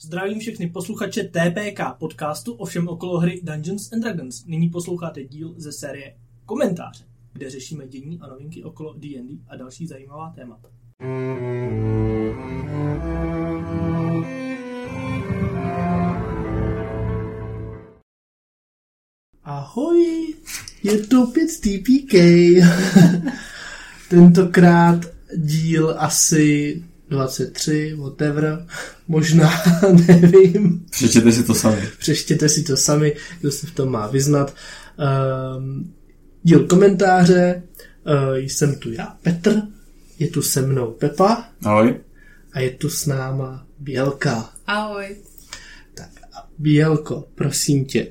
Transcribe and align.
Zdravím 0.00 0.40
všechny 0.40 0.70
posluchače 0.70 1.22
TPK 1.22 1.80
podcastu 1.98 2.52
o 2.52 2.64
všem 2.64 2.88
okolo 2.88 3.18
hry 3.18 3.40
Dungeons 3.42 3.92
and 3.92 4.00
Dragons. 4.00 4.44
Nyní 4.46 4.68
posloucháte 4.68 5.24
díl 5.24 5.54
ze 5.56 5.72
série 5.72 6.16
Komentáře, 6.46 7.04
kde 7.32 7.50
řešíme 7.50 7.88
dění 7.88 8.20
a 8.20 8.26
novinky 8.26 8.64
okolo 8.64 8.94
D&D 8.94 9.38
a 9.48 9.56
další 9.56 9.86
zajímavá 9.86 10.30
témata. 10.30 10.68
Ahoj, 19.44 20.34
je 20.82 21.06
to 21.06 21.22
opět 21.22 21.48
TPK. 21.60 22.14
Tentokrát 24.10 25.00
díl 25.36 25.94
asi 25.98 26.82
23, 27.08 27.94
whatever, 27.98 28.66
možná, 29.08 29.50
nevím. 30.08 30.86
Přečtěte 30.90 31.32
si 31.32 31.44
to 31.44 31.54
sami. 31.54 31.82
Přečtěte 31.98 32.48
si 32.48 32.62
to 32.62 32.76
sami, 32.76 33.16
kdo 33.40 33.52
se 33.52 33.66
v 33.66 33.70
tom 33.70 33.88
má 33.88 34.06
vyznat. 34.06 34.54
Um, 35.56 35.92
díl 36.42 36.66
komentáře, 36.66 37.62
uh, 38.06 38.36
jsem 38.36 38.74
tu 38.74 38.92
já, 38.92 39.16
Petr, 39.22 39.62
je 40.18 40.28
tu 40.28 40.42
se 40.42 40.62
mnou 40.62 40.90
Pepa. 40.90 41.48
Ahoj. 41.64 42.00
A 42.52 42.60
je 42.60 42.70
tu 42.70 42.90
s 42.90 43.06
náma 43.06 43.66
Bělka. 43.78 44.50
Ahoj. 44.66 45.16
Tak 45.94 46.10
a 46.32 46.48
Bělko, 46.58 47.28
prosím 47.34 47.84
tě, 47.84 48.06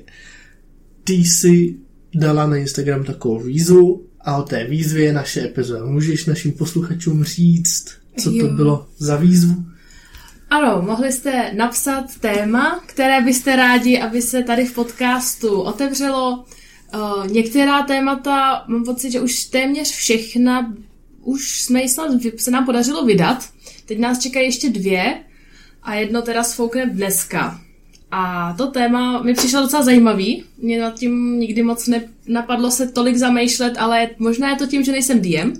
ty 1.04 1.12
jsi 1.12 1.74
dala 2.14 2.46
na 2.46 2.56
Instagram 2.56 3.04
takovou 3.04 3.40
výzvu 3.40 4.06
a 4.20 4.36
o 4.36 4.42
té 4.42 4.64
výzvě 4.64 5.12
naše 5.12 5.44
epizoda. 5.44 5.84
Můžeš 5.84 6.26
našim 6.26 6.52
posluchačům 6.52 7.24
říct, 7.24 7.88
co 8.22 8.30
jo. 8.30 8.48
to 8.48 8.54
bylo 8.54 8.86
za 8.98 9.16
výzvu? 9.16 9.64
Ano, 10.50 10.82
mohli 10.86 11.12
jste 11.12 11.52
napsat 11.56 12.04
téma, 12.20 12.80
které 12.86 13.20
byste 13.20 13.56
rádi, 13.56 14.00
aby 14.00 14.22
se 14.22 14.42
tady 14.42 14.64
v 14.64 14.74
podcastu 14.74 15.60
otevřelo. 15.60 16.44
Uh, 16.94 17.26
některá 17.26 17.82
témata, 17.82 18.64
mám 18.66 18.84
pocit, 18.84 19.10
že 19.10 19.20
už 19.20 19.44
téměř 19.44 19.90
všechna, 19.90 20.74
už 21.22 21.60
jsme 21.62 21.82
ji 21.82 21.88
snad, 21.88 22.10
se 22.36 22.50
nám 22.50 22.66
podařilo 22.66 23.04
vydat. 23.04 23.48
Teď 23.86 23.98
nás 23.98 24.18
čekají 24.18 24.46
ještě 24.46 24.70
dvě 24.70 25.20
a 25.82 25.94
jedno 25.94 26.22
teda 26.22 26.42
sfoukne 26.42 26.86
dneska. 26.86 27.60
A 28.10 28.54
to 28.58 28.66
téma 28.66 29.22
mi 29.22 29.34
přišlo 29.34 29.60
docela 29.60 29.82
zajímavý. 29.82 30.44
Mě 30.58 30.80
nad 30.80 30.94
tím 30.94 31.40
nikdy 31.40 31.62
moc 31.62 31.88
nenapadlo 32.26 32.70
se 32.70 32.88
tolik 32.88 33.16
zamýšlet, 33.16 33.74
ale 33.78 34.10
možná 34.18 34.50
je 34.50 34.56
to 34.56 34.66
tím, 34.66 34.84
že 34.84 34.92
nejsem 34.92 35.20
DM. 35.20 35.52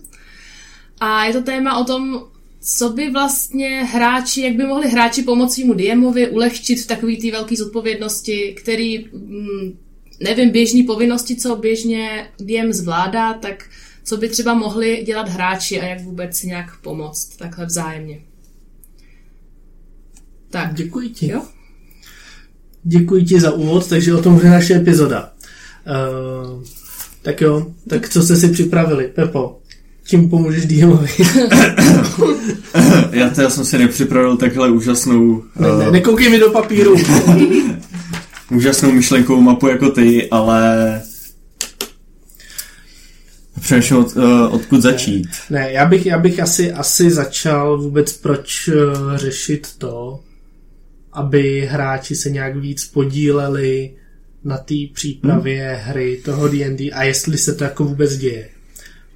A 1.01 1.25
je 1.25 1.33
to 1.33 1.43
téma 1.43 1.79
o 1.79 1.85
tom, 1.85 2.23
co 2.61 2.89
by 2.93 3.11
vlastně 3.11 3.85
hráči, 3.85 4.41
jak 4.41 4.57
by 4.57 4.65
mohli 4.65 4.89
hráči 4.89 5.23
pomoct 5.23 5.55
svýmu 5.55 5.75
DMovi 5.75 6.31
ulehčit 6.31 6.81
v 6.81 6.87
takový 6.87 7.17
té 7.17 7.31
velké 7.31 7.57
zodpovědnosti, 7.57 8.55
který, 8.59 9.09
mm, 9.13 9.79
nevím, 10.21 10.51
běžní 10.51 10.83
povinnosti, 10.83 11.37
co 11.37 11.57
běžně 11.57 12.29
DM 12.39 12.73
zvládá, 12.73 13.35
tak 13.35 13.71
co 14.05 14.17
by 14.17 14.29
třeba 14.29 14.55
mohli 14.55 15.03
dělat 15.07 15.29
hráči 15.29 15.81
a 15.81 15.87
jak 15.87 16.01
vůbec 16.01 16.37
si 16.37 16.47
nějak 16.47 16.81
pomoct 16.81 17.37
takhle 17.37 17.67
vzájemně. 17.67 18.21
Tak. 20.51 20.75
Děkuji 20.75 21.09
ti. 21.09 21.29
Jo? 21.31 21.43
Děkuji 22.83 23.25
ti 23.25 23.41
za 23.41 23.53
úvod, 23.53 23.89
takže 23.89 24.15
o 24.15 24.23
tom 24.23 24.35
bude 24.35 24.51
naše 24.51 24.75
epizoda. 24.75 25.33
Uh, 25.87 26.63
tak 27.23 27.41
jo, 27.41 27.73
tak 27.89 28.09
co 28.09 28.23
jste 28.23 28.37
si 28.37 28.49
připravili? 28.49 29.09
Pepo, 29.09 29.61
čím 30.09 30.31
pomůžeš 30.31 30.67
DMovi? 30.67 31.09
já 33.13 33.31
teda 33.31 33.51
jsem 33.51 33.65
si 33.65 33.79
nepřipravil 33.79 34.37
takhle 34.37 34.71
úžasnou... 34.71 35.45
Ne, 35.57 35.69
ne, 35.69 35.87
eh, 35.89 35.91
nekoukej 35.91 36.29
mi 36.29 36.39
do 36.39 36.51
papíru. 36.51 36.97
úžasnou 38.51 38.93
myšlenkovou 38.93 39.41
mapu 39.41 39.69
jako 39.69 39.91
ty, 39.91 40.31
ale... 40.31 41.03
Přemýšlím, 43.61 43.99
od, 43.99 44.17
uh, 44.17 44.55
odkud 44.55 44.83
začít. 44.83 45.29
Ne, 45.51 45.61
ne 45.61 45.73
já, 45.73 45.87
bych, 45.87 46.07
já 46.07 46.19
bych 46.19 46.41
asi, 46.41 46.73
asi 46.73 47.11
začal 47.11 47.79
vůbec 47.79 48.13
proč 48.13 48.69
uh, 48.69 49.17
řešit 49.17 49.69
to, 49.79 50.21
aby 51.13 51.69
hráči 51.71 52.17
se 52.17 52.31
nějak 52.31 52.57
víc 52.57 52.85
podíleli 52.85 53.91
na 54.45 54.57
té 54.57 54.75
přípravě 54.95 55.81
hmm. 55.83 55.93
hry 55.93 56.21
toho 56.25 56.49
D&D 56.49 56.93
a 56.93 57.03
jestli 57.03 57.39
se 57.39 57.55
to 57.55 57.65
jako 57.65 57.85
vůbec 57.85 58.17
děje. 58.17 58.49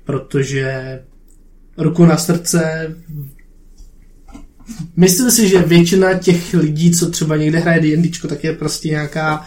Protože 0.05 1.01
ruku 1.79 2.05
na 2.05 2.17
srdce 2.17 2.95
myslím 4.97 5.31
si, 5.31 5.49
že 5.49 5.63
většina 5.63 6.15
těch 6.15 6.55
lidí, 6.55 6.91
co 6.91 7.11
třeba 7.11 7.37
někde 7.37 7.59
hraje 7.59 7.81
D&D, 7.81 8.29
tak 8.29 8.45
je 8.45 8.53
prostě 8.53 8.89
nějaká 8.89 9.47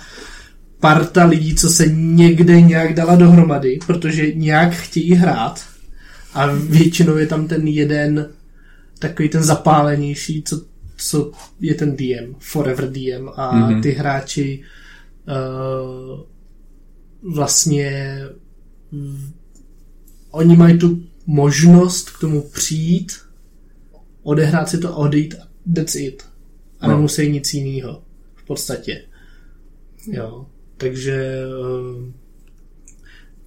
parta 0.80 1.26
lidí, 1.26 1.56
co 1.56 1.70
se 1.70 1.86
někde 1.88 2.62
nějak 2.62 2.94
dala 2.94 3.16
dohromady, 3.16 3.80
protože 3.88 4.32
nějak 4.32 4.74
chtějí 4.74 5.14
hrát 5.14 5.66
a 6.34 6.48
většinou 6.54 7.18
je 7.18 7.28
tam 7.28 7.48
ten 7.48 7.68
jeden 7.68 8.30
takový 9.00 9.30
ten 9.30 9.44
zapálenější, 9.44 10.44
co 10.44 10.62
co 10.98 11.32
je 11.60 11.76
ten 11.76 11.96
DM, 11.96 12.36
Forever 12.40 12.92
DM 12.92 13.30
a 13.36 13.54
mm-hmm. 13.54 13.82
ty 13.82 13.92
hráči 13.92 14.64
uh, 15.28 16.20
vlastně 17.36 18.20
oni 20.36 20.56
mají 20.56 20.78
tu 20.78 21.04
možnost 21.26 22.10
k 22.10 22.20
tomu 22.20 22.42
přijít, 22.42 23.12
odehrát 24.24 24.70
si 24.70 24.78
to 24.78 24.90
a 24.90 24.96
odejít 24.96 25.36
that's 25.76 25.96
it. 25.96 26.24
A 26.80 26.88
no. 26.88 26.96
nemusí 26.96 27.32
nic 27.32 27.54
jiného. 27.54 28.04
V 28.36 28.46
podstatě. 28.46 29.02
Jo. 30.12 30.46
Takže 30.78 31.44
uh, 31.60 32.12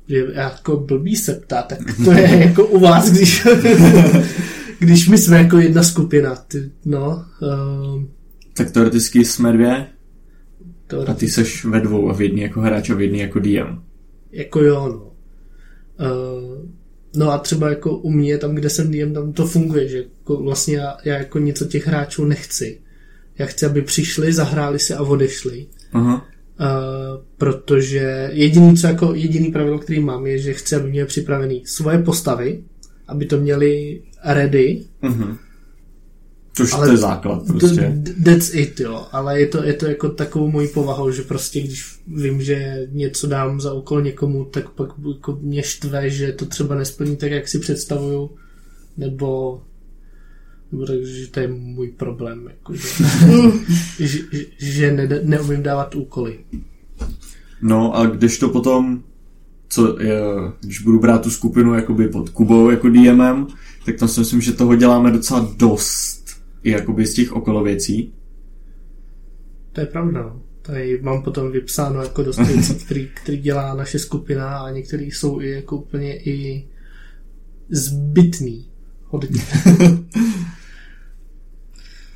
že 0.08 0.24
jako 0.32 0.76
blbý 0.76 1.16
se 1.16 1.34
ptá, 1.34 1.62
tak 1.62 1.78
to 2.04 2.12
je 2.12 2.38
jako 2.46 2.66
u 2.66 2.80
vás, 2.80 3.10
když 3.10 3.46
když 4.78 5.08
my 5.08 5.18
jsme 5.18 5.38
jako 5.38 5.58
jedna 5.58 5.82
skupina, 5.82 6.36
ty, 6.36 6.70
no. 6.84 7.24
Uh, 7.42 8.02
tak 8.56 8.70
teoreticky 8.70 9.24
jsme 9.24 9.52
dvě 9.52 9.86
teoreticky. 10.86 11.16
a 11.16 11.18
ty 11.20 11.28
seš 11.28 11.64
ve 11.64 11.80
dvou 11.80 12.10
a 12.10 12.14
v 12.14 12.20
jedný 12.20 12.40
jako 12.40 12.60
hráč 12.60 12.90
a 12.90 12.94
v 12.94 13.00
jedný 13.00 13.18
jako 13.18 13.38
DM. 13.38 13.82
Jako 14.32 14.60
jo, 14.60 14.88
no. 14.88 15.12
Uh, 16.06 16.77
no 17.16 17.32
a 17.32 17.38
třeba 17.38 17.68
jako 17.68 17.98
u 17.98 18.10
mě, 18.10 18.38
tam 18.38 18.54
kde 18.54 18.70
jsem 18.70 18.90
DM, 18.90 19.12
tam 19.12 19.32
to 19.32 19.46
funguje, 19.46 19.88
že 19.88 19.98
jako 19.98 20.42
vlastně 20.42 20.76
já, 20.76 20.96
já 21.04 21.18
jako 21.18 21.38
něco 21.38 21.64
těch 21.64 21.86
hráčů 21.86 22.24
nechci. 22.24 22.80
Já 23.38 23.46
chci, 23.46 23.66
aby 23.66 23.82
přišli, 23.82 24.32
zahráli 24.32 24.78
si 24.78 24.94
a 24.94 25.02
odešli. 25.02 25.66
Uh-huh. 25.94 26.14
Uh, 26.14 26.20
protože 27.38 28.30
jediný, 28.32 28.76
co 28.76 28.86
jako 28.86 29.14
jediný 29.14 29.52
pravidlo, 29.52 29.78
který 29.78 30.00
mám, 30.00 30.26
je, 30.26 30.38
že 30.38 30.54
chci, 30.54 30.76
aby 30.76 30.90
měli 30.90 31.06
připravený 31.06 31.62
svoje 31.66 31.98
postavy, 31.98 32.62
aby 33.08 33.26
to 33.26 33.38
měli 33.38 34.02
ready. 34.24 34.84
Mm-hmm. 35.02 35.36
Což 36.58 36.72
ale 36.72 36.86
to 36.86 36.92
je 36.92 36.98
základ 36.98 37.46
prostě. 37.46 38.02
That's 38.24 38.54
it, 38.54 38.80
jo. 38.80 39.06
Ale 39.12 39.40
je 39.40 39.46
to, 39.46 39.64
je 39.64 39.72
to 39.72 39.86
jako 39.86 40.08
takovou 40.08 40.50
mojí 40.50 40.68
povahou, 40.68 41.10
že 41.10 41.22
prostě 41.22 41.60
když 41.60 42.00
vím, 42.06 42.42
že 42.42 42.86
něco 42.90 43.26
dám 43.26 43.60
za 43.60 43.72
úkol 43.72 44.02
někomu, 44.02 44.44
tak 44.44 44.70
pak 44.70 44.88
jako 45.14 45.38
mě 45.42 45.62
štve, 45.62 46.10
že 46.10 46.32
to 46.32 46.46
třeba 46.46 46.74
nesplní 46.74 47.16
tak, 47.16 47.30
jak 47.30 47.48
si 47.48 47.58
představuju. 47.58 48.30
Nebo 48.96 49.60
nebo 50.72 50.86
tak, 50.86 51.04
že 51.04 51.26
to 51.26 51.40
je 51.40 51.48
můj 51.48 51.88
problém, 51.88 52.48
jako, 52.48 52.74
že, 52.74 53.04
že, 54.06 54.18
že 54.58 54.92
ne, 54.92 55.20
neumím 55.22 55.62
dávat 55.62 55.94
úkoly. 55.94 56.38
No 57.62 57.96
a 57.96 58.06
když 58.06 58.38
to 58.38 58.48
potom 58.48 59.02
co 59.68 60.00
je, 60.00 60.20
když 60.60 60.82
budu 60.82 61.00
brát 61.00 61.22
tu 61.22 61.30
skupinu 61.30 61.74
jakoby 61.74 62.08
pod 62.08 62.28
Kubou 62.28 62.70
jako 62.70 62.88
DMem, 62.88 63.46
tak 63.84 63.96
tam 63.96 64.08
si 64.08 64.20
myslím, 64.20 64.40
že 64.40 64.52
toho 64.52 64.76
děláme 64.76 65.10
docela 65.10 65.54
dost 65.56 66.27
i 66.62 66.70
jakoby 66.70 67.06
z 67.06 67.14
těch 67.14 67.32
okolo 67.32 67.64
věcí. 67.64 68.14
To 69.72 69.80
je 69.80 69.86
pravda. 69.86 70.22
No. 70.22 70.42
Tady 70.62 71.00
mám 71.02 71.22
potom 71.22 71.52
vypsáno 71.52 72.02
jako 72.02 72.22
dost 72.22 72.38
věcí, 72.38 72.74
který, 72.84 73.10
který 73.14 73.38
dělá 73.38 73.74
naše 73.74 73.98
skupina 73.98 74.58
a 74.58 74.70
některý 74.70 75.10
jsou 75.10 75.40
i 75.40 75.50
jako 75.50 75.76
úplně 75.76 76.16
i 76.16 76.68
zbytný. 77.70 78.68
Hodně. 79.04 79.42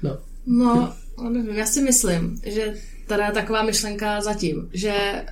no. 0.02 0.18
No, 0.46 0.94
nevím, 1.30 1.54
já 1.54 1.66
si 1.66 1.82
myslím, 1.82 2.40
že 2.46 2.74
tady 3.06 3.22
je 3.22 3.32
taková 3.32 3.62
myšlenka 3.62 4.20
zatím, 4.20 4.68
že 4.72 5.24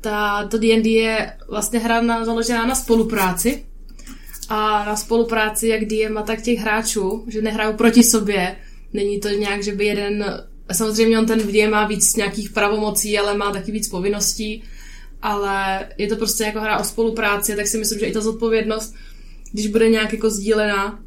ta, 0.00 0.48
to 0.48 0.58
D&D 0.58 0.90
je 0.90 1.32
vlastně 1.48 1.78
hra 1.78 2.00
na, 2.00 2.24
založená 2.24 2.66
na 2.66 2.74
spolupráci 2.74 3.64
a 4.48 4.84
na 4.84 4.96
spolupráci 4.96 5.68
jak 5.68 5.84
DM 5.84 6.18
tak 6.26 6.42
těch 6.42 6.58
hráčů, 6.58 7.24
že 7.28 7.42
nehrajou 7.42 7.72
proti 7.72 8.02
sobě. 8.02 8.56
Není 8.92 9.20
to 9.20 9.28
nějak, 9.28 9.62
že 9.62 9.72
by 9.72 9.86
jeden, 9.86 10.44
samozřejmě 10.72 11.18
on 11.18 11.26
ten 11.26 11.38
DM 11.38 11.70
má 11.70 11.86
víc 11.86 12.16
nějakých 12.16 12.50
pravomocí, 12.50 13.18
ale 13.18 13.36
má 13.36 13.52
taky 13.52 13.72
víc 13.72 13.88
povinností, 13.88 14.62
ale 15.22 15.88
je 15.98 16.06
to 16.06 16.16
prostě 16.16 16.44
jako 16.44 16.60
hra 16.60 16.78
o 16.78 16.84
spolupráci, 16.84 17.56
tak 17.56 17.66
si 17.66 17.78
myslím, 17.78 17.98
že 17.98 18.06
i 18.06 18.12
ta 18.12 18.20
zodpovědnost, 18.20 18.94
když 19.52 19.66
bude 19.66 19.88
nějak 19.88 20.12
jako 20.12 20.30
sdílená, 20.30 20.98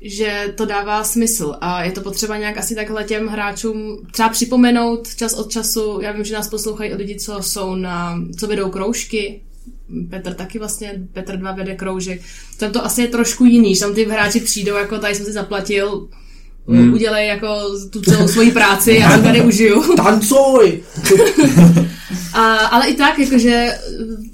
že 0.00 0.54
to 0.56 0.66
dává 0.66 1.04
smysl 1.04 1.56
a 1.60 1.84
je 1.84 1.92
to 1.92 2.00
potřeba 2.00 2.38
nějak 2.38 2.58
asi 2.58 2.74
takhle 2.74 3.04
těm 3.04 3.26
hráčům 3.26 4.06
třeba 4.12 4.28
připomenout 4.28 5.14
čas 5.14 5.34
od 5.34 5.50
času. 5.50 5.98
Já 6.02 6.12
vím, 6.12 6.24
že 6.24 6.34
nás 6.34 6.48
poslouchají 6.48 6.92
od 6.92 6.98
lidi, 6.98 7.16
co 7.16 7.42
jsou 7.42 7.74
na, 7.74 8.22
co 8.38 8.46
vedou 8.46 8.70
kroužky, 8.70 9.42
Petr 10.10 10.34
taky 10.34 10.58
vlastně, 10.58 11.02
Petr 11.12 11.36
2 11.36 11.52
vede 11.52 11.74
kroužek. 11.74 12.20
Tam 12.56 12.72
to 12.72 12.84
asi 12.84 13.02
je 13.02 13.08
trošku 13.08 13.44
jiný, 13.44 13.74
že 13.74 13.80
tam 13.80 13.94
ty 13.94 14.04
hráči 14.04 14.40
přijdou, 14.40 14.76
jako 14.76 14.98
tady 14.98 15.14
jsem 15.14 15.24
si 15.24 15.32
zaplatil, 15.32 16.08
hmm. 16.68 16.92
udělej 16.92 17.28
jako 17.28 17.48
tu 17.90 18.00
celou 18.00 18.28
svoji 18.28 18.50
práci 18.50 18.98
a 18.98 19.10
já 19.10 19.18
tady 19.18 19.40
užiju. 19.40 19.96
Tancuj! 19.96 20.82
a, 22.32 22.56
ale 22.56 22.88
i 22.88 22.94
tak, 22.94 23.18
jakože 23.18 23.78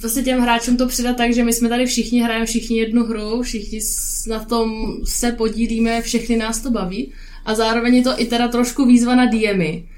vlastně 0.01 0.23
těm 0.23 0.41
hráčům 0.41 0.77
to 0.77 0.87
předat 0.87 1.17
tak, 1.17 1.35
že 1.35 1.45
my 1.45 1.53
jsme 1.53 1.69
tady 1.69 1.87
všichni 1.87 2.23
hrajeme 2.23 2.47
všichni 2.47 2.79
jednu 2.79 3.05
hru, 3.05 3.43
všichni 3.43 3.81
na 4.29 4.45
tom 4.45 4.71
se 5.05 5.33
podílíme, 5.33 6.03
všechny 6.03 6.37
nás 6.37 6.61
to 6.61 6.71
baví 6.71 7.13
a 7.45 7.55
zároveň 7.55 7.95
je 7.95 8.03
to 8.03 8.21
i 8.21 8.27
teda 8.27 8.49
trošku 8.49 8.87
výzva 8.87 9.15
na 9.15 9.27
DMy, 9.27 9.89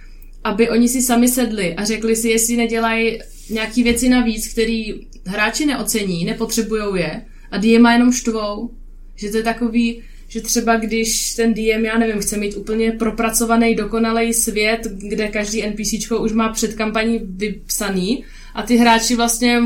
aby 0.44 0.70
oni 0.70 0.88
si 0.88 1.02
sami 1.02 1.28
sedli 1.28 1.74
a 1.74 1.84
řekli 1.84 2.16
si, 2.16 2.28
jestli 2.28 2.56
nedělají 2.56 3.18
nějaký 3.50 3.82
věci 3.82 4.08
navíc, 4.08 4.48
který 4.48 4.94
hráči 5.26 5.66
neocení, 5.66 6.24
nepotřebujou 6.24 6.94
je 6.94 7.24
a 7.50 7.58
DM 7.58 7.86
jenom 7.86 8.12
štvou. 8.12 8.70
Že 9.16 9.30
to 9.30 9.36
je 9.36 9.42
takový, 9.42 10.02
že 10.28 10.40
třeba 10.40 10.76
když 10.76 11.34
ten 11.34 11.54
DM, 11.54 11.84
já 11.84 11.98
nevím, 11.98 12.22
chce 12.22 12.36
mít 12.36 12.56
úplně 12.56 12.92
propracovaný, 12.92 13.74
dokonalý 13.74 14.34
svět, 14.34 14.80
kde 14.90 15.28
každý 15.28 15.62
NPC 15.66 16.10
už 16.20 16.32
má 16.32 16.48
před 16.48 16.74
kampaní 16.74 17.20
vypsaný 17.24 18.24
a 18.54 18.62
ty 18.62 18.76
hráči 18.76 19.16
vlastně, 19.16 19.62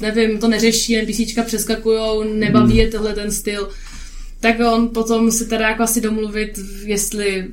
nevím, 0.00 0.38
to 0.38 0.48
neřeší, 0.48 1.02
NPCčka 1.02 1.42
přeskakujou, 1.42 2.22
nebaví 2.22 2.76
je 2.76 2.88
tenhle 2.88 3.14
ten 3.14 3.32
styl, 3.32 3.68
tak 4.40 4.56
on 4.72 4.88
potom 4.88 5.30
se 5.30 5.44
teda 5.44 5.68
jako 5.68 5.82
asi 5.82 6.00
domluvit, 6.00 6.58
jestli 6.84 7.48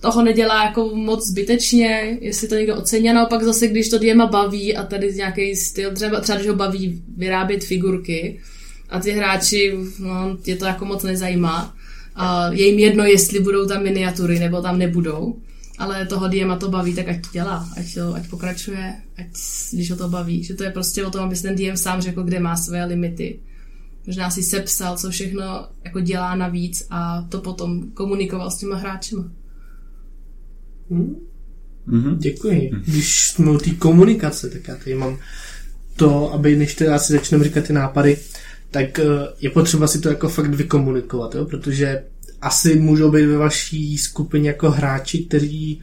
toho 0.00 0.22
nedělá 0.22 0.64
jako 0.64 0.90
moc 0.94 1.26
zbytečně, 1.26 2.18
jestli 2.20 2.48
to 2.48 2.54
někdo 2.54 2.76
ocení, 2.76 3.10
a 3.10 3.14
naopak 3.14 3.42
zase, 3.42 3.66
když 3.66 3.88
to 3.88 3.98
Diema 3.98 4.26
baví 4.26 4.76
a 4.76 4.82
tady 4.82 5.14
nějaký 5.14 5.56
styl, 5.56 5.94
třeba, 5.94 6.20
třeba 6.20 6.38
když 6.38 6.48
ho 6.48 6.56
baví 6.56 7.02
vyrábět 7.16 7.64
figurky 7.64 8.40
a 8.88 9.00
ty 9.00 9.10
hráči, 9.10 9.78
no, 9.98 10.36
je 10.46 10.56
to 10.56 10.64
jako 10.64 10.84
moc 10.84 11.02
nezajímá, 11.02 11.74
a 12.14 12.48
je 12.52 12.66
jim 12.66 12.78
jedno, 12.78 13.04
jestli 13.04 13.40
budou 13.40 13.66
tam 13.66 13.82
miniatury 13.82 14.38
nebo 14.38 14.62
tam 14.62 14.78
nebudou, 14.78 15.36
ale 15.78 16.06
toho 16.06 16.28
Diema 16.28 16.56
to 16.56 16.68
baví, 16.68 16.94
tak 16.94 17.08
ať 17.08 17.22
to 17.22 17.28
dělá, 17.32 17.68
ať, 17.76 17.94
to, 17.94 18.14
ať 18.14 18.28
pokračuje, 18.28 18.94
ať, 19.16 19.26
když 19.72 19.90
ho 19.90 19.96
to 19.96 20.08
baví, 20.08 20.44
že 20.44 20.54
to 20.54 20.64
je 20.64 20.70
prostě 20.70 21.06
o 21.06 21.10
tom, 21.10 21.24
aby 21.24 21.36
ten 21.36 21.54
Diem 21.54 21.76
sám 21.76 22.00
řekl, 22.00 22.22
kde 22.22 22.40
má 22.40 22.56
své 22.56 22.84
limity, 22.84 23.40
možná 24.06 24.30
si 24.30 24.42
sepsal, 24.42 24.96
co 24.96 25.10
všechno 25.10 25.68
jako 25.84 26.00
dělá 26.00 26.34
navíc 26.34 26.86
a 26.90 27.22
to 27.28 27.40
potom 27.40 27.90
komunikoval 27.90 28.50
s 28.50 28.58
těma 28.58 28.76
hráčima. 28.76 29.30
Hmm? 30.90 31.16
Mm-hmm. 31.88 32.18
Děkuji. 32.18 32.70
Mm-hmm. 32.72 32.82
Když 32.86 33.28
jsme 33.28 33.50
u 33.50 33.58
té 33.58 33.70
komunikace, 33.70 34.50
tak 34.50 34.68
já 34.68 34.76
tady 34.76 34.94
mám 34.94 35.18
to, 35.96 36.32
aby 36.32 36.56
než 36.56 36.74
teda 36.74 36.98
si 36.98 37.12
začneme 37.12 37.44
říkat 37.44 37.64
ty 37.64 37.72
nápady, 37.72 38.16
tak 38.70 38.98
eh, 38.98 39.04
je 39.40 39.50
potřeba 39.50 39.86
si 39.86 40.00
to 40.00 40.08
jako 40.08 40.28
fakt 40.28 40.54
vykomunikovat, 40.54 41.34
jo? 41.34 41.44
protože 41.44 42.04
asi 42.40 42.74
můžou 42.74 43.10
být 43.10 43.26
ve 43.26 43.36
vaší 43.36 43.98
skupině 43.98 44.48
jako 44.48 44.70
hráči, 44.70 45.18
kteří 45.18 45.82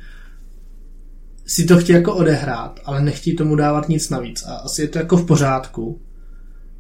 si 1.46 1.66
to 1.66 1.78
chtějí 1.78 1.96
jako 1.98 2.16
odehrát, 2.16 2.80
ale 2.86 3.02
nechtějí 3.02 3.36
tomu 3.36 3.56
dávat 3.56 3.90
nic 3.90 4.10
navíc. 4.10 4.44
A 4.44 4.56
asi 4.56 4.82
je 4.82 4.88
to 4.88 4.98
jako 4.98 5.18
v 5.18 5.26
pořádku. 5.26 6.02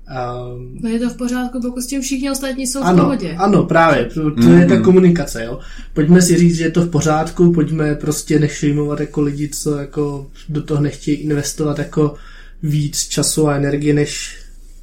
Um, 0.06 0.80
no 0.82 0.90
je 0.90 1.00
to 1.00 1.10
v 1.10 1.18
pořádku, 1.18 1.62
pokud 1.62 1.82
s 1.82 1.88
tím 1.88 2.02
všichni 2.02 2.32
ostatní 2.32 2.68
jsou 2.68 2.82
ano, 2.82 2.98
v 2.98 3.02
pohodě. 3.02 3.36
Ano, 3.38 3.64
právě, 3.64 4.06
to, 4.06 4.14
to 4.14 4.30
mm-hmm. 4.30 4.60
je 4.60 4.66
ta 4.66 4.82
komunikace, 4.82 5.44
jo. 5.44 5.60
Pojďme 5.94 6.22
si 6.22 6.38
říct, 6.38 6.56
že 6.56 6.64
je 6.64 6.72
to 6.72 6.82
v 6.82 6.90
pořádku, 6.90 7.54
pojďme 7.54 7.96
prostě 7.96 8.40
nešejmovat 8.40 9.00
jako 9.00 9.22
lidi, 9.22 9.50
co 9.50 9.78
jako 9.78 10.28
do 10.50 10.64
toho 10.64 10.82
nechtějí 10.82 11.18
investovat 11.18 11.80
jako 11.80 12.16
víc 12.64 13.08
času 13.08 13.48
a 13.48 13.56
energie, 13.56 13.94
než, 13.94 14.38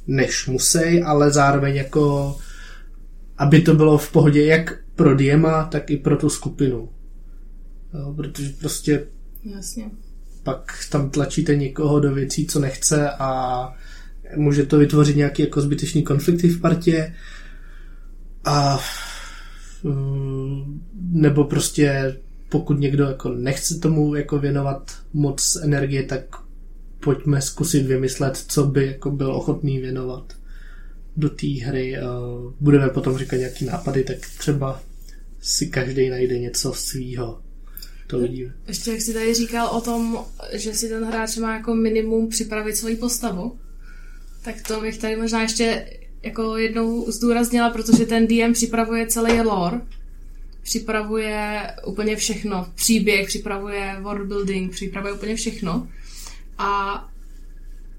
než 0.07 0.47
musí, 0.47 1.01
ale 1.01 1.31
zároveň 1.31 1.75
jako 1.75 2.35
aby 3.37 3.61
to 3.61 3.73
bylo 3.73 3.97
v 3.97 4.11
pohodě 4.11 4.45
jak 4.45 4.79
pro 4.95 5.15
Diema, 5.15 5.63
tak 5.63 5.91
i 5.91 5.97
pro 5.97 6.17
tu 6.17 6.29
skupinu. 6.29 6.89
Jo, 7.93 8.13
protože 8.15 8.49
prostě 8.59 9.07
Jasně. 9.43 9.91
pak 10.43 10.85
tam 10.89 11.09
tlačíte 11.09 11.55
někoho 11.55 11.99
do 11.99 12.13
věcí, 12.13 12.47
co 12.47 12.59
nechce 12.59 13.09
a 13.09 13.73
může 14.35 14.65
to 14.65 14.77
vytvořit 14.77 15.15
nějaký 15.15 15.43
jako 15.43 15.61
zbytečný 15.61 16.03
konflikty 16.03 16.47
v 16.47 16.61
partě 16.61 17.15
a 18.45 18.79
mm, 19.83 20.81
nebo 21.11 21.43
prostě 21.43 22.17
pokud 22.49 22.79
někdo 22.79 23.03
jako 23.03 23.29
nechce 23.29 23.79
tomu 23.79 24.15
jako 24.15 24.39
věnovat 24.39 24.91
moc 25.13 25.57
energie, 25.63 26.03
tak 26.03 26.23
pojďme 26.99 27.41
zkusit 27.41 27.85
vymyslet, 27.85 28.37
co 28.47 28.65
by 28.65 28.85
jako 28.85 29.11
byl 29.11 29.35
ochotný 29.35 29.79
věnovat 29.79 30.33
do 31.17 31.29
té 31.29 31.47
hry. 31.47 31.97
Budeme 32.59 32.89
potom 32.89 33.17
říkat 33.17 33.37
nějaký 33.37 33.65
nápady, 33.65 34.03
tak 34.03 34.17
třeba 34.37 34.81
si 35.39 35.67
každý 35.67 36.09
najde 36.09 36.39
něco 36.39 36.73
svýho. 36.73 37.41
To 38.07 38.19
vidíme. 38.19 38.53
Ještě 38.67 38.91
jak 38.91 39.01
jsi 39.01 39.13
tady 39.13 39.33
říkal 39.33 39.67
o 39.67 39.81
tom, 39.81 40.25
že 40.53 40.73
si 40.73 40.89
ten 40.89 41.05
hráč 41.05 41.37
má 41.37 41.55
jako 41.55 41.75
minimum 41.75 42.29
připravit 42.29 42.75
svoji 42.75 42.95
postavu, 42.95 43.59
tak 44.43 44.55
to 44.67 44.81
bych 44.81 44.97
tady 44.97 45.15
možná 45.15 45.41
ještě 45.41 45.85
jako 46.23 46.57
jednou 46.57 47.11
zdůraznila, 47.11 47.69
protože 47.69 48.05
ten 48.05 48.27
DM 48.27 48.53
připravuje 48.53 49.07
celý 49.07 49.41
lore, 49.41 49.81
připravuje 50.63 51.61
úplně 51.85 52.15
všechno, 52.15 52.67
příběh, 52.75 53.27
připravuje 53.27 53.97
world 54.01 54.27
building, 54.27 54.71
připravuje 54.71 55.13
úplně 55.13 55.35
všechno. 55.35 55.87
A 56.57 57.03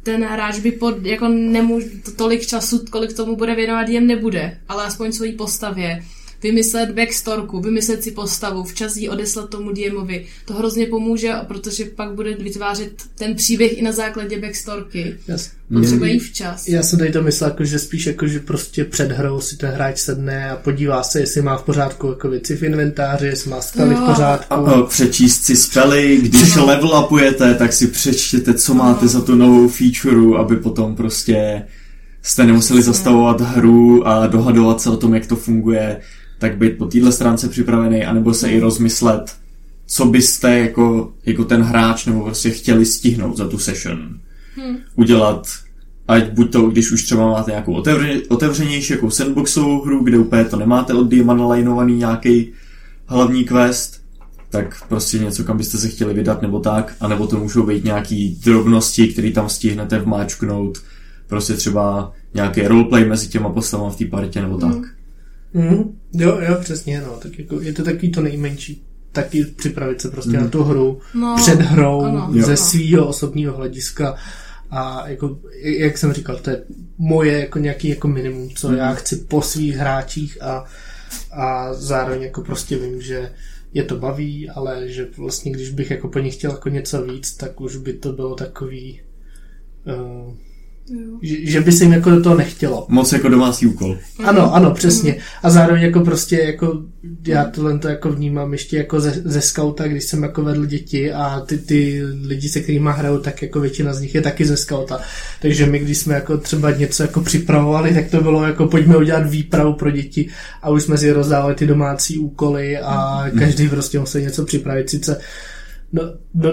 ten 0.03 0.25
hráč 0.25 0.59
by 0.59 0.73
pod, 0.73 1.07
jako 1.07 1.29
nemůže, 1.29 1.87
tolik 2.17 2.47
času, 2.47 2.85
kolik 2.91 3.13
tomu 3.13 3.37
bude 3.37 3.55
věnovat, 3.55 3.89
jen 3.89 4.07
nebude, 4.07 4.61
ale 4.69 4.85
aspoň 4.85 5.13
svojí 5.13 5.33
postavě 5.33 6.05
vymyslet 6.45 6.91
backstorku, 6.91 7.61
vymyslet 7.61 8.03
si 8.03 8.11
postavu, 8.11 8.65
včas 8.65 8.97
ji 8.97 9.09
odeslat 9.09 9.51
tomu 9.51 9.71
DMovi. 9.73 10.27
To 10.45 10.55
hrozně 10.55 10.87
pomůže, 10.87 11.33
protože 11.49 11.85
pak 11.85 12.15
bude 12.15 12.35
vytvářet 12.35 12.93
ten 13.15 13.35
příběh 13.35 13.79
i 13.79 13.83
na 13.83 13.93
základě 13.93 14.41
backstorky. 14.41 15.17
Yes. 15.29 15.51
Potřeba 15.73 16.07
jí 16.07 16.19
včas. 16.19 16.69
Já 16.69 16.83
jsem 16.83 16.99
tady 16.99 17.13
to 17.13 17.23
myslel, 17.23 17.51
jako, 17.51 17.65
že 17.65 17.79
spíš 17.79 18.07
jako, 18.07 18.27
že 18.27 18.41
prostě 18.41 18.85
před 18.85 19.13
hrou 19.13 19.41
si 19.41 19.57
ten 19.57 19.71
hráč 19.71 19.99
sedne 19.99 20.51
a 20.51 20.57
podívá 20.57 21.03
se, 21.03 21.21
jestli 21.21 21.43
má 21.43 21.57
v 21.57 21.63
pořádku 21.63 22.09
jako 22.09 22.29
věci 22.29 22.57
v 22.57 22.63
inventáři, 22.63 23.27
jestli 23.27 23.51
má 23.51 23.61
spely 23.61 23.95
no. 23.95 24.05
v 24.05 24.11
pořádku. 24.11 24.55
A, 24.55 24.57
a 24.57 24.83
přečíst 24.83 25.45
si 25.45 25.57
spely, 25.57 26.19
když 26.23 26.57
no. 26.57 26.67
level 26.67 27.05
upujete, 27.05 27.55
tak 27.55 27.73
si 27.73 27.87
přečtěte, 27.87 28.55
co 28.55 28.75
no. 28.75 28.85
máte 28.85 29.09
za 29.09 29.21
tu 29.21 29.35
novou 29.35 29.69
feature, 29.69 30.39
aby 30.39 30.57
potom 30.57 30.97
prostě 30.97 31.63
jste 32.23 32.47
nemuseli 32.47 32.83
zastavovat 32.83 33.41
hru 33.41 34.09
a 34.09 34.27
dohadovat 34.27 34.81
se 34.81 34.91
o 34.91 34.97
tom, 34.97 35.15
jak 35.15 35.27
to 35.27 35.37
funguje 35.37 36.01
tak 36.45 36.59
být 36.59 36.79
po 36.79 36.87
téhle 36.87 37.13
stránce 37.13 37.49
připravený, 37.49 38.05
anebo 38.05 38.35
se 38.35 38.51
i 38.51 38.61
rozmyslet, 38.61 39.37
co 39.87 40.07
byste 40.07 40.59
jako, 40.59 41.13
jako 41.27 41.45
ten 41.45 41.63
hráč 41.63 42.07
nebo 42.07 42.25
prostě 42.25 42.51
chtěli 42.51 42.87
stihnout 42.87 43.37
za 43.37 43.49
tu 43.49 43.59
session. 43.59 43.99
Hmm. 44.57 44.77
Udělat, 44.97 45.49
ať 46.09 46.31
buď 46.31 46.53
to, 46.53 46.63
když 46.63 46.93
už 46.93 47.03
třeba 47.03 47.31
máte 47.31 47.51
nějakou 47.51 47.73
otevře, 47.75 48.21
otevřenější 48.29 48.93
jako 48.93 49.11
sandboxovou 49.11 49.85
hru, 49.85 50.05
kde 50.05 50.19
úplně 50.19 50.45
to 50.45 50.57
nemáte 50.57 50.95
od 50.95 51.13
nalajnovaný 51.13 51.97
nějaký 51.97 52.53
hlavní 53.07 53.45
quest, 53.45 54.01
tak 54.51 54.89
prostě 54.89 55.19
něco, 55.19 55.45
kam 55.45 55.57
byste 55.57 55.79
se 55.79 55.89
chtěli 55.89 56.15
vydat 56.15 56.43
nebo 56.43 56.61
tak, 56.61 56.97
anebo 57.01 57.27
to 57.27 57.39
můžou 57.39 57.67
být 57.67 57.85
nějaký 57.85 58.41
drobnosti, 58.45 59.09
které 59.09 59.31
tam 59.31 59.49
stihnete 59.49 59.99
vmáčknout, 59.99 60.79
prostě 61.27 61.55
třeba 61.55 62.13
nějaký 62.35 62.63
roleplay 62.63 63.05
mezi 63.05 63.29
těma 63.29 63.49
postavami 63.49 63.93
v 63.93 63.97
té 63.97 64.05
partě 64.05 64.43
nebo 64.43 64.59
tak. 64.59 64.73
Hmm. 64.73 64.94
Mm, 65.55 65.99
jo, 66.13 66.39
jo, 66.41 66.57
přesně, 66.61 67.01
no. 67.01 67.17
Tak 67.23 67.39
jako, 67.39 67.61
je 67.61 67.73
to 67.73 67.85
takový 67.85 68.11
to 68.11 68.21
nejmenší. 68.21 68.85
Taky 69.13 69.45
připravit 69.45 70.01
se 70.01 70.11
prostě 70.11 70.37
mm. 70.37 70.43
na 70.43 70.49
tu 70.49 70.63
hru 70.63 71.01
no, 71.15 71.37
před 71.37 71.61
hrou 71.61 72.03
ano, 72.03 72.33
ze 72.41 72.51
jo. 72.51 72.57
svého 72.57 73.07
osobního 73.07 73.57
hlediska 73.57 74.17
a 74.71 75.09
jako, 75.09 75.39
jak 75.63 75.99
jsem 75.99 76.13
říkal, 76.13 76.37
to 76.37 76.51
je 76.51 76.63
moje 76.99 77.41
jako 77.41 77.59
nějaký 77.59 77.89
jako 77.89 78.09
minimum, 78.09 78.51
co 78.51 78.69
mm. 78.69 78.77
já 78.77 78.95
chci 78.95 79.17
po 79.17 79.43
svých 79.43 79.77
hráčích 79.77 80.43
a, 80.43 80.65
a 81.33 81.75
zároveň 81.75 82.23
jako 82.23 82.43
prostě 82.43 82.77
vím, 82.79 83.03
že 83.03 83.33
je 83.75 83.85
to 83.85 83.97
baví, 83.97 84.51
ale 84.51 84.89
že 84.89 85.09
vlastně 85.17 85.53
když 85.53 85.71
bych 85.71 85.91
jako 85.91 86.09
po 86.09 86.19
nich 86.19 86.35
chtěl 86.35 86.51
jako 86.51 86.69
něco 86.69 87.03
víc, 87.03 87.37
tak 87.37 87.61
už 87.61 87.77
by 87.77 87.93
to 87.93 88.13
bylo 88.13 88.35
takový 88.35 89.01
uh, 89.87 90.35
Že, 91.23 91.37
že 91.47 91.61
by 91.61 91.73
se 91.73 91.85
jim 91.85 91.93
jako 91.93 92.11
do 92.11 92.23
toho 92.23 92.37
nechtělo. 92.37 92.87
Moc 92.89 93.13
jako 93.13 93.29
domácí 93.29 93.67
úkol. 93.67 93.99
Ano, 94.25 94.55
ano, 94.55 94.71
přesně. 94.71 95.17
A 95.43 95.51
zároveň 95.51 95.83
jako 95.83 96.01
prostě 96.01 96.37
jako 96.37 96.83
já 97.27 97.45
tohle 97.45 97.79
to 97.79 97.89
jako 97.89 98.13
vnímám 98.13 98.53
ještě 98.53 98.77
jako 98.77 99.01
ze, 99.01 99.23
ze 99.25 99.41
skauta, 99.41 99.89
když 99.89 100.05
jsem 100.05 100.23
jako 100.23 100.43
vedl 100.43 100.67
děti 100.67 101.13
a 101.13 101.41
ty, 101.41 101.59
ty 101.59 102.03
lidi, 102.23 102.49
se 102.49 102.61
kterými 102.61 102.91
hraju, 102.93 103.19
tak 103.19 103.43
jako 103.43 103.61
většina 103.61 103.95
z 103.95 104.01
nich 104.01 104.15
je 104.15 104.23
taky 104.23 104.45
ze 104.45 104.57
skauta. 104.57 105.01
Takže 105.43 105.67
my, 105.67 105.79
když 105.79 105.99
jsme 105.99 106.15
jako 106.15 106.39
třeba 106.39 106.71
něco 106.71 107.03
jako 107.03 107.21
připravovali, 107.21 107.95
tak 107.95 108.11
to 108.11 108.21
bylo 108.21 108.45
jako 108.45 108.67
pojďme 108.67 108.97
udělat 108.97 109.31
výpravu 109.31 109.73
pro 109.73 109.91
děti 109.91 110.29
a 110.63 110.71
už 110.71 110.83
jsme 110.83 110.99
si 110.99 111.13
rozdávali 111.13 111.55
ty 111.55 111.67
domácí 111.67 112.19
úkoly 112.19 112.79
a 112.79 113.25
každý 113.39 113.69
prostě 113.69 114.01
musel 114.01 114.21
něco 114.21 114.45
připravit. 114.45 114.91
Sice 114.91 115.21
no, 115.95 116.03
no, 116.35 116.51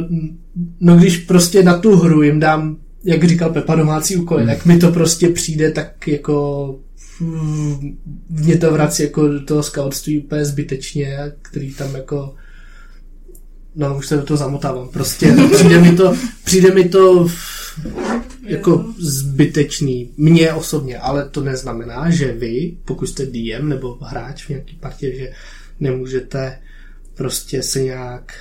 no 0.79 0.95
když 0.95 1.17
prostě 1.17 1.63
na 1.63 1.77
tu 1.77 1.95
hru 1.95 2.21
jim 2.21 2.39
dám 2.39 2.77
jak 3.03 3.23
říkal 3.23 3.49
Pepa, 3.53 3.75
domácí 3.75 4.15
úkoly, 4.15 4.45
tak 4.45 4.65
mi 4.65 4.77
to 4.77 4.91
prostě 4.91 5.29
přijde 5.29 5.71
tak 5.71 6.07
jako 6.07 6.79
mm, 7.19 7.97
mě 8.29 8.57
to 8.57 8.71
vrací 8.71 9.03
jako 9.03 9.27
do 9.27 9.45
toho 9.45 9.63
scoutství 9.63 10.19
úplně 10.19 10.45
zbytečně, 10.45 11.17
který 11.41 11.73
tam 11.73 11.95
jako 11.95 12.35
no 13.75 13.97
už 13.97 14.07
se 14.07 14.17
do 14.17 14.23
toho 14.23 14.37
zamotávám, 14.37 14.89
prostě. 14.89 15.35
Přijde 15.53 15.79
mi 15.79 15.91
to, 15.91 16.15
přijde 16.43 16.73
mi 16.73 16.89
to 16.89 17.27
jako 18.43 18.85
zbytečný, 18.97 20.13
mně 20.17 20.53
osobně, 20.53 20.97
ale 20.97 21.29
to 21.29 21.41
neznamená, 21.41 22.09
že 22.09 22.31
vy, 22.31 22.77
pokud 22.85 23.07
jste 23.07 23.25
DM 23.25 23.69
nebo 23.69 23.97
hráč 24.01 24.45
v 24.45 24.49
nějaký 24.49 24.75
partě, 24.75 25.15
že 25.17 25.31
nemůžete 25.79 26.59
prostě 27.15 27.63
se 27.63 27.83
nějak 27.83 28.33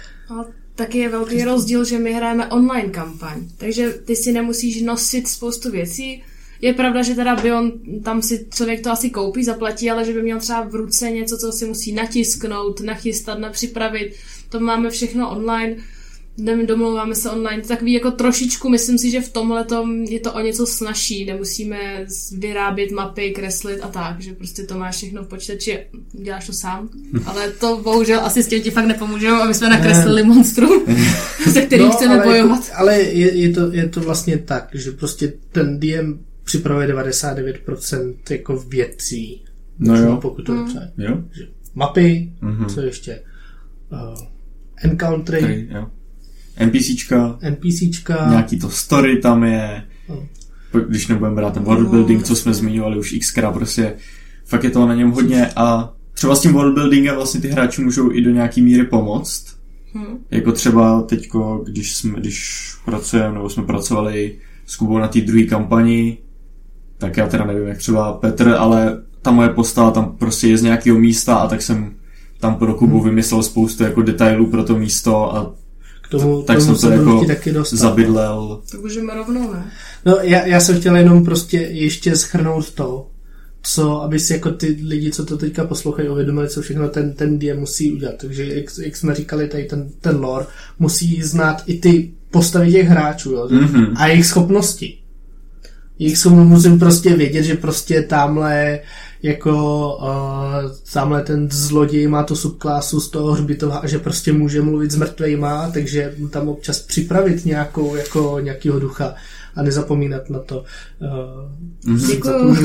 taky 0.80 0.98
je 0.98 1.08
velký 1.08 1.44
rozdíl, 1.44 1.84
že 1.84 1.98
my 1.98 2.12
hrajeme 2.12 2.46
online 2.46 2.88
kampaň, 2.88 3.48
takže 3.56 3.92
ty 3.92 4.16
si 4.16 4.32
nemusíš 4.32 4.82
nosit 4.82 5.28
spoustu 5.28 5.70
věcí. 5.70 6.22
Je 6.60 6.74
pravda, 6.74 7.02
že 7.02 7.14
teda 7.14 7.36
Bion, 7.36 7.72
tam 8.04 8.22
si 8.22 8.46
člověk 8.54 8.80
to 8.80 8.90
asi 8.90 9.10
koupí, 9.10 9.44
zaplatí, 9.44 9.90
ale 9.90 10.04
že 10.04 10.12
by 10.12 10.22
měl 10.22 10.40
třeba 10.40 10.62
v 10.62 10.74
ruce 10.74 11.10
něco, 11.10 11.38
co 11.38 11.52
si 11.52 11.66
musí 11.66 11.92
natisknout, 11.92 12.80
nachystat, 12.80 13.38
napřipravit. 13.38 14.16
To 14.48 14.60
máme 14.60 14.90
všechno 14.90 15.30
online 15.30 15.76
domlouváme 16.66 17.14
se 17.14 17.30
online, 17.30 17.62
takový 17.62 17.92
jako 17.92 18.10
trošičku, 18.10 18.68
myslím 18.68 18.98
si, 18.98 19.10
že 19.10 19.20
v 19.20 19.32
tomhle 19.32 19.66
je 20.08 20.20
to 20.20 20.32
o 20.32 20.40
něco 20.40 20.66
snažší, 20.66 21.24
nemusíme 21.24 22.06
vyrábět 22.38 22.90
mapy, 22.90 23.30
kreslit 23.30 23.80
a 23.82 23.88
tak, 23.88 24.20
že 24.20 24.32
prostě 24.32 24.62
to 24.62 24.78
máš 24.78 24.96
všechno 24.96 25.22
v 25.22 25.28
počítači, 25.28 25.78
děláš 26.12 26.46
to 26.46 26.52
sám, 26.52 26.88
ale 27.26 27.50
to 27.50 27.80
bohužel 27.82 28.20
asi 28.20 28.42
s 28.42 28.48
tím 28.48 28.62
ti 28.62 28.70
fakt 28.70 28.86
nepomůžou, 28.86 29.34
aby 29.34 29.54
jsme 29.54 29.68
nakreslili 29.68 30.22
monstrum, 30.22 30.86
se 31.52 31.62
kterým 31.62 31.86
no, 31.86 31.92
chceme 31.92 32.14
ale 32.14 32.24
bojovat. 32.24 32.64
Jako, 32.64 32.80
ale 32.80 33.00
je, 33.00 33.34
je, 33.34 33.52
to, 33.52 33.72
je 33.72 33.88
to 33.88 34.00
vlastně 34.00 34.38
tak, 34.38 34.68
že 34.74 34.92
prostě 34.92 35.32
ten 35.52 35.80
DM 35.80 36.18
připravuje 36.44 36.88
99% 36.88 38.14
jako 38.30 38.56
věcí, 38.56 39.44
no 39.78 39.96
jo. 39.96 40.18
pokud 40.22 40.42
to 40.42 40.52
mm. 40.52 40.68
jo. 40.98 41.24
Mapy, 41.74 42.32
mm-hmm. 42.42 42.74
co 42.74 42.80
ještě, 42.80 43.22
uh, 43.92 44.18
encountery, 44.82 45.40
Tady, 45.40 45.68
jo 45.70 45.90
NPCčka, 46.66 47.38
NPCčka, 47.50 48.26
nějaký 48.30 48.58
to 48.58 48.70
story 48.70 49.16
tam 49.16 49.44
je, 49.44 49.82
no. 50.08 50.28
když 50.88 51.06
nebudeme 51.08 51.36
brát 51.36 51.54
ten 51.54 51.62
world 51.62 51.88
building, 51.88 52.22
co 52.22 52.36
jsme 52.36 52.54
zmiňovali 52.54 52.98
už 52.98 53.14
xkrát, 53.20 53.54
prostě 53.54 53.94
fakt 54.44 54.64
je 54.64 54.70
to 54.70 54.86
na 54.86 54.94
něm 54.94 55.10
hodně 55.10 55.50
a 55.56 55.92
třeba 56.14 56.34
s 56.34 56.40
tím 56.40 56.52
world 56.52 56.74
buildingem 56.74 57.14
vlastně 57.14 57.40
ty 57.40 57.48
hráči 57.48 57.82
můžou 57.82 58.12
i 58.12 58.20
do 58.20 58.30
nějaký 58.30 58.62
míry 58.62 58.84
pomoct. 58.84 59.46
Hmm. 59.92 60.18
Jako 60.30 60.52
třeba 60.52 61.02
teďko, 61.02 61.64
když, 61.66 61.96
jsme, 61.96 62.20
když 62.20 62.70
pracujeme, 62.84 63.34
nebo 63.34 63.50
jsme 63.50 63.62
pracovali 63.62 64.36
s 64.66 64.76
Kubou 64.76 64.98
na 64.98 65.08
té 65.08 65.20
druhé 65.20 65.44
kampani, 65.44 66.18
tak 66.98 67.16
já 67.16 67.28
teda 67.28 67.44
nevím, 67.44 67.68
jak 67.68 67.78
třeba 67.78 68.12
Petr, 68.12 68.48
ale 68.58 69.02
ta 69.22 69.30
moje 69.30 69.48
postava 69.48 69.90
tam 69.90 70.16
prostě 70.16 70.48
je 70.48 70.58
z 70.58 70.62
nějakého 70.62 70.98
místa 70.98 71.34
a 71.34 71.48
tak 71.48 71.62
jsem 71.62 71.94
tam 72.40 72.54
pro 72.54 72.74
Kubu 72.74 72.96
hmm. 72.96 73.08
vymyslel 73.08 73.42
spoustu 73.42 73.82
jako 73.82 74.02
detailů 74.02 74.46
pro 74.46 74.64
to 74.64 74.78
místo 74.78 75.36
a 75.36 75.54
tomu, 76.10 76.42
tak 76.42 76.58
tomu 76.58 76.76
jsem 76.76 76.90
to 76.90 76.96
jako 76.96 77.24
taky 77.24 77.52
dostat. 77.52 77.76
zabydlel. 77.76 78.60
Tak 78.70 78.80
můžeme 78.80 79.14
rovnou, 79.14 79.52
ne? 79.52 79.70
No, 80.06 80.16
já, 80.22 80.46
já 80.46 80.60
jsem 80.60 80.80
chtěl 80.80 80.96
jenom 80.96 81.24
prostě 81.24 81.56
ještě 81.58 82.16
schrnout 82.16 82.70
to, 82.70 83.06
co, 83.62 84.02
aby 84.02 84.20
si 84.20 84.32
jako 84.32 84.50
ty 84.50 84.78
lidi, 84.84 85.10
co 85.10 85.26
to 85.26 85.36
teďka 85.36 85.64
poslouchají, 85.64 86.08
uvědomili, 86.08 86.48
co 86.48 86.62
všechno 86.62 86.88
ten, 86.88 87.12
ten 87.12 87.38
DM 87.38 87.58
musí 87.58 87.92
udělat. 87.92 88.14
Takže, 88.20 88.54
jak, 88.54 88.64
jak 88.82 88.96
jsme 88.96 89.14
říkali, 89.14 89.48
tady 89.48 89.64
ten, 89.64 89.88
ten 90.00 90.20
lore 90.20 90.46
musí 90.78 91.22
znát 91.22 91.62
i 91.66 91.78
ty 91.78 92.12
postavy 92.30 92.72
těch 92.72 92.88
hráčů 92.88 93.32
jo, 93.32 93.48
mm-hmm. 93.48 93.92
a 93.96 94.06
jejich 94.06 94.26
schopnosti. 94.26 94.98
Jejich 95.98 96.18
schopnosti 96.18 96.48
musím 96.48 96.78
prostě 96.78 97.16
vědět, 97.16 97.42
že 97.42 97.54
prostě 97.54 98.02
tamhle 98.02 98.80
jako 99.22 99.96
uh, 99.96 100.70
tamhle 100.92 101.22
ten 101.22 101.50
zloděj 101.50 102.08
má 102.08 102.22
tu 102.22 102.36
subklásu 102.36 103.00
z 103.00 103.10
toho 103.10 103.32
hřbitova 103.32 103.76
a 103.76 103.86
že 103.86 103.98
prostě 103.98 104.32
může 104.32 104.62
mluvit 104.62 104.90
s 104.90 104.96
mrtvejma, 104.96 105.70
takže 105.70 106.14
tam 106.30 106.48
občas 106.48 106.78
připravit 106.78 107.44
nějakou, 107.44 107.94
jako 107.94 108.36
nějakýho 108.40 108.80
ducha 108.80 109.14
a 109.56 109.62
nezapomínat 109.62 110.30
na 110.30 110.38
to. 110.38 110.64
Uh, 111.86 111.98
Děkuju. 112.08 112.48
Uh, 112.48 112.56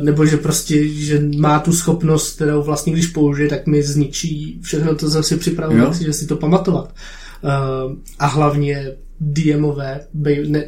nebo 0.00 0.26
že 0.26 0.36
prostě, 0.36 0.88
že 0.88 1.22
má 1.38 1.58
tu 1.58 1.72
schopnost, 1.72 2.34
kterou 2.34 2.62
vlastně 2.62 2.92
když 2.92 3.06
použije, 3.06 3.48
tak 3.48 3.66
mi 3.66 3.82
zničí 3.82 4.60
všechno 4.62 4.94
to 4.94 5.08
zase 5.08 5.36
připravovat, 5.36 5.94
že 5.94 6.12
si 6.12 6.26
to 6.26 6.36
pamatovat. 6.36 6.94
Uh, 7.42 7.92
a 8.18 8.26
hlavně 8.26 8.92
DMové, 9.20 10.00
ne, 10.48 10.64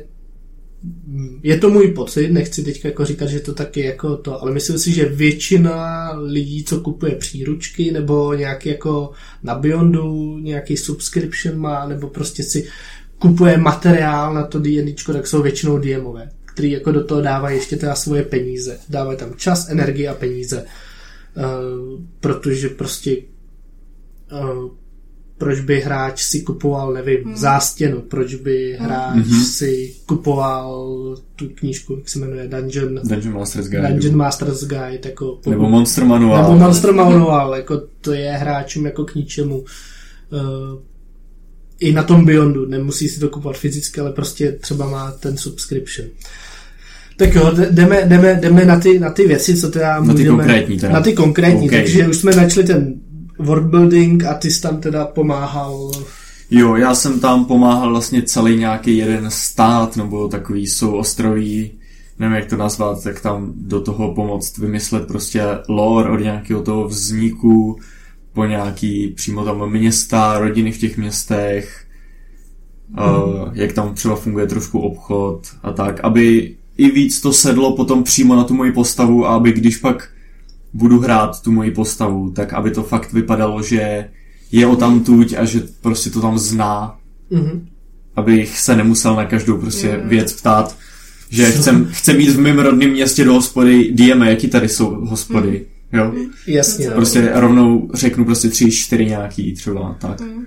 je 1.42 1.58
to 1.58 1.70
můj 1.70 1.88
pocit, 1.88 2.30
nechci 2.30 2.62
teď 2.62 2.84
jako 2.84 3.04
říkat, 3.04 3.26
že 3.26 3.40
to 3.40 3.54
taky 3.54 3.80
jako 3.84 4.16
to, 4.16 4.42
ale 4.42 4.52
myslím 4.52 4.78
si, 4.78 4.92
že 4.92 5.04
většina 5.04 6.10
lidí, 6.12 6.64
co 6.64 6.80
kupuje 6.80 7.14
příručky 7.14 7.92
nebo 7.92 8.34
nějaký 8.34 8.68
jako 8.68 9.10
na 9.42 9.54
Beyondu 9.54 10.38
nějaký 10.38 10.76
subscription 10.76 11.58
má, 11.58 11.88
nebo 11.88 12.08
prostě 12.08 12.42
si 12.42 12.68
kupuje 13.18 13.58
materiál 13.58 14.34
na 14.34 14.46
to 14.46 14.58
D&Dčko, 14.58 15.12
tak 15.12 15.26
jsou 15.26 15.42
většinou 15.42 15.78
DMové, 15.78 16.30
který 16.44 16.70
jako 16.70 16.92
do 16.92 17.04
toho 17.04 17.20
dávají 17.20 17.56
ještě 17.56 17.76
teda 17.76 17.94
svoje 17.94 18.22
peníze. 18.22 18.78
Dávají 18.88 19.18
tam 19.18 19.34
čas, 19.37 19.68
energii 19.68 20.08
a 20.08 20.14
peníze. 20.14 20.64
Uh, 21.37 22.00
protože 22.20 22.68
prostě 22.68 23.16
uh, 24.32 24.70
proč 25.40 25.61
by 25.61 25.80
hráč 25.80 26.23
si 26.23 26.40
kupoval, 26.40 26.92
nevím, 26.92 27.25
hmm. 27.25 27.37
zástěnu, 27.37 28.00
proč 28.00 28.35
by 28.35 28.76
hráč 28.80 29.26
hmm. 29.26 29.44
si 29.44 29.94
kupoval 30.06 31.16
tu 31.37 31.49
knížku, 31.49 31.97
jak 31.97 32.09
se 32.09 32.18
jmenuje, 32.18 32.49
Dungeon, 32.49 33.00
Dungeon 33.04 33.35
Master's 33.35 33.68
Guide. 33.68 33.88
Dungeon 33.88 34.16
Master's 34.16 34.64
Guide, 34.64 35.00
jako 35.04 35.26
pokud, 35.26 35.50
nebo 35.50 35.68
Monster 35.68 36.04
Manual. 36.04 36.42
Nebo 36.42 36.59
Monster 36.59 36.92
Manual, 36.92 37.54
jako 37.54 37.82
to 38.00 38.12
je 38.12 38.32
hráčům 38.32 38.87
jako 38.87 39.04
k 39.04 39.14
ničemu. 39.14 39.59
Uh, 39.59 39.66
I 41.80 41.92
na 41.92 42.02
tom 42.02 42.25
Beyondu, 42.25 42.66
nemusí 42.66 43.09
si 43.09 43.20
to 43.20 43.28
kupovat 43.28 43.56
fyzicky, 43.56 44.00
ale 44.00 44.12
prostě 44.12 44.52
třeba 44.52 44.90
má 44.90 45.11
ten 45.11 45.37
subscription. 45.37 46.09
Tak 47.16 47.35
jo, 47.35 47.52
jdeme, 47.70 48.02
jdeme, 48.06 48.38
jdeme 48.42 48.64
na, 48.64 48.80
ty, 48.80 48.99
na 48.99 49.11
ty 49.11 49.26
věci, 49.28 49.56
co 49.56 49.70
teda 49.70 50.00
Na 50.00 50.14
ty 50.14 50.20
můžeme, 50.20 50.28
konkrétní 50.28 50.78
teda. 50.78 50.92
Na 50.92 51.00
ty 51.00 51.12
konkrétní, 51.12 51.66
okay. 51.66 51.78
takže 51.78 52.09
už 52.09 52.16
jsme 52.16 52.37
načli 52.37 52.64
ten 52.64 52.94
worldbuilding 53.40 54.25
a 54.25 54.35
ty 54.35 54.50
jsi 54.50 54.62
tam 54.62 54.80
teda 54.80 55.04
pomáhal 55.04 55.90
Jo, 56.50 56.76
já 56.76 56.94
jsem 56.94 57.20
tam 57.20 57.44
pomáhal 57.44 57.90
vlastně 57.90 58.23
celý 58.23 58.56
nějaký 58.56 58.97
jeden 58.97 59.30
stát, 59.30 59.97
nebo 59.97 60.28
takový 60.28 60.66
jsou 60.66 60.92
ostroví, 60.92 61.70
nevím 62.18 62.37
jak 62.37 62.47
to 62.47 62.56
nazvat, 62.56 63.02
tak 63.02 63.20
tam 63.20 63.52
do 63.56 63.80
toho 63.80 64.14
pomoct 64.14 64.59
vymyslet 64.59 65.06
prostě 65.06 65.42
lore 65.68 66.11
od 66.11 66.20
nějakého 66.20 66.62
toho 66.62 66.88
vzniku, 66.88 67.78
po 68.32 68.44
nějaký 68.44 69.09
přímo 69.09 69.44
tam 69.44 69.70
města, 69.70 70.38
rodiny 70.38 70.73
v 70.73 70.78
těch 70.78 70.97
městech, 70.97 71.87
mm. 72.88 72.99
uh, 72.99 73.49
jak 73.52 73.73
tam 73.73 73.94
třeba 73.94 74.16
funguje 74.16 74.47
trošku 74.47 74.78
obchod 74.78 75.40
a 75.62 75.73
tak, 75.73 76.00
aby 76.00 76.54
i 76.76 76.90
víc 76.90 77.20
to 77.20 77.32
sedlo 77.32 77.76
potom 77.76 78.02
přímo 78.02 78.37
na 78.37 78.44
tu 78.44 78.54
moji 78.54 78.73
postavu 78.73 79.26
a 79.26 79.35
aby 79.35 79.52
když 79.52 79.76
pak 79.76 80.09
budu 80.73 81.00
hrát 81.00 81.43
tu 81.43 81.53
moji 81.53 81.71
postavu, 81.71 82.31
tak 82.31 82.53
aby 82.53 82.71
to 82.71 82.83
fakt 82.83 83.12
vypadalo, 83.12 83.62
že 83.62 84.09
je 84.53 84.67
o 84.67 84.77
tam 84.77 85.05
tuď 85.05 85.35
a 85.39 85.45
že 85.45 85.61
prostě 85.81 86.11
to 86.11 86.21
tam 86.21 86.39
zná. 86.39 86.99
Mm-hmm. 87.33 87.61
Abych 88.17 88.59
se 88.59 88.77
nemusel 88.77 89.17
na 89.17 89.25
každou 89.25 89.59
prostě 89.59 89.97
mm. 89.97 90.09
věc 90.09 90.33
ptát, 90.33 90.77
že 91.31 91.50
chcem, 91.50 91.89
chcem 91.93 92.21
jít 92.21 92.31
v 92.31 92.41
mém 92.41 92.59
rodném 92.59 92.91
městě 92.91 93.25
do 93.25 93.33
hospody, 93.33 93.93
DM, 93.93 94.23
jaký 94.23 94.49
tady 94.49 94.69
jsou 94.69 94.91
hospody. 94.91 95.67
Mm. 95.93 95.99
Jo? 95.99 96.12
Jasně. 96.47 96.89
No. 96.89 96.95
Prostě 96.95 97.31
rovnou 97.35 97.91
řeknu 97.95 98.25
prostě 98.25 98.49
tři, 98.49 98.71
čtyři 98.71 99.07
nějaký 99.07 99.55
třeba, 99.55 99.97
tak. 100.00 100.21
Mm. 100.21 100.45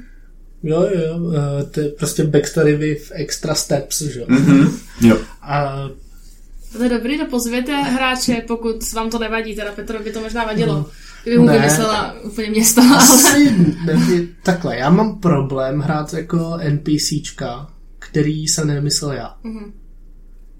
Jo, 0.63 0.81
jo, 0.81 1.17
uh, 1.19 1.33
to 1.71 1.79
je 1.79 1.89
prostě 1.89 2.23
backstory 2.23 2.75
with 2.75 3.11
extra 3.13 3.55
steps, 3.55 4.01
že 4.01 4.19
jo. 4.19 4.25
Mm-hmm. 4.29 4.71
jo. 5.01 5.17
A 5.41 5.87
to 6.77 6.83
je 6.83 6.89
dobrý, 6.89 7.17
to 7.17 7.25
pozvěte 7.25 7.81
hráče, 7.81 8.43
pokud 8.47 8.91
vám 8.93 9.09
to 9.09 9.19
nevadí, 9.19 9.55
teda 9.55 9.71
Petrovi 9.71 10.03
by 10.03 10.11
to 10.11 10.21
možná 10.21 10.45
vadilo. 10.45 10.77
Mm. 10.77 10.85
Kdyby 11.23 11.37
mu 11.37 11.47
vymyslela 11.47 12.15
úplně 12.23 12.49
město. 12.49 12.81
Asi, 12.81 13.55
ne, 13.85 14.27
takhle, 14.43 14.77
já 14.77 14.89
mám 14.89 15.19
problém 15.19 15.79
hrát 15.79 16.13
jako 16.13 16.57
NPCčka, 16.69 17.69
který 17.99 18.47
jsem 18.47 18.67
nemyslel 18.67 19.11
já. 19.11 19.35
Mm-hmm. 19.45 19.71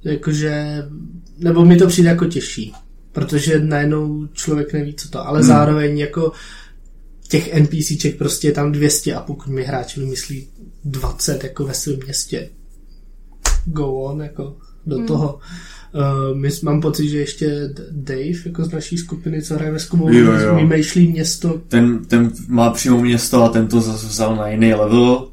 Jakože, 0.03 0.84
nebo 1.38 1.65
mi 1.65 1.75
to 1.75 1.88
přijde 1.88 2.10
jako 2.10 2.25
těžší, 2.25 2.74
protože 3.12 3.60
najednou 3.60 4.27
člověk 4.27 4.74
neví, 4.74 4.93
co 4.93 5.10
to, 5.10 5.27
ale 5.27 5.39
mm. 5.39 5.46
zároveň 5.46 5.98
jako 5.98 6.32
těch 7.27 7.55
NPCček 7.55 8.17
prostě 8.17 8.48
je 8.48 8.51
tam 8.51 8.72
200 8.72 9.13
a 9.13 9.22
pokud 9.22 9.48
mi 9.48 9.63
hráči 9.63 10.00
vymyslí 10.00 10.48
20 10.86 11.43
jako 11.43 11.65
ve 11.65 11.74
svém 11.74 12.00
městě, 12.03 12.50
go 13.65 13.93
on, 13.93 14.22
jako 14.22 14.58
do 14.85 14.99
mm. 14.99 15.05
toho. 15.05 15.39
Uh, 15.93 16.37
my, 16.37 16.49
mám 16.63 16.81
pocit, 16.81 17.09
že 17.09 17.17
ještě 17.17 17.69
Dave, 17.91 18.43
jako 18.45 18.63
z 18.63 18.71
naší 18.71 18.97
skupiny, 18.97 19.41
co 19.41 19.55
hraje 19.55 19.71
ve 19.71 19.79
Skubou, 19.79 20.07
vymýšlí 20.55 21.07
město. 21.07 21.61
Ten, 21.67 22.05
ten 22.05 22.31
má 22.47 22.69
přímo 22.69 23.01
město 23.01 23.43
a 23.43 23.49
ten 23.49 23.67
to 23.67 23.81
zase 23.81 24.07
vzal 24.07 24.35
na 24.35 24.47
jiný 24.47 24.73
level, 24.73 25.27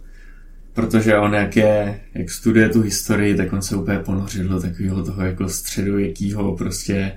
protože 0.75 1.17
on 1.17 1.35
jak 1.35 1.57
je, 1.57 2.01
jak 2.15 2.31
studuje 2.31 2.69
tu 2.69 2.81
historii, 2.83 3.35
tak 3.35 3.53
on 3.53 3.63
se 3.63 3.77
úplně 3.77 3.99
ponořil 3.99 4.49
do 4.49 4.61
takového 4.61 5.03
toho 5.03 5.23
jako 5.23 5.49
středověkýho 5.49 6.57
prostě 6.57 7.13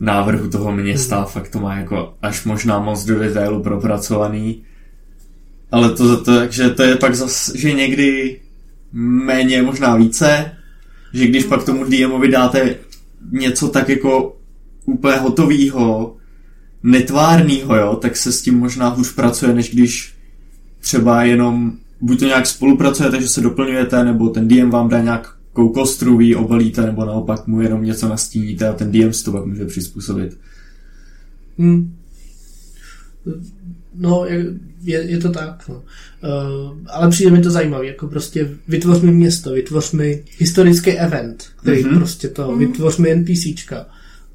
návrhu 0.00 0.48
toho 0.48 0.72
města, 0.72 1.20
mm. 1.20 1.26
fakt 1.26 1.48
to 1.48 1.60
má 1.60 1.76
jako 1.76 2.14
až 2.22 2.44
možná 2.44 2.78
moc 2.78 3.04
do 3.04 3.18
detailu 3.18 3.62
propracovaný. 3.62 4.62
Ale 5.72 5.90
to, 5.90 6.16
to, 6.16 6.38
takže 6.38 6.70
to 6.70 6.82
je 6.82 6.96
pak 6.96 7.14
zase, 7.14 7.58
že 7.58 7.72
někdy 7.72 8.40
méně, 8.92 9.62
možná 9.62 9.96
více, 9.96 10.50
že 11.14 11.26
když 11.26 11.44
pak 11.44 11.64
tomu 11.64 11.84
DMovi 11.84 12.28
dáte 12.28 12.76
něco 13.32 13.68
tak 13.68 13.88
jako 13.88 14.36
úplně 14.84 15.16
hotovýho, 15.16 16.16
netvárnýho, 16.82 17.76
jo, 17.76 17.96
tak 17.96 18.16
se 18.16 18.32
s 18.32 18.42
tím 18.42 18.58
možná 18.58 18.88
hůř 18.88 19.14
pracuje, 19.14 19.54
než 19.54 19.70
když 19.74 20.14
třeba 20.80 21.24
jenom 21.24 21.72
buď 22.00 22.18
to 22.18 22.24
nějak 22.24 22.46
spolupracujete, 22.46 23.20
že 23.20 23.28
se 23.28 23.40
doplňujete, 23.40 24.04
nebo 24.04 24.28
ten 24.28 24.48
DM 24.48 24.70
vám 24.70 24.88
dá 24.88 25.00
nějakou 25.00 25.68
kostru, 25.68 26.16
vy 26.16 26.34
obalíte, 26.34 26.86
nebo 26.86 27.04
naopak 27.04 27.46
mu 27.46 27.60
jenom 27.60 27.84
něco 27.84 28.08
nastíníte 28.08 28.68
a 28.68 28.72
ten 28.72 28.92
DM 28.92 29.12
si 29.12 29.24
to 29.24 29.32
pak 29.32 29.46
může 29.46 29.64
přizpůsobit. 29.64 30.38
Hmm. 31.58 31.94
No, 33.94 34.26
je, 34.82 35.02
je 35.02 35.18
to 35.18 35.30
tak. 35.30 35.68
No. 35.68 35.74
Uh, 35.74 35.82
ale 36.86 37.10
přijde 37.10 37.30
mi 37.30 37.40
to 37.40 37.50
zajímavé, 37.50 37.86
jako 37.86 38.06
prostě 38.06 38.50
vytvoř 38.68 39.00
mi 39.00 39.12
město, 39.12 39.52
vytvoř 39.52 39.92
mi 39.92 40.24
historický 40.38 40.90
event, 40.90 41.44
který 41.62 41.84
mm-hmm. 41.84 41.96
prostě 41.96 42.28
to, 42.28 42.48
mm-hmm. 42.48 42.58
vytvoř 42.58 42.96
mi 42.96 43.14
NPCčka. 43.14 43.86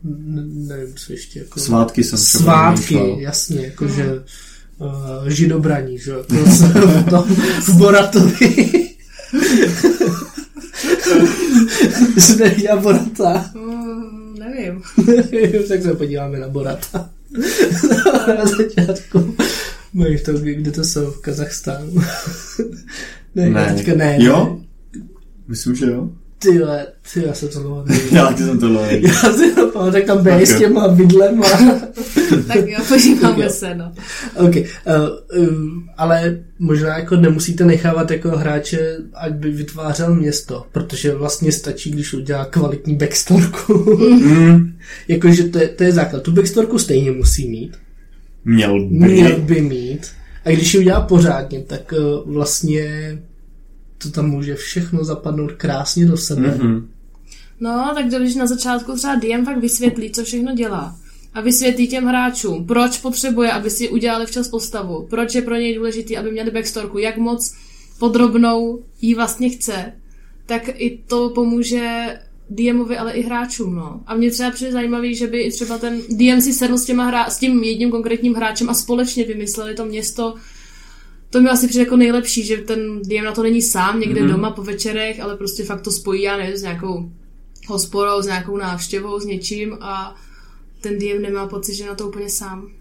Ne, 0.04 0.42
nevím, 0.46 0.96
co 0.96 1.14
ještě. 1.14 1.40
Jako, 1.40 1.60
Svátky 1.60 2.04
jsem 2.04 2.20
Svátky, 2.20 3.16
jasně, 3.20 3.66
jakože 3.66 4.04
mm. 4.04 4.88
uh, 4.88 5.28
židobraní, 5.28 5.98
že 5.98 6.12
jo, 6.12 6.24
to, 7.10 7.28
v 7.62 7.78
Boratovi. 7.78 8.70
Zde 12.18 12.56
Borata. 12.82 13.52
Mm, 13.56 14.36
nevím. 14.40 14.84
tak 15.68 15.82
se 15.82 15.94
podíváme 15.94 16.40
na 16.40 16.48
Borata. 16.48 17.10
Na 18.28 18.46
začátku. 18.46 19.36
Mají 19.94 20.18
v 20.18 20.24
tom, 20.24 20.36
kde 20.36 20.72
to 20.72 20.84
jsou, 20.84 21.12
v 21.12 21.22
Kazachstánu. 21.22 21.94
ne, 23.36 23.50
ne, 23.50 23.74
teďka 23.74 23.96
ne. 23.96 24.18
Jo? 24.20 24.60
Myslím, 25.48 25.76
že 25.76 25.86
jo. 25.86 26.10
Ty 26.40 26.62
ty, 27.14 27.24
já 27.28 27.34
jsem 27.34 27.50
to 27.50 27.60
dlouho 27.60 27.86
Já 28.12 28.28
taky 28.28 28.44
jsem 28.44 28.60
to 28.60 28.68
dlouho 28.68 28.86
Já 28.86 29.14
si 29.14 29.56
to 29.56 29.68
pamatuju, 29.68 29.92
tak 29.92 30.04
tam 30.06 30.24
bej 30.24 30.46
s 30.46 30.58
těma 30.58 30.88
bydlem 30.88 31.44
a... 31.44 31.48
tak 32.48 32.68
jo, 32.68 32.80
podíváme 32.88 33.50
se, 33.50 33.76
no. 33.76 33.92
Ok, 34.36 34.56
uh, 34.56 35.44
um, 35.44 35.90
ale 35.98 36.40
možná 36.60 36.98
jako 36.98 37.16
nemusíte 37.16 37.66
nechávat 37.66 38.12
jako 38.12 38.30
hráče, 38.30 38.98
ať 39.14 39.34
by 39.34 39.52
vytvářel 39.52 40.16
město, 40.16 40.66
protože 40.72 41.16
vlastně 41.16 41.52
stačí, 41.52 41.92
když 41.92 42.14
udělá 42.14 42.46
kvalitní 42.46 42.96
backstorku. 42.96 43.98
mm. 44.10 44.74
Jakože 45.08 45.44
to 45.44 45.60
je, 45.60 45.68
to 45.68 45.84
je 45.84 45.92
základ. 45.92 46.24
Tu 46.24 46.32
backstorku 46.32 46.80
stejně 46.80 47.12
musí 47.12 47.50
mít. 47.50 47.78
Měl 48.46 48.86
by. 48.88 48.96
Měl 48.96 49.40
by 49.40 49.62
mít. 49.62 50.08
A 50.46 50.50
když 50.50 50.74
ji 50.74 50.80
udělá 50.80 51.02
pořádně, 51.02 51.64
tak 51.64 51.94
uh, 51.98 52.34
vlastně 52.34 53.18
to 54.04 54.12
tam 54.12 54.30
může 54.30 54.56
všechno 54.56 55.04
zapadnout 55.04 55.52
krásně 55.52 56.06
do 56.06 56.18
sebe. 56.18 56.58
Mm-hmm. 56.58 56.86
No, 57.60 57.92
tak 57.96 58.06
když 58.06 58.36
na 58.36 58.48
začátku 58.48 58.96
třeba 58.96 59.16
DM 59.16 59.46
fakt 59.46 59.58
vysvětlí, 59.58 60.12
co 60.12 60.24
všechno 60.24 60.56
dělá 60.56 60.96
a 61.34 61.42
vysvětlí 61.42 61.88
těm 61.88 62.06
hráčům, 62.06 62.68
proč 62.68 62.98
potřebuje, 62.98 63.52
aby 63.52 63.70
si 63.70 63.90
udělali 63.90 64.26
včas 64.26 64.48
postavu, 64.48 65.08
proč 65.10 65.36
je 65.36 65.42
pro 65.42 65.56
něj 65.56 65.76
důležitý, 65.76 66.18
aby 66.18 66.32
měli 66.32 66.52
backstorku, 66.52 66.98
jak 66.98 67.18
moc 67.18 67.56
podrobnou 68.00 68.84
jí 69.02 69.16
vlastně 69.16 69.50
chce, 69.50 69.94
tak 70.46 70.70
i 70.74 71.00
to 71.08 71.30
pomůže 71.30 72.16
DMovi, 72.50 72.98
ale 72.98 73.12
i 73.12 73.22
hráčům, 73.22 73.76
no. 73.76 74.02
A 74.06 74.16
mě 74.16 74.32
třeba 74.32 74.52
přijde 74.52 74.72
zajímavý, 74.72 75.16
že 75.16 75.28
by 75.28 75.42
i 75.42 75.52
třeba 75.52 75.78
ten 75.78 76.02
DM 76.10 76.42
si 76.42 76.54
sedl 76.54 76.78
s, 76.78 76.86
těma 76.86 77.12
hra- 77.12 77.30
s 77.30 77.38
tím 77.38 77.64
jedním 77.64 77.92
konkrétním 77.92 78.34
hráčem 78.34 78.70
a 78.70 78.74
společně 78.74 79.26
vymysleli 79.26 79.76
to 79.76 79.86
město, 79.86 80.36
to 81.30 81.42
mi 81.42 81.50
asi 81.50 81.68
přijde 81.68 81.84
jako 81.84 81.98
nejlepší, 81.98 82.46
že 82.46 82.58
ten 82.58 83.02
DM 83.02 83.24
na 83.24 83.32
to 83.32 83.44
není 83.44 83.62
sám 83.62 84.00
někde 84.00 84.22
mm-hmm. 84.22 84.32
doma 84.32 84.52
po 84.52 84.64
večerech, 84.64 85.20
ale 85.20 85.38
prostě 85.38 85.64
fakt 85.64 85.82
to 85.82 85.92
spojí, 85.92 86.22
já 86.22 86.38
nevím, 86.38 86.58
s 86.58 86.62
nějakou 86.62 87.12
hospodou, 87.68 88.22
s 88.22 88.26
nějakou 88.26 88.58
návštěvou, 88.58 89.20
s 89.20 89.26
něčím 89.26 89.78
a 89.82 90.16
ten 90.82 91.00
DM 91.00 91.22
nemá 91.22 91.48
pocit, 91.48 91.76
že 91.76 91.86
na 91.86 91.96
to 91.96 92.08
úplně 92.08 92.30
sám. 92.30 92.72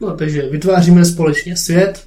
No, 0.00 0.16
takže 0.16 0.42
vytváříme 0.42 1.04
společně 1.04 1.56
svět, 1.56 2.06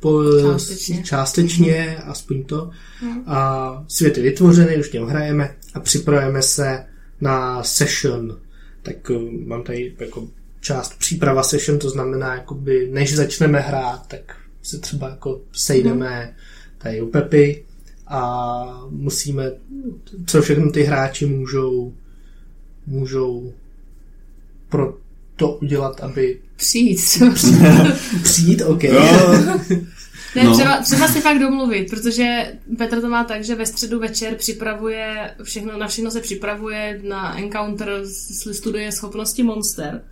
po, 0.00 0.22
částečně. 0.40 1.02
částečně, 1.02 1.96
aspoň 1.96 2.44
to. 2.44 2.70
Hmm. 3.00 3.22
A 3.26 3.84
svět 3.88 4.16
je 4.16 4.22
vytvořený, 4.22 4.76
už 4.76 4.88
těm 4.88 5.04
hrajeme 5.04 5.56
a 5.74 5.80
připravujeme 5.80 6.42
se 6.42 6.86
na 7.20 7.62
session. 7.62 8.38
Tak 8.82 9.10
uh, 9.10 9.32
mám 9.46 9.62
tady 9.62 9.94
jako 9.98 10.28
část 10.66 10.98
příprava 10.98 11.42
session, 11.42 11.78
to 11.78 11.90
znamená, 11.90 12.34
jakoby, 12.34 12.88
než 12.92 13.16
začneme 13.16 13.60
hrát, 13.60 14.06
tak 14.08 14.36
se 14.62 14.78
třeba 14.78 15.08
jako 15.08 15.40
sejdeme 15.52 16.34
tady 16.78 17.02
u 17.02 17.06
Pepy 17.06 17.64
a 18.06 18.64
musíme, 18.90 19.52
co 20.26 20.42
všechno 20.42 20.70
ty 20.70 20.82
hráči 20.82 21.26
můžou 21.26 21.94
můžou 22.86 23.52
pro 24.68 24.96
to 25.36 25.52
udělat, 25.52 26.00
aby... 26.00 26.40
Přijít. 26.56 27.00
Přijít, 28.22 28.62
ok. 28.62 28.82
No. 28.82 29.00
Ne, 30.36 30.44
no. 30.44 30.54
třeba, 30.54 30.82
třeba 30.82 31.08
si 31.08 31.20
fakt 31.20 31.38
domluvit, 31.38 31.90
protože 31.90 32.52
Petr 32.78 33.00
to 33.00 33.08
má 33.08 33.24
tak, 33.24 33.44
že 33.44 33.54
ve 33.54 33.66
středu 33.66 33.98
večer 33.98 34.34
připravuje, 34.34 35.34
všechno, 35.42 35.78
na 35.78 35.88
všechno 35.88 36.10
se 36.10 36.20
připravuje, 36.20 37.00
na 37.08 37.38
encounter 37.38 38.02
studuje 38.52 38.92
schopnosti 38.92 39.42
monster 39.42 40.02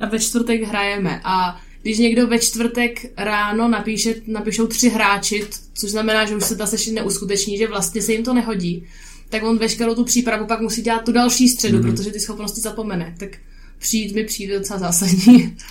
a 0.00 0.06
ve 0.06 0.18
čtvrtek 0.18 0.62
hrajeme 0.62 1.20
a 1.24 1.60
když 1.82 1.98
někdo 1.98 2.26
ve 2.26 2.38
čtvrtek 2.38 3.06
ráno 3.16 3.68
napíše, 3.68 4.14
napíšou 4.26 4.66
tři 4.66 4.88
hráči, 4.88 5.46
což 5.74 5.90
znamená, 5.90 6.24
že 6.24 6.36
už 6.36 6.44
se 6.44 6.56
ta 6.56 6.66
session 6.66 6.94
neuskuteční, 6.94 7.58
že 7.58 7.68
vlastně 7.68 8.02
se 8.02 8.12
jim 8.12 8.24
to 8.24 8.34
nehodí, 8.34 8.84
tak 9.28 9.42
on 9.42 9.58
veškerou 9.58 9.94
tu 9.94 10.04
přípravu 10.04 10.46
pak 10.46 10.60
musí 10.60 10.82
dělat 10.82 11.04
tu 11.04 11.12
další 11.12 11.48
středu, 11.48 11.78
mm-hmm. 11.78 11.90
protože 11.90 12.10
ty 12.10 12.20
schopnosti 12.20 12.60
zapomene. 12.60 13.14
Tak 13.18 13.30
přijít 13.78 14.14
mi 14.14 14.24
přijde 14.24 14.58
docela 14.58 14.78
zásadní. 14.78 15.56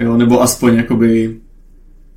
Jo, 0.00 0.16
nebo 0.16 0.42
aspoň 0.42 0.74
jakoby 0.74 1.40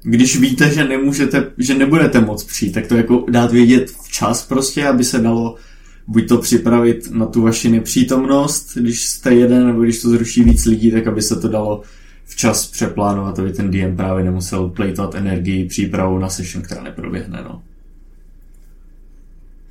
když 0.03 0.37
víte, 0.37 0.73
že 0.73 0.87
nemůžete, 0.87 1.51
že 1.57 1.73
nebudete 1.73 2.21
moc 2.21 2.43
přijít, 2.43 2.71
tak 2.71 2.87
to 2.87 2.95
jako 2.95 3.25
dát 3.29 3.51
vědět 3.51 3.91
včas 4.03 4.45
prostě, 4.45 4.87
aby 4.87 5.03
se 5.03 5.19
dalo 5.19 5.55
buď 6.07 6.27
to 6.27 6.37
připravit 6.37 7.11
na 7.11 7.25
tu 7.25 7.41
vaši 7.41 7.69
nepřítomnost, 7.69 8.77
když 8.77 9.05
jste 9.05 9.33
jeden, 9.33 9.67
nebo 9.67 9.81
když 9.81 10.01
to 10.01 10.09
zruší 10.09 10.43
víc 10.43 10.65
lidí, 10.65 10.91
tak 10.91 11.07
aby 11.07 11.21
se 11.21 11.35
to 11.35 11.47
dalo 11.47 11.81
včas 12.25 12.67
přeplánovat, 12.67 13.39
aby 13.39 13.53
ten 13.53 13.71
DM 13.71 13.95
právě 13.95 14.23
nemusel 14.23 14.69
plejtovat 14.69 15.15
energii 15.15 15.65
přípravu 15.65 16.19
na 16.19 16.29
session, 16.29 16.63
která 16.63 16.83
neproběhne, 16.83 17.41
no. 17.43 17.63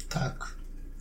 Tak. 0.09 0.57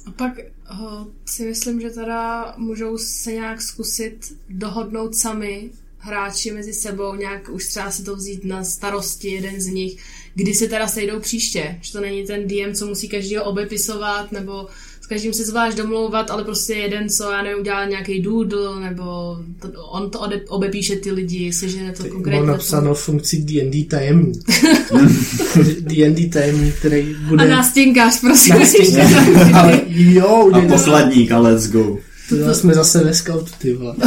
A 0.06 0.12
pak 0.12 0.34
ho, 0.66 1.08
si 1.26 1.46
myslím, 1.46 1.82
že 1.82 1.90
teda 1.90 2.54
můžou 2.58 2.98
se 2.98 3.32
nějak 3.32 3.62
zkusit 3.62 4.38
dohodnout 4.50 5.16
sami 5.16 5.70
hráči 5.98 6.52
mezi 6.52 6.74
sebou, 6.74 7.16
nějak 7.16 7.50
už 7.50 7.68
třeba 7.68 7.92
si 7.92 8.04
to 8.04 8.16
vzít 8.16 8.46
na 8.46 8.64
starosti, 8.64 9.28
jeden 9.28 9.62
z 9.62 9.66
nich, 9.66 10.04
kdy 10.36 10.54
se 10.54 10.68
teda 10.68 10.88
sejdou 10.88 11.20
příště, 11.20 11.80
že 11.82 11.92
to 11.92 12.02
není 12.02 12.26
ten 12.26 12.48
DM, 12.48 12.74
co 12.74 12.88
musí 12.88 13.10
každýho 13.10 13.44
obepisovat, 13.44 14.32
nebo 14.32 14.68
s 15.06 15.08
každým 15.08 15.34
se 15.34 15.46
zvlášť 15.46 15.78
domlouvat, 15.78 16.32
ale 16.32 16.44
prostě 16.44 16.74
jeden, 16.74 17.10
co 17.10 17.32
já 17.32 17.42
nevím, 17.44 17.60
udělá 17.60 17.86
nějaký 17.86 18.22
doodle, 18.22 18.80
nebo 18.80 19.38
to, 19.62 19.84
on 19.84 20.10
to 20.10 20.20
ode, 20.20 20.42
obepíše 20.48 20.96
ty 20.96 21.12
lidi, 21.12 21.54
sežene 21.54 21.92
to 21.92 22.04
konkrétně. 22.04 22.40
Mám 22.40 22.48
napsáno 22.48 22.94
funkci 22.94 23.38
D&D 23.38 23.84
tajemník. 23.84 24.44
D&D 25.80 26.30
tajemník, 26.30 26.76
který 26.76 27.16
bude... 27.28 27.44
A 27.44 27.48
nástěnkář, 27.48 28.20
prosím. 28.22 28.56
Nástěnkář, 28.56 29.12
ale 29.54 29.82
jo. 29.88 30.52
A 30.54 30.62
posledník 30.62 31.32
a 31.32 31.40
let's 31.40 31.68
go. 31.68 31.98
To 32.30 32.56
jsme 32.56 32.74
zase 32.74 33.04
ve 33.04 33.14
scoutu, 33.14 33.52
ty 33.58 33.74
vole. 33.74 33.96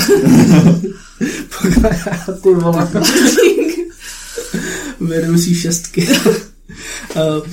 ty 2.43 2.55
vole. 2.55 2.89
Vedoucí 5.01 5.55
šestky. 5.55 6.09
uh, 7.17 7.45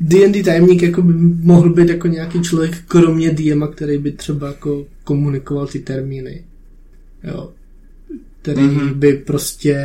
D&D 0.00 0.42
tajemník 0.42 0.82
jako 0.82 1.02
by 1.02 1.12
mohl 1.42 1.70
být 1.70 1.88
jako 1.88 2.06
nějaký 2.08 2.40
člověk, 2.42 2.76
kromě 2.88 3.30
DMa, 3.30 3.68
který 3.68 3.98
by 3.98 4.12
třeba 4.12 4.46
jako 4.46 4.86
komunikoval 5.04 5.66
ty 5.66 5.78
termíny. 5.78 6.44
Jo. 7.24 7.52
Který 8.42 8.62
Mhm. 8.62 8.78
mm-hmm. 8.80 8.94
by 8.94 9.12
prostě 9.12 9.76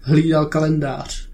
hlídal 0.00 0.46
kalendář. 0.46 1.26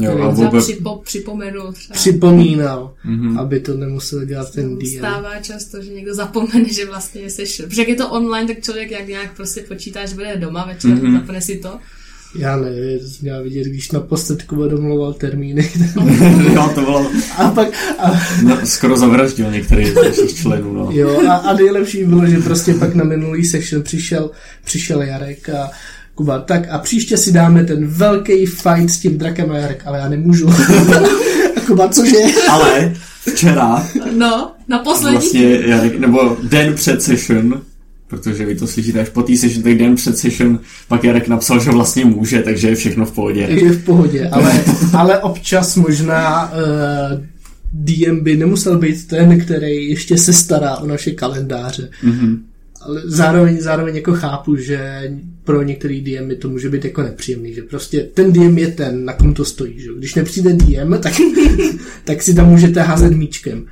Jo, 0.00 0.18
a 0.22 0.34
Za 0.34 0.44
vůbec... 0.44 0.64
připo, 0.64 0.96
připomenu 1.04 1.72
třeba. 1.72 1.94
Připomínal, 1.94 2.94
Mhm. 3.04 3.14
mm-hmm. 3.28 3.40
aby 3.40 3.60
to 3.60 3.74
nemusel 3.74 4.24
dělat 4.24 4.52
ten 4.52 4.78
DM. 4.78 4.86
Stává 4.98 5.40
často, 5.40 5.82
že 5.82 5.90
někdo 5.92 6.14
zapomene, 6.14 6.68
že 6.72 6.86
vlastně 6.86 7.20
je 7.20 7.30
session. 7.30 7.68
Protože 7.68 7.80
jak 7.82 7.88
je 7.88 7.94
to 7.94 8.10
online, 8.10 8.54
tak 8.54 8.64
člověk 8.64 8.90
jak 8.90 9.08
nějak 9.08 9.36
prostě 9.36 9.60
počítá, 9.68 10.06
že 10.06 10.14
bude 10.14 10.36
doma 10.36 10.66
večer, 10.66 10.90
Mhm. 10.90 11.00
mm-hmm. 11.00 11.20
zapne 11.20 11.40
si 11.40 11.56
to. 11.58 11.78
Já 12.38 12.56
nevím, 12.56 12.98
to 12.98 13.04
jsem 13.06 13.18
měl 13.22 13.42
vidět, 13.42 13.64
když 13.66 13.90
naposled 13.92 14.42
Kuba 14.42 14.66
domluval 14.68 15.12
termíny. 15.12 15.70
jo, 16.54 16.70
to 16.74 16.80
bylo... 16.80 17.06
a 17.36 17.48
pak, 17.50 17.68
a, 17.98 18.20
No, 18.42 18.58
skoro 18.64 18.96
zavraždil 18.96 19.50
některý 19.50 19.86
z 19.86 19.94
našich 19.94 20.34
členů, 20.34 20.72
no. 20.72 20.88
jo, 20.92 21.22
a, 21.28 21.32
a 21.34 21.54
nejlepší 21.54 22.04
bylo, 22.04 22.26
že 22.26 22.38
prostě 22.38 22.74
pak 22.74 22.94
na 22.94 23.04
minulý 23.04 23.44
session 23.44 23.82
přišel, 23.82 24.30
přišel 24.64 25.02
Jarek 25.02 25.48
a 25.48 25.70
Kuba, 26.14 26.38
tak 26.38 26.68
a 26.70 26.78
příště 26.78 27.16
si 27.16 27.32
dáme 27.32 27.64
ten 27.64 27.86
velký 27.86 28.46
fight 28.46 28.90
s 28.90 28.98
tím 28.98 29.18
drakem 29.18 29.50
a 29.50 29.56
Jarek, 29.58 29.82
ale 29.86 29.98
já 29.98 30.08
nemůžu. 30.08 30.48
a 30.48 31.60
Kuba, 31.66 31.88
cože? 31.88 32.16
Ale 32.50 32.94
včera, 33.32 33.86
No, 34.12 34.52
na 34.68 34.78
poslední. 34.78 35.18
vlastně, 35.18 35.42
Jarek, 35.66 35.98
nebo 35.98 36.36
den 36.42 36.74
před 36.74 37.02
session, 37.02 37.60
protože 38.08 38.46
vy 38.46 38.54
to 38.54 38.66
slyšíte 38.66 39.00
až 39.00 39.08
po 39.08 39.22
té 39.22 39.36
session, 39.36 39.62
tak 39.62 39.78
den 39.78 39.94
před 39.94 40.18
session, 40.18 40.60
pak 40.88 41.04
Jarek 41.04 41.28
napsal, 41.28 41.60
že 41.60 41.70
vlastně 41.70 42.04
může, 42.04 42.42
takže 42.42 42.68
je 42.68 42.74
všechno 42.74 43.06
v 43.06 43.12
pohodě. 43.12 43.40
Je 43.40 43.72
v 43.72 43.84
pohodě, 43.84 44.28
ale, 44.32 44.64
ale 44.92 45.18
občas 45.18 45.76
možná 45.76 46.52
uh, 46.52 47.20
DM 47.72 48.20
by 48.20 48.36
nemusel 48.36 48.78
být 48.78 49.06
ten, 49.06 49.40
který 49.40 49.88
ještě 49.88 50.18
se 50.18 50.32
stará 50.32 50.76
o 50.76 50.86
naše 50.86 51.10
kalendáře. 51.10 51.90
Mhm. 52.02 52.44
Ale 52.80 53.02
zároveň, 53.04 53.60
zároveň 53.60 53.96
jako 53.96 54.12
chápu, 54.12 54.56
že 54.56 55.10
pro 55.44 55.62
některý 55.62 56.00
DM 56.00 56.30
to 56.38 56.48
může 56.48 56.68
být 56.68 56.84
jako 56.84 57.02
nepříjemný, 57.02 57.54
že 57.54 57.62
prostě 57.62 58.00
ten 58.00 58.32
DM 58.32 58.58
je 58.58 58.68
ten, 58.68 59.04
na 59.04 59.12
kom 59.12 59.34
to 59.34 59.44
stojí, 59.44 59.80
že? 59.80 59.88
Když 59.98 60.14
nepřijde 60.14 60.52
DM, 60.52 60.94
tak, 61.02 61.12
tak 62.04 62.22
si 62.22 62.34
tam 62.34 62.48
můžete 62.48 62.82
házet 62.82 63.12
míčkem. 63.12 63.66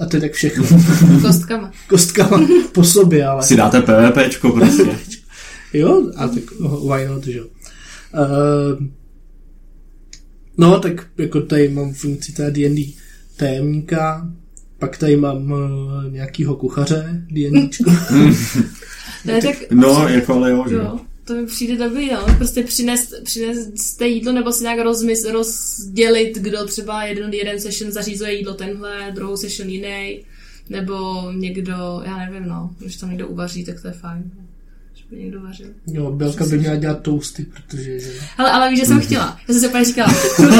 A 0.00 0.06
to 0.06 0.16
je 0.16 0.20
tak 0.20 0.32
všechno. 0.32 0.64
Kostkama. 1.22 1.70
Kostkama 1.88 2.48
po 2.72 2.84
sobě, 2.84 3.26
ale... 3.26 3.42
Si 3.42 3.56
dáte 3.56 3.82
PvPčko 3.82 4.52
prostě. 4.52 4.84
Jo, 5.72 6.10
a 6.16 6.28
tak 6.28 6.42
oh, 6.60 6.96
why 6.96 7.06
not, 7.06 7.24
že 7.24 7.38
jo. 7.38 7.44
Uh, 7.44 8.86
no, 10.56 10.80
tak 10.80 11.06
jako 11.18 11.40
tady 11.40 11.68
mám 11.68 11.92
funkci 11.92 12.32
té 12.32 12.50
D&D 12.50 12.94
tajemníka, 13.36 14.30
pak 14.78 14.96
tady 14.98 15.16
mám 15.16 15.50
uh, 15.50 16.12
nějakýho 16.12 16.54
kuchaře, 16.54 17.26
D&Dčko. 17.30 17.90
Ne, 19.24 19.42
tak, 19.42 19.56
No, 19.70 20.08
jako 20.08 20.34
ale 20.34 20.50
jo, 20.50 20.64
že 20.68 20.74
jo. 20.74 21.00
To 21.30 21.36
mi 21.36 21.46
přijde 21.46 21.76
dobrý, 21.88 22.10
no. 22.12 22.26
Prostě 22.38 22.62
přinést, 22.62 23.14
přinést 23.24 24.00
jídlo 24.04 24.32
nebo 24.32 24.52
si 24.52 24.62
nějak 24.62 24.78
rozmys, 24.80 25.24
rozdělit, 25.24 26.38
kdo 26.38 26.66
třeba 26.66 27.04
jeden, 27.04 27.32
jeden 27.34 27.60
session 27.60 27.92
zařízuje 27.92 28.32
jídlo 28.34 28.54
tenhle, 28.54 29.12
druhou 29.14 29.36
session 29.36 29.68
jiný, 29.68 30.20
nebo 30.70 31.24
někdo, 31.32 32.02
já 32.04 32.16
nevím, 32.16 32.48
no, 32.48 32.70
když 32.78 32.96
tam 32.96 33.10
někdo 33.10 33.28
uvaří, 33.28 33.64
tak 33.64 33.80
to 33.82 33.88
je 33.88 33.92
fajn. 33.94 34.30
Že 34.94 35.04
by 35.10 35.16
někdo 35.16 35.40
vařil. 35.40 35.66
Jo, 35.86 36.10
Belka 36.12 36.46
by 36.46 36.58
měla 36.58 36.76
dělat 36.76 37.02
toasty, 37.02 37.44
protože... 37.44 38.00
Že... 38.00 38.10
Ale, 38.38 38.50
ale 38.50 38.70
víš, 38.70 38.78
že 38.80 38.86
Mhm. 38.86 38.92
jsem 38.94 39.06
chtěla. 39.06 39.38
Já 39.48 39.54
jsem 39.54 39.60
si 39.62 39.68
úplně 39.68 39.84
říkala, 39.84 40.14
bude, 40.38 40.56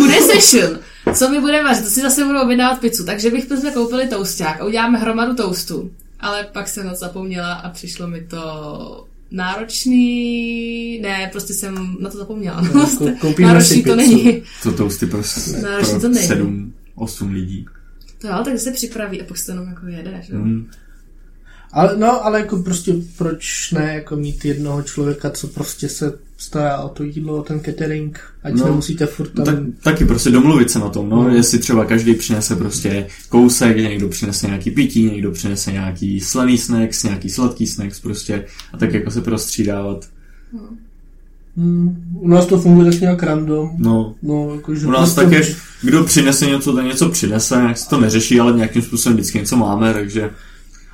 bude 0.00 0.14
session. 0.20 0.78
Co 1.14 1.28
mi 1.28 1.40
bude 1.40 1.62
vařit? 1.62 1.84
To 1.84 1.90
si 1.90 2.00
zase 2.00 2.24
budou 2.24 2.42
objednávat 2.42 2.80
pizzu. 2.80 3.04
Takže 3.04 3.30
bych 3.30 3.44
jsme 3.44 3.70
koupili 3.70 4.06
tousták 4.08 4.60
a 4.60 4.64
uděláme 4.64 4.98
hromadu 4.98 5.34
toastů. 5.34 5.90
Ale 6.20 6.44
pak 6.52 6.68
jsem 6.68 6.84
na 6.86 6.92
to 6.92 6.98
zapomněla 6.98 7.52
a 7.54 7.70
přišlo 7.70 8.06
mi 8.08 8.20
to 8.20 9.06
náročný... 9.32 10.98
Ne, 11.00 11.28
prostě 11.32 11.54
jsem 11.54 11.96
na 12.00 12.10
to 12.10 12.18
zapomněla. 12.18 12.60
No, 12.74 12.86
Kou- 12.86 13.18
koupíme 13.18 13.48
si 13.48 13.52
náročný 13.54 13.82
to 13.82 13.96
pizzu. 13.96 14.16
není. 14.24 14.42
To 14.62 14.72
toasty 14.72 15.06
pro, 15.06 15.22
Náročný 15.62 15.94
to 15.94 16.00
pro 16.00 16.08
není. 16.08 16.26
sedm, 16.26 16.74
osm 16.94 17.30
lidí. 17.32 17.66
To 18.18 18.26
jo, 18.28 18.34
tak 18.44 18.58
se 18.58 18.70
připraví 18.72 19.22
a 19.22 19.24
pak 19.24 19.38
se 19.38 19.46
to 19.46 19.52
jenom 19.52 19.68
jako 19.68 19.86
jede. 19.86 20.22
Že? 20.26 20.34
Mm. 20.34 20.70
Ale, 21.72 21.96
no, 21.96 22.24
ale 22.26 22.40
jako 22.40 22.56
prostě 22.62 22.94
proč 23.18 23.70
ne 23.72 23.94
jako 23.94 24.16
mít 24.16 24.44
jednoho 24.44 24.82
člověka, 24.82 25.30
co 25.30 25.46
prostě 25.48 25.88
se 25.88 26.18
stará 26.42 26.78
o 26.78 26.88
to 26.88 27.04
jídlo, 27.04 27.36
o 27.36 27.42
ten 27.42 27.60
catering, 27.60 28.20
ať 28.42 28.52
No. 28.54 28.60
no. 28.60 28.66
nemusíte 28.66 29.06
furt 29.06 29.28
tam... 29.28 29.44
Tak, 29.44 29.56
taky 29.82 30.04
prostě 30.04 30.30
domluvit 30.30 30.70
se 30.70 30.78
na 30.78 30.88
tom, 30.88 31.08
no, 31.10 31.22
No. 31.22 31.28
jestli 31.28 31.58
třeba 31.58 31.84
každý 31.84 32.14
přinese 32.14 32.56
prostě 32.56 33.06
kousek, 33.28 33.76
někdo 33.76 34.08
přinese 34.08 34.46
nějaký 34.46 34.70
pití, 34.70 35.04
někdo 35.10 35.30
přinese 35.30 35.72
nějaký 35.72 36.20
slaný 36.20 36.58
snacks, 36.58 37.02
nějaký 37.02 37.30
sladký 37.30 37.66
snacks 37.66 38.00
prostě 38.00 38.44
a 38.72 38.76
tak 38.76 38.94
jako 38.94 39.10
se 39.10 39.20
prostřídávat. 39.20 40.04
Hmm, 41.56 42.04
u 42.14 42.28
nás 42.28 42.46
to 42.46 42.58
funguje 42.60 42.90
tak 42.90 43.00
nějak 43.00 43.22
random. 43.22 43.70
No, 43.78 44.14
No, 44.22 44.54
jakože 44.54 44.86
u 44.86 44.90
nás 44.90 45.14
prostě- 45.14 45.20
tak 45.20 45.32
je, 45.48 45.54
kdo 45.82 46.04
přinese 46.04 46.46
něco, 46.46 46.72
ten 46.72 46.84
něco 46.86 47.08
přinese, 47.08 47.56
nějak 47.56 47.78
se 47.78 47.88
to 47.88 48.00
neřeší, 48.00 48.40
ale 48.40 48.52
nějakým 48.52 48.82
způsobem 48.82 49.16
vždycky 49.16 49.38
něco 49.38 49.56
máme, 49.56 49.94
takže 49.94 50.30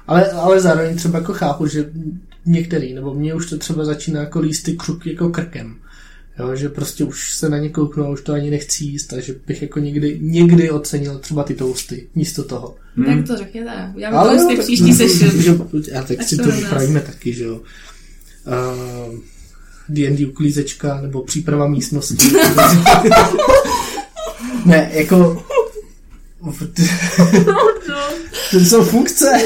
Ale, 0.06 0.30
ale 0.30 0.60
zároveň 0.60 0.96
třeba 0.96 1.18
jako 1.18 1.32
chápu, 1.32 1.66
že 1.66 1.90
některý, 2.46 2.94
nebo 2.94 3.14
mě 3.14 3.34
už 3.34 3.50
to 3.50 3.58
třeba 3.58 3.84
začíná 3.84 4.20
jako 4.20 4.40
líst 4.40 4.64
ty 4.64 4.72
kruky 4.72 5.10
jako 5.10 5.28
krkem. 5.28 5.76
Jo, 6.38 6.56
že 6.56 6.68
prostě 6.68 7.04
už 7.04 7.34
se 7.34 7.48
na 7.48 7.58
ně 7.58 7.68
kouknu 7.68 8.04
a 8.04 8.08
už 8.08 8.22
to 8.22 8.32
ani 8.32 8.50
nechci 8.50 8.84
jíst, 8.84 9.06
takže 9.06 9.34
bych 9.46 9.62
jako 9.62 9.78
někdy, 9.78 10.18
někdy 10.22 10.70
ocenil 10.70 11.18
třeba 11.18 11.44
ty 11.44 11.54
toasty 11.54 12.08
místo 12.14 12.44
toho. 12.44 12.76
Tak 13.06 13.26
to 13.26 13.36
řekněte. 13.36 13.92
Uděláme 13.96 14.16
Ale 14.16 14.36
toasty 14.36 14.54
jo, 14.54 14.62
příští 14.62 14.94
session. 14.94 15.42
že, 15.42 15.92
a 15.92 16.02
tak 16.02 16.22
si 16.22 16.36
to 16.36 16.50
vypravíme 16.50 17.00
taky, 17.00 17.32
že 17.32 17.44
jo. 17.44 17.60
Uh, 18.46 19.18
D&D 19.88 20.26
uklízečka 20.26 21.00
nebo 21.00 21.22
příprava 21.22 21.68
místnosti. 21.68 22.16
ne, 24.64 24.90
jako 24.92 25.42
to 28.50 28.60
jsou 28.60 28.84
funkce. 28.84 29.26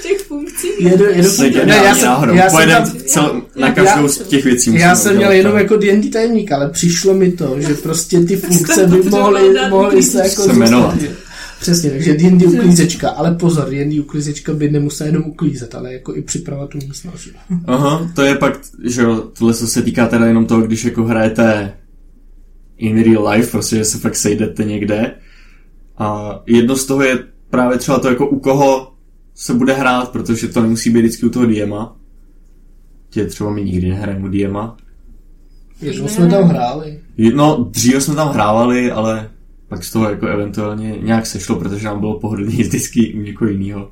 V 0.00 0.02
těch 0.02 0.20
funkcích. 0.20 0.70
Jedu, 0.80 1.04
jedu 1.04 1.28
se 1.30 1.50
ne, 1.50 1.76
já 1.84 1.94
jsem, 1.94 2.04
náhodou. 2.04 2.34
já 2.34 2.50
jsem, 2.50 2.68
tam, 2.68 2.90
cel, 3.06 3.42
na 3.56 3.66
já- 3.66 3.72
každou 3.74 4.08
z 4.08 4.18
těch 4.18 4.44
věcí. 4.44 4.74
já 4.74 4.96
jsem 4.96 5.16
měl 5.16 5.32
jenom 5.32 5.52
to. 5.52 5.58
jako 5.58 5.76
D&D 5.76 6.08
tajemník, 6.10 6.52
ale 6.52 6.68
přišlo 6.70 7.14
mi 7.14 7.32
to, 7.32 7.56
že 7.60 7.74
prostě 7.74 8.20
ty 8.20 8.36
funkce 8.46 8.86
by 8.86 9.10
mohly, 9.10 9.54
mohly 9.70 10.02
se 10.02 10.18
jako 10.18 10.42
Se 10.42 10.52
jmenovat. 10.52 11.00
zůstat. 11.00 11.16
Přesně, 11.60 11.90
takže 11.90 12.12
D&D 12.14 12.46
uklízečka, 12.46 13.08
ale 13.08 13.34
pozor, 13.34 13.70
D&D 13.70 14.00
uklízečka 14.00 14.52
by 14.52 14.70
nemusela 14.70 15.06
jenom 15.06 15.22
uklízet, 15.24 15.74
ale 15.74 15.92
jako 15.92 16.16
i 16.16 16.22
připravovat 16.22 16.70
tu 16.70 16.78
místnost. 16.78 17.28
Aha, 17.66 18.10
to 18.14 18.22
je 18.22 18.34
pak, 18.34 18.58
že 18.84 19.02
jo, 19.02 19.24
tohle 19.38 19.54
co 19.54 19.66
se 19.66 19.82
týká 19.82 20.06
teda 20.06 20.26
jenom 20.26 20.46
toho, 20.46 20.60
když 20.60 20.84
jako 20.84 21.04
hrajete 21.04 21.72
in 22.78 23.02
real 23.12 23.28
life, 23.28 23.50
prostě, 23.50 23.76
že 23.76 23.84
se 23.84 23.98
fakt 23.98 24.16
sejdete 24.16 24.64
někde. 24.64 25.14
A 26.00 26.40
jedno 26.46 26.76
z 26.76 26.86
toho 26.86 27.02
je 27.02 27.18
právě 27.50 27.78
třeba 27.78 27.98
to, 27.98 28.08
jako 28.08 28.28
u 28.28 28.40
koho 28.40 28.92
se 29.34 29.54
bude 29.54 29.72
hrát, 29.72 30.12
protože 30.12 30.48
to 30.48 30.62
nemusí 30.62 30.90
být 30.90 31.00
vždycky 31.00 31.26
u 31.26 31.30
toho 31.30 31.46
DMa. 31.46 31.96
Tě 33.10 33.24
třeba 33.24 33.50
my 33.50 33.64
nikdy 33.64 33.88
nehrajeme 33.88 34.28
u 34.28 34.28
DMa. 34.28 34.76
Jednou 35.80 36.08
jsme 36.08 36.28
tam 36.28 36.44
hráli. 36.44 37.00
No, 37.34 37.68
dříve 37.70 38.00
jsme 38.00 38.14
tam 38.14 38.28
hrávali, 38.28 38.90
ale 38.90 39.30
pak 39.68 39.84
z 39.84 39.92
toho 39.92 40.10
jako 40.10 40.26
eventuálně 40.26 40.98
nějak 41.02 41.26
sešlo, 41.26 41.56
protože 41.56 41.86
nám 41.86 42.00
bylo 42.00 42.20
pohodlně 42.20 42.64
vždycky 42.64 43.14
u 43.14 43.20
někoho 43.20 43.50
jiného. 43.50 43.90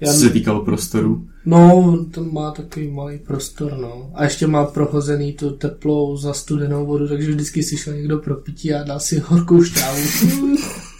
Já, 0.00 0.12
Co 0.12 0.18
se 0.18 0.30
týkalo 0.30 0.64
prostoru. 0.64 1.26
no, 1.46 1.98
to 2.10 2.24
má 2.24 2.50
takový 2.50 2.90
malý 2.90 3.18
prostor, 3.18 3.78
no. 3.80 4.10
A 4.14 4.24
ještě 4.24 4.46
má 4.46 4.64
prohozený 4.64 5.32
tu 5.32 5.50
teplou 5.50 6.16
za 6.16 6.32
studenou 6.32 6.86
vodu, 6.86 7.08
takže 7.08 7.30
vždycky 7.30 7.62
si 7.62 7.76
šel 7.76 7.94
někdo 7.94 8.18
pro 8.18 8.34
pití 8.34 8.74
a 8.74 8.82
dal 8.82 9.00
si 9.00 9.18
horkou 9.18 9.64
šťávu. 9.64 10.00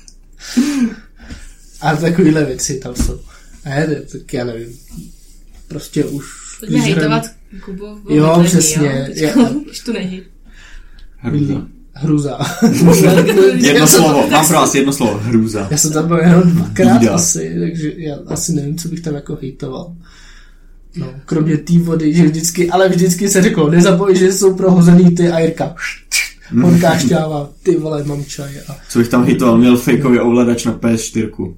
a 1.80 1.96
takovýhle 1.96 2.44
věci 2.44 2.78
tam 2.78 2.94
jsou. 2.94 3.20
Ne, 3.64 3.86
ne, 3.86 3.94
tak 3.94 4.32
já 4.32 4.44
nevím. 4.44 4.68
Prostě 5.68 6.04
už... 6.04 6.26
Pojďme 6.60 6.78
hejtovat 6.78 7.24
Kubo. 7.64 7.98
Jo, 8.08 8.42
přesně. 8.44 9.10
Jo. 9.14 9.50
Už 9.70 9.80
tu 9.80 9.92
nehy. 9.92 10.22
Hrůza. 11.18 11.66
Hruza. 11.94 12.38
Jedno 13.54 13.86
slovo, 13.86 14.30
mám 14.30 14.46
pro 14.46 14.56
vás 14.56 14.74
jedno 14.74 14.92
slovo, 14.92 15.18
hrůza. 15.18 15.68
Já 15.70 15.76
jsem 15.76 15.92
tam 15.92 16.08
byl 16.08 16.16
jenom 16.16 16.42
dvakrát 16.42 17.06
asi, 17.06 17.56
takže 17.60 17.92
já 17.96 18.16
asi 18.26 18.52
nevím, 18.52 18.78
co 18.78 18.88
bych 18.88 19.00
tam 19.00 19.14
jako 19.14 19.38
hejtoval. 19.42 19.96
No, 20.96 21.14
kromě 21.24 21.56
té 21.56 21.78
vody, 21.78 22.14
že 22.14 22.22
vždycky, 22.22 22.70
ale 22.70 22.88
vždycky 22.88 23.28
se 23.28 23.42
řeklo, 23.42 23.70
nezapoj, 23.70 24.16
že 24.16 24.32
jsou 24.32 24.54
prohozený 24.54 25.14
ty 25.14 25.28
a 25.28 25.38
Jirka. 25.38 25.74
Horká 26.62 26.98
šťáva, 26.98 27.50
ty 27.62 27.76
vole, 27.76 28.04
mám 28.04 28.24
čaj 28.24 28.60
a 28.68 28.76
Co 28.88 28.98
bych 28.98 29.08
tam 29.08 29.24
hitoval, 29.24 29.58
měl 29.58 29.76
fakeový 29.76 30.18
ovladač 30.20 30.64
na 30.64 30.78
PS4. 30.78 31.54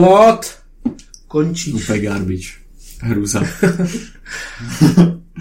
what? 0.00 0.58
Končíš. 1.28 1.74
Úplně 1.74 1.98
garbage. 2.00 2.48
Hrůza. 3.00 3.42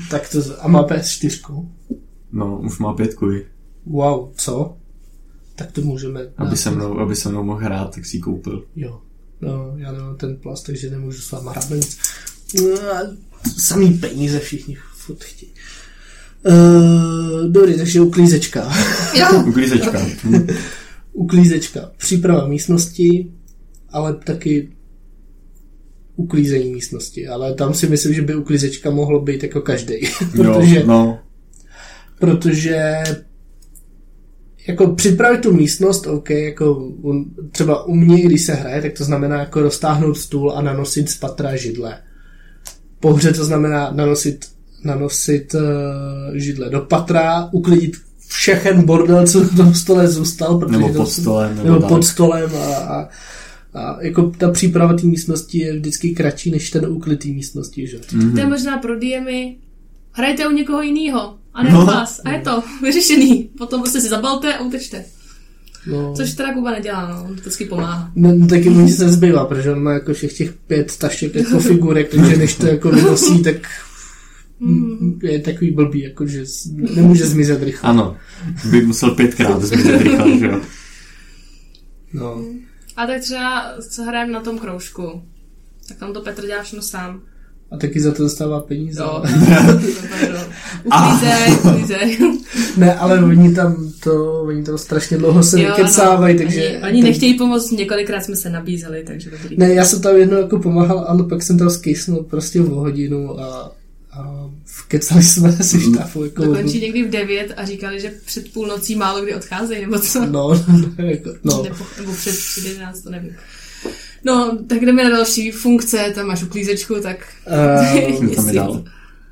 Tak 0.09 0.29
to, 0.29 0.41
z- 0.41 0.55
a 0.59 0.67
má 0.67 0.87
PS4. 0.87 1.67
No, 2.31 2.59
už 2.59 2.79
má 2.79 2.93
pětku. 2.93 3.31
Wow, 3.85 4.29
co? 4.35 4.77
tak 5.55 5.71
to 5.71 5.81
můžeme... 5.81 6.21
Aby 6.37 6.49
dát. 6.49 6.55
se 6.55 6.71
mnou, 6.71 6.99
aby 6.99 7.15
se 7.15 7.29
mnou 7.29 7.43
mohl 7.43 7.59
hrát, 7.59 7.95
tak 7.95 8.05
si 8.05 8.17
ji 8.17 8.21
koupil. 8.21 8.65
Jo. 8.75 9.01
No, 9.41 9.73
já 9.77 9.91
nemám 9.91 10.15
ten 10.17 10.35
plast, 10.37 10.65
takže 10.65 10.89
nemůžu 10.89 11.21
s 11.21 11.31
váma 11.31 11.51
hrát 11.51 11.69
nic. 11.69 11.97
No, 12.61 12.77
Samý 13.57 13.93
peníze 13.93 14.39
všichni 14.39 14.77
furt 14.95 15.23
chtějí. 15.23 15.51
Uh, 16.45 17.47
dobrý, 17.51 17.77
takže 17.77 18.01
uklízečka. 18.01 18.71
Jo, 19.19 19.43
Uklízečka. 19.47 20.01
Uklízečka. 21.13 21.91
Příprava 21.97 22.47
místnosti, 22.47 23.32
ale 23.89 24.13
taky 24.13 24.69
uklízení 26.15 26.71
místnosti. 26.71 27.27
Ale 27.27 27.53
tam 27.53 27.73
si 27.73 27.88
myslím, 27.89 28.13
že 28.13 28.21
by 28.21 28.36
uklízečka 28.36 28.89
mohlo 28.89 29.19
být 29.21 29.43
jako 29.43 29.62
každý. 29.62 29.95
protože, 30.36 30.79
Jo, 30.79 30.88
no. 30.88 31.19
protože 32.19 33.03
jako 34.67 34.88
připravit 34.88 35.41
tu 35.41 35.53
místnost, 35.53 36.08
OK, 36.08 36.29
jako 36.29 36.75
un, 37.01 37.25
třeba 37.51 37.84
u 37.84 37.95
mě, 37.95 38.21
když 38.21 38.45
se 38.45 38.53
hraje, 38.53 38.82
tak 38.82 38.93
to 38.93 39.03
znamená 39.03 39.39
jako 39.39 39.62
roztáhnout 39.62 40.17
stůl 40.17 40.51
a 40.51 40.62
nanosit 40.62 41.10
z 41.10 41.17
patra 41.17 41.56
židle. 41.56 41.97
Po 42.99 43.13
hře 43.13 43.34
to 43.34 43.45
znamená 43.45 43.91
nanosit, 43.91 44.45
nanosit 44.83 45.53
uh, 45.55 45.61
židle 46.33 46.69
do 46.69 46.81
patra, 46.81 47.49
uklidit 47.51 47.93
všechen 48.27 48.85
bordel, 48.85 49.27
co 49.27 49.43
na 49.43 49.49
tom 49.49 49.73
stole 49.73 50.07
zůstal, 50.07 50.57
protože 50.59 50.71
Nebo 50.77 50.87
to 50.93 50.93
pod 50.99 51.09
stolem, 51.09 51.55
nebo 51.55 51.63
nebo 51.69 51.79
tak. 51.79 51.89
pod 51.89 52.05
stolem 52.05 52.51
a, 52.55 52.75
a, 52.75 53.09
a 53.73 54.01
jako 54.01 54.31
ta 54.37 54.51
příprava 54.51 54.93
té 54.93 55.07
místnosti 55.07 55.57
je 55.57 55.73
vždycky 55.73 56.09
kratší 56.09 56.51
než 56.51 56.69
ten 56.69 56.85
úklid 56.85 57.19
té 57.23 57.27
místnosti, 57.27 57.87
že? 57.87 57.97
to 58.33 58.39
je 58.39 58.45
možná 58.47 58.77
pro 58.77 58.95
DMy. 58.99 59.57
Hrajte 60.11 60.47
u 60.47 60.51
někoho 60.51 60.81
jiného. 60.81 61.35
A 61.53 61.63
ne 61.63 61.69
u 61.69 61.73
No. 61.73 61.85
vás. 61.85 62.21
A 62.25 62.31
je 62.31 62.41
to 62.41 62.63
vyřešený. 62.83 63.49
Potom 63.57 63.81
prostě 63.81 64.01
si 64.01 64.07
zabalte 64.09 64.53
a 64.53 64.63
utečte. 64.63 65.05
No. 65.87 66.13
Což 66.17 66.33
teda 66.33 66.53
Kuba 66.53 66.71
nedělá, 66.71 67.09
no. 67.09 67.23
On 67.29 67.33
vždycky 67.35 67.65
pomáhá. 67.65 68.11
No, 68.15 68.47
taky 68.47 68.69
mu 68.69 68.81
nic 68.81 68.99
nezbývá, 68.99 69.45
protože 69.45 69.71
on 69.71 69.83
má 69.83 69.93
jako 69.93 70.13
všech 70.13 70.33
těch 70.33 70.53
pět 70.53 70.97
tašek 70.97 71.35
jako 71.35 71.59
figurek, 71.59 72.09
takže 72.15 72.35
než 72.37 72.55
to 72.55 72.67
jako 72.67 72.89
vynosí, 72.91 73.43
tak. 73.43 73.55
Je 75.23 75.39
takový 75.39 75.71
blbý, 75.71 75.99
jako 76.02 76.28
že 76.28 76.45
z- 76.45 76.71
nemůže 76.95 77.26
zmizet 77.26 77.63
rychle. 77.63 77.89
Ano. 77.89 78.15
By 78.71 78.82
musel 78.86 79.12
pětkrát 79.12 79.62
zmizet 79.63 80.02
rychle, 80.02 80.38
že 80.39 80.45
jo. 80.45 80.62
No. 82.13 82.43
A 82.97 83.08
tak 83.08 83.21
třeba, 83.21 83.65
co 83.89 84.04
hrajeme 84.04 84.32
na 84.34 84.39
tom 84.39 84.60
kroužku, 84.60 85.21
tak 85.88 85.97
tam 85.97 86.13
to 86.13 86.21
Petr 86.21 86.45
dělá 86.45 86.63
všechno 86.63 86.82
sám. 86.82 87.21
A 87.71 87.78
taky 87.78 87.99
za 88.02 88.12
to 88.12 88.23
dostává 88.23 88.60
peníze. 88.62 89.02
Jo. 89.02 89.23
Uklízej, 90.84 91.54
uklízej. 91.63 92.17
Ne, 92.78 92.93
ale 92.95 93.23
oni 93.23 93.56
tam 93.56 93.91
to, 94.04 94.41
oni 94.43 94.63
tam 94.63 94.78
strašně 94.78 95.17
dlouho 95.17 95.43
se 95.43 95.62
Jo, 95.62 95.69
vykecávají, 95.78 96.38
takže... 96.38 96.67
Oni, 96.67 96.78
oni 96.91 97.02
tak- 97.02 97.10
nechtějí 97.10 97.38
pomoct, 97.38 97.71
několikrát 97.71 98.23
jsme 98.23 98.36
se 98.36 98.49
nabízeli, 98.49 99.04
takže 99.08 99.32
dobrý. 99.32 99.58
Ne, 99.58 99.73
já 99.73 99.86
jsem 99.86 100.02
tam 100.02 100.15
jednou 100.15 100.38
jako 100.38 100.60
pomáhal, 100.60 101.06
ale 101.08 101.23
pak 101.23 101.43
jsem 101.43 101.58
tam 101.58 101.69
skysnul 101.69 102.23
prostě 102.23 102.62
o 102.62 102.76
hodinu 102.76 103.39
a, 103.39 103.71
a 104.83 104.85
vkecali 104.85 105.23
jsme 105.23 105.51
si 105.63 105.81
štáfu 105.81 106.23
jako... 106.23 106.45
Dokončí 106.45 106.81
někdy 106.81 107.03
v 107.03 107.09
9 107.09 107.53
a 107.57 107.65
říkali, 107.65 108.01
že 108.01 108.13
před 108.25 108.53
půlnocí 108.53 108.95
málo 108.95 109.21
kdy 109.21 109.35
odcházejí, 109.35 109.81
nebo 109.81 109.99
co? 109.99 110.25
No, 110.25 110.29
no, 110.97 111.05
jako, 111.05 111.29
no. 111.43 111.63
Nebo, 111.63 111.85
nebo 111.97 112.13
před, 112.13 112.35
před 112.35 112.65
11, 112.65 113.01
to 113.01 113.09
nevím. 113.09 113.35
No, 114.25 114.57
tak 114.67 114.85
jdeme 114.85 115.03
na 115.03 115.09
další 115.09 115.51
funkce, 115.51 116.11
tam 116.15 116.27
máš 116.27 116.43
uklízečku, 116.43 116.95
tak... 117.01 117.17
Uh, 118.09 118.29
Co 118.29 118.35
tam 118.35 118.47
je 118.47 118.53
dál? 118.53 118.83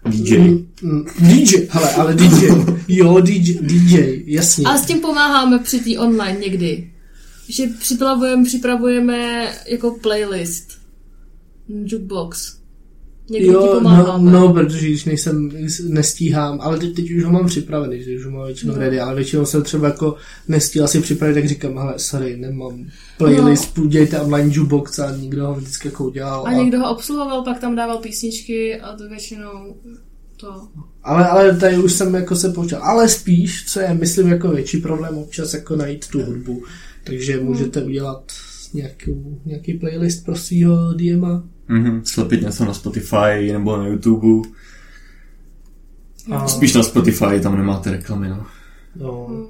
DJ. 0.05 0.37
Mm, 0.81 1.05
DJ, 1.19 1.67
hele, 1.69 1.93
ale 1.93 2.13
DJ. 2.15 2.47
Jo, 2.87 3.21
DJ, 3.21 3.53
DJ, 3.61 4.23
jasně. 4.25 4.65
Ale 4.65 4.77
s 4.77 4.85
tím 4.85 4.99
pomáháme 4.99 5.59
při 5.59 5.79
té 5.79 5.99
online 5.99 6.39
někdy. 6.39 6.91
Že 7.49 7.67
připravujeme, 7.79 8.45
připravujeme 8.45 9.51
jako 9.67 9.91
playlist. 9.91 10.67
Jukebox. 11.69 12.60
Někdy 13.31 13.47
ti 13.47 13.53
Jo, 13.53 13.65
no, 13.65 13.73
pomáháme. 13.73 14.31
no, 14.31 14.53
protože 14.53 14.87
když 14.87 15.05
nejsem, 15.05 15.49
nestíhám, 15.87 16.61
ale 16.61 16.79
teď, 16.79 16.95
teď 16.95 17.11
už 17.11 17.23
ho 17.23 17.31
mám 17.31 17.45
připravený, 17.47 18.03
že 18.03 18.15
už 18.15 18.25
ho 18.25 18.31
mám 18.31 18.45
většinou 18.45 18.73
No. 18.73 18.79
ready, 18.79 18.99
ale 18.99 19.15
většinou 19.15 19.45
jsem 19.45 19.63
třeba 19.63 19.87
jako 19.87 20.15
nestíhal 20.47 20.87
si 20.87 21.01
připravit, 21.01 21.33
tak 21.33 21.47
říkám, 21.47 21.77
hele, 21.77 21.93
sorry, 21.97 22.37
nemám 22.37 22.85
playlist, 23.17 23.77
no. 23.77 23.83
udělejte 23.83 24.21
online 24.21 24.49
jukebox 24.53 24.99
a 24.99 25.15
někdo 25.17 25.47
ho 25.47 25.53
vždycky 25.55 25.87
jako 25.87 26.05
udělal. 26.07 26.43
A 26.47 26.53
někdo 26.53 26.79
ho 26.79 26.91
obsluhoval, 26.95 27.43
pak 27.43 27.59
tam 27.59 27.75
dával 27.75 27.97
písničky 27.97 28.79
a 28.81 28.95
to 28.95 29.09
většinou 29.09 29.75
to... 30.37 30.67
Ale, 31.03 31.27
ale 31.27 31.57
tady 31.57 31.77
už 31.77 31.93
jsem 31.93 32.15
jako 32.15 32.35
se 32.35 32.49
poučil. 32.49 32.77
Ale 32.81 33.09
spíš, 33.09 33.65
co 33.67 33.79
je, 33.79 33.93
myslím, 33.93 34.27
jako 34.27 34.49
větší 34.49 34.77
problém 34.77 35.17
občas 35.17 35.53
jako 35.53 35.75
najít 35.75 36.07
tu 36.07 36.21
hudbu. 36.23 36.63
Takže 37.03 37.39
můžete 37.39 37.83
udělat 37.83 38.23
nějakou, 38.73 39.39
nějaký 39.45 39.73
playlist 39.73 40.25
pro 40.25 40.35
svýho 40.35 40.93
DMa. 40.93 41.43
Mhm. 41.71 42.01
Slepit 42.05 42.41
něco 42.41 42.65
na 42.65 42.73
Spotify 42.73 43.51
nebo 43.53 43.77
na 43.77 43.87
YouTube. 43.87 44.49
A, 46.31 46.47
Spíš 46.47 46.73
na 46.73 46.83
Spotify, 46.83 47.39
tam 47.43 47.57
nemáte 47.57 47.91
reklamy, 47.91 48.29
no. 48.29 48.45
no. 48.95 49.47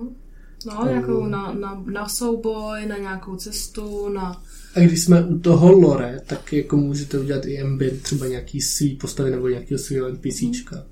No, 0.66 0.86
nějakou 0.90 1.26
na, 1.26 1.54
na, 1.54 1.84
na 1.92 2.10
souboj, 2.10 2.86
na 2.88 2.98
nějakou 2.98 3.36
cestu, 3.36 4.10
na... 4.10 4.42
A 4.76 4.80
když 4.80 5.04
jsme 5.04 5.26
u 5.26 5.40
toho 5.40 5.72
lore, 5.72 6.22
tak 6.26 6.54
jako 6.54 6.78
můžete 6.78 7.20
udělat 7.20 7.46
i 7.46 7.62
ambient, 7.62 8.02
třeba 8.02 8.28
nějaký 8.28 8.62
svý 8.62 8.96
postavy 8.96 9.32
nebo 9.32 9.48
nějakého 9.48 9.80
svého 9.80 10.10
NPCčka. 10.10 10.84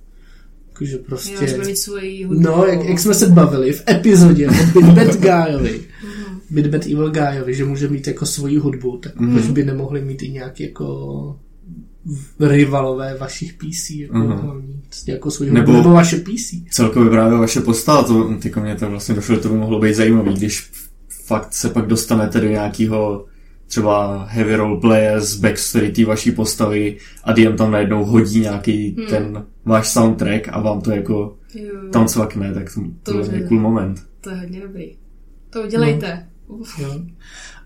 Jakože 0.68 0.98
prostě... 0.98 1.34
Jo, 1.34 1.48
že 1.48 1.58
mít 1.58 1.78
svoji 1.78 2.24
hudbu. 2.24 2.44
No, 2.44 2.66
jak, 2.66 2.86
jak 2.86 3.00
jsme 3.00 3.14
se 3.14 3.28
bavili 3.28 3.74
v 3.74 3.84
epizodě 3.90 4.50
o 4.50 4.54
Bitbad 4.74 5.16
Guyovi, 5.16 5.82
Bitbad 6.52 6.86
Evil 6.86 7.12
Guyovi, 7.12 7.54
že 7.54 7.66
může 7.66 7.88
mít 7.88 8.08
jako 8.08 8.26
svoji 8.26 8.58
hudbu, 8.58 8.98
tak 8.98 9.16
Mhm. 9.20 9.34
proč 9.34 9.48
by 9.50 9.64
nemohli 9.66 10.02
mít 10.02 10.24
i 10.24 10.30
nějaký 10.30 10.64
jako 10.64 11.40
rivalové 12.40 13.18
vašich 13.18 13.54
PC, 13.54 14.08
jako 15.08 15.32
svoji 15.32 15.52
Nebo- 15.52 15.72
hudbu, 15.72 15.84
nebo 15.84 15.96
vaše 15.96 16.18
PC. 16.18 16.66
Celkově 16.72 17.10
právě 17.10 17.38
vaše 17.38 17.62
postava, 17.62 18.04
to, 18.04 18.34
tyko 18.42 18.60
mě 18.60 18.76
to 18.76 18.90
vlastně 18.90 19.16
došlo, 19.16 19.36
že 19.36 19.42
to 19.42 19.50
by 19.50 19.56
mohlo 19.58 19.80
být 19.80 19.94
zajímavý, 19.96 20.34
když 20.34 20.72
fakt 21.26 21.54
se 21.54 21.70
pak 21.70 21.86
dostanete 21.88 22.42
do 22.42 22.48
nějakého 22.48 23.26
třeba 23.68 24.24
heavy 24.26 24.56
roleplaye 24.56 25.22
z 25.22 25.36
backstory 25.36 25.92
té 25.92 26.06
vaší 26.06 26.32
postavy 26.32 26.98
a 27.24 27.34
DM 27.34 27.56
tam 27.58 27.72
najednou 27.72 28.06
hodí 28.06 28.40
nějaký 28.40 28.96
Hmm. 28.98 29.08
ten 29.08 29.46
váš 29.66 29.90
soundtrack 29.90 30.48
a 30.52 30.62
vám 30.62 30.82
to 30.82 30.92
jako 30.92 31.36
Jo, 31.56 31.74
tam 31.92 32.08
cvakne, 32.08 32.54
tak 32.54 32.74
to, 32.74 32.82
To 33.04 33.26
to 33.26 33.32
je 33.36 33.48
cool 33.48 33.60
moment. 33.60 34.04
to 34.22 34.30
je 34.30 34.36
hodně 34.36 34.62
dobrý. 34.62 34.96
To 35.50 35.62
udělejte. 35.64 36.26
Uf. 36.28 36.29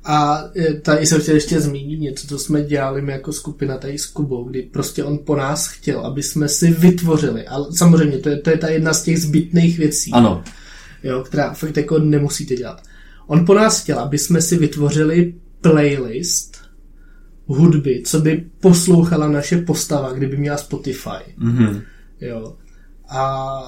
A 0.06 0.44
e, 0.56 0.74
tady 0.74 1.06
jsem 1.06 1.22
chtěl 1.22 1.36
ještě 1.36 1.62
zmínit 1.62 2.00
něco, 2.00 2.28
co 2.28 2.40
jsme 2.40 2.62
dělali 2.62 3.02
my 3.02 3.12
jako 3.12 3.34
skupina 3.34 3.78
tady 3.78 3.98
s 3.98 4.06
Kubou, 4.06 4.44
kdy 4.44 4.62
prostě 4.62 5.04
on 5.04 5.20
po 5.26 5.36
nás 5.36 5.68
chtěl, 5.68 6.00
aby 6.00 6.24
jsme 6.24 6.50
si 6.50 6.72
vytvořili, 6.72 7.48
ale 7.48 7.68
samozřejmě 7.72 8.18
to 8.18 8.30
je, 8.30 8.38
to 8.38 8.50
je 8.50 8.58
ta 8.58 8.70
jedna 8.70 8.94
z 8.94 9.04
těch 9.04 9.22
zbytných 9.22 9.78
věcí, 9.78 10.12
Ano, 10.12 10.44
jo, 11.04 11.24
která 11.24 11.54
fakt 11.54 11.78
jako 11.78 12.00
nemusíte 12.00 12.56
dělat. 12.56 12.84
On 13.28 13.46
po 13.46 13.54
nás 13.54 13.84
chtěl, 13.84 14.00
aby 14.00 14.18
jsme 14.18 14.42
si 14.42 14.58
vytvořili 14.58 15.36
playlist 15.62 16.58
hudby, 17.46 18.04
co 18.06 18.20
by 18.20 18.46
poslouchala 18.60 19.28
naše 19.28 19.58
postava, 19.58 20.14
kdyby 20.14 20.38
měla 20.38 20.58
Spotify. 20.58 21.34
mhm. 21.38 21.82
Jo. 22.22 22.56
A 23.10 23.62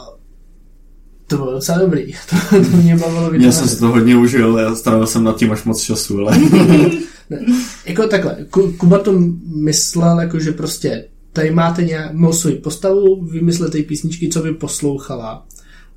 to 1.28 1.36
bylo 1.38 1.52
docela 1.52 1.78
dobrý. 1.78 2.14
To, 2.30 2.36
to 2.72 2.78
mě 2.78 2.96
bavilo 2.98 3.22
Já 3.24 3.30
vytvářet. 3.30 3.54
jsem 3.60 3.68
si 3.68 3.80
to 3.80 3.88
hodně 3.88 4.16
užil, 4.18 4.58
já 4.58 4.76
strávil 4.76 5.08
jsem 5.08 5.24
nad 5.24 5.38
tím 5.38 5.52
až 5.52 5.64
moc 5.64 5.82
času, 5.82 6.20
ale 6.20 6.38
Jako 7.86 8.08
takhle, 8.08 8.38
Ku- 8.50 8.72
Kuba 8.72 9.00
to 9.00 9.14
myslel, 9.56 10.20
jako 10.20 10.40
že 10.40 10.52
prostě 10.52 11.06
tady 11.34 11.52
máte 11.52 11.84
nějakou 11.84 12.34
svoji 12.34 12.56
postavu, 12.56 13.26
vymyslete 13.26 13.84
písničky, 13.84 14.30
co 14.30 14.42
by 14.42 14.54
poslouchala. 14.54 15.46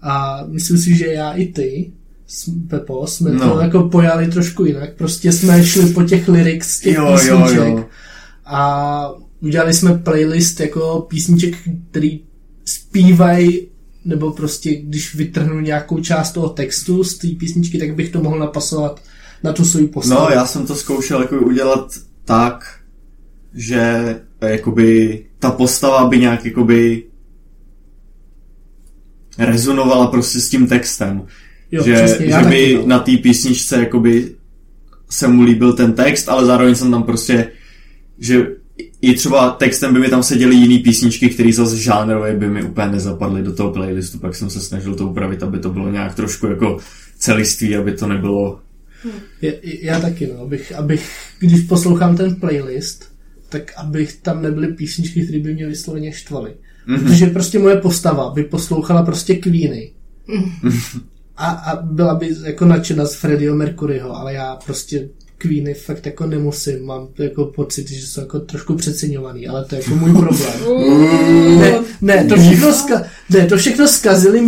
A 0.03 0.45
myslím 0.49 0.79
si, 0.79 0.95
že 0.97 1.07
já 1.07 1.33
i 1.33 1.47
ty, 1.47 1.93
Pepo, 2.69 3.07
jsme 3.07 3.31
no. 3.31 3.51
To 3.55 3.61
jako 3.61 3.83
pojali 3.89 4.29
trošku 4.29 4.65
jinak. 4.65 4.91
Prostě 4.97 5.33
jsme 5.33 5.65
šli 5.65 5.87
po 5.87 6.03
těch 6.03 6.29
lyrics 6.29 6.81
těch 6.81 6.97
jo, 6.97 7.05
jo, 7.07 7.13
písniček 7.43 7.69
jo. 7.69 7.85
a 8.47 9.11
udělali 9.41 9.75
jsme 9.75 9.99
playlist 9.99 10.61
jako 10.61 11.07
písniček, 11.09 11.55
který 11.91 12.21
zpívají 12.65 13.67
nebo 14.05 14.31
prostě 14.31 14.75
když 14.75 15.15
vytrhnu 15.15 15.61
nějakou 15.61 16.01
část 16.01 16.33
toho 16.33 16.49
textu 16.49 17.05
z 17.05 17.19
té 17.19 17.29
písničky, 17.29 17.79
tak 17.79 17.95
bych 17.95 18.11
to 18.11 18.23
mohl 18.23 18.39
napasovat 18.39 19.03
na 19.43 19.53
tu 19.53 19.65
svou 19.65 19.87
postavu. 19.87 20.21
No, 20.21 20.31
já 20.31 20.47
jsem 20.47 20.67
to 20.67 20.75
zkoušel 20.75 21.21
jako 21.21 21.37
udělat 21.37 21.95
tak, 22.25 22.81
že 23.55 23.81
eh, 24.41 24.51
jakoby 24.51 25.25
ta 25.39 25.51
postava 25.51 26.09
by 26.09 26.19
nějak 26.19 26.45
jakoby 26.45 27.05
rezonovala 29.39 30.07
prostě 30.07 30.41
s 30.41 30.49
tím 30.49 30.67
textem. 30.67 31.27
Jo, 31.73 31.83
že, 31.85 31.95
přesně, 31.95 32.27
že 32.27 32.49
by 32.49 32.75
no. 32.75 32.87
na 32.87 32.99
té 32.99 33.17
písničce 33.17 33.77
jakoby 33.77 34.35
se 35.11 35.29
mu 35.29 35.43
líbil 35.43 35.73
ten 35.73 35.93
text, 35.93 36.29
ale 36.29 36.47
zároveň 36.47 36.75
jsem 36.75 36.91
tam 36.91 37.03
prostě, 37.03 37.51
že 38.19 38.47
i 39.01 39.15
třeba 39.15 39.51
textem 39.51 39.93
by 39.93 40.01
mi 40.01 40.09
tam 40.09 40.23
seděly 40.23 40.55
jiný 40.55 40.79
písničky, 40.79 41.29
které 41.29 41.53
zase 41.53 41.77
žánrové 41.77 42.37
by 42.37 42.49
mi 42.49 42.63
úplně 42.63 42.89
nezapadly 42.89 43.43
do 43.43 43.55
toho 43.55 43.73
playlistu, 43.73 44.19
pak 44.19 44.35
jsem 44.35 44.51
se 44.51 44.61
snažil 44.61 44.95
to 44.95 45.09
upravit, 45.09 45.43
aby 45.43 45.59
to 45.59 45.71
bylo 45.71 45.91
nějak 45.91 46.15
trošku 46.15 46.47
jako 46.47 46.79
celiství, 47.19 47.77
aby 47.77 47.93
to 47.93 48.09
nebylo... 48.09 48.61
Já, 49.43 49.53
já 49.63 50.01
taky, 50.01 50.27
no, 50.27 50.43
abych, 50.43 50.73
abych, 50.73 51.11
když 51.39 51.61
poslouchám 51.61 52.17
ten 52.17 52.35
playlist, 52.35 53.13
tak 53.49 53.73
abych 53.77 54.17
tam 54.17 54.43
nebyly 54.43 54.69
písničky, 54.69 55.25
které 55.25 55.39
by 55.39 55.55
mě 55.55 55.67
vysloveně 55.67 56.13
štvaly. 56.13 56.55
Mm-hmm. 56.89 57.05
Protože 57.05 57.27
prostě 57.27 57.59
moje 57.59 57.77
postava 57.77 58.31
by 58.31 58.45
poslouchala 58.45 59.03
prostě 59.03 59.35
Queeny. 59.35 59.93
a, 61.37 61.47
a 61.47 61.83
byla 61.83 62.15
by 62.15 62.35
jako 62.45 62.65
nadšena 62.65 63.07
z 63.07 63.15
Freddieho 63.15 63.57
Mercuryho, 63.57 64.17
ale 64.17 64.35
já 64.35 64.57
prostě 64.57 65.09
Queeny 65.39 65.75
fakt 65.75 66.07
jako 66.07 66.27
nemusím, 66.27 66.87
mám 66.87 67.09
jako 67.19 67.45
pocit, 67.45 67.91
že 67.91 68.07
jsou 68.07 68.21
jako 68.21 68.39
trošku 68.41 68.75
přeceňovaný, 68.75 69.49
ale 69.49 69.65
to 69.65 69.75
je 69.75 69.83
jako 69.83 69.95
můj 69.95 70.13
problém. 70.13 70.53
ne, 71.61 71.81
ne, 72.01 72.25
to 72.25 72.37
všechno, 72.37 72.73
ska, 72.73 73.03
ne, 73.31 73.47
to 73.47 73.57
všechno 73.57 73.89
skazili, 73.89 74.41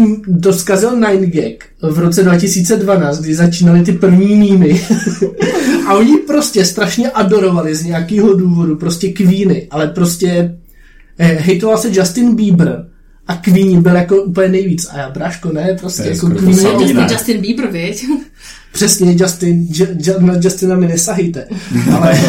to 0.42 0.52
skazil 0.52 0.96
Nine 0.96 1.26
Gag 1.26 1.54
v 1.82 1.98
roce 1.98 2.22
2012, 2.22 3.20
kdy 3.20 3.34
začínaly 3.34 3.82
ty 3.82 3.92
první 3.92 4.36
mýmy. 4.36 4.86
a 5.86 5.94
oni 5.94 6.16
prostě 6.16 6.64
strašně 6.64 7.10
adorovali 7.10 7.74
z 7.74 7.84
nějakého 7.84 8.34
důvodu 8.34 8.76
prostě 8.76 9.12
Queeny, 9.12 9.66
ale 9.70 9.88
prostě 9.88 10.58
eh, 11.18 11.26
hejtoval 11.26 11.78
se 11.78 11.88
Justin 11.92 12.36
Bieber 12.36 12.86
a 13.26 13.36
Queen 13.36 13.82
byl 13.82 13.96
jako 13.96 14.22
úplně 14.22 14.48
nejvíc. 14.48 14.88
A 14.90 14.98
já, 14.98 15.10
bráško, 15.10 15.52
ne, 15.52 15.76
prostě 15.80 16.02
jako 16.02 16.26
Queen. 16.30 16.50
Justin, 16.50 17.06
Justin 17.10 17.40
Bieber, 17.40 17.66
viď? 17.66 18.04
Přesně, 18.72 19.16
Justin, 19.20 19.66
J- 19.70 20.20
na 20.20 20.34
Justina 20.42 20.76
mi 20.76 20.88
nesahejte. 20.88 21.48
Ale, 21.96 22.20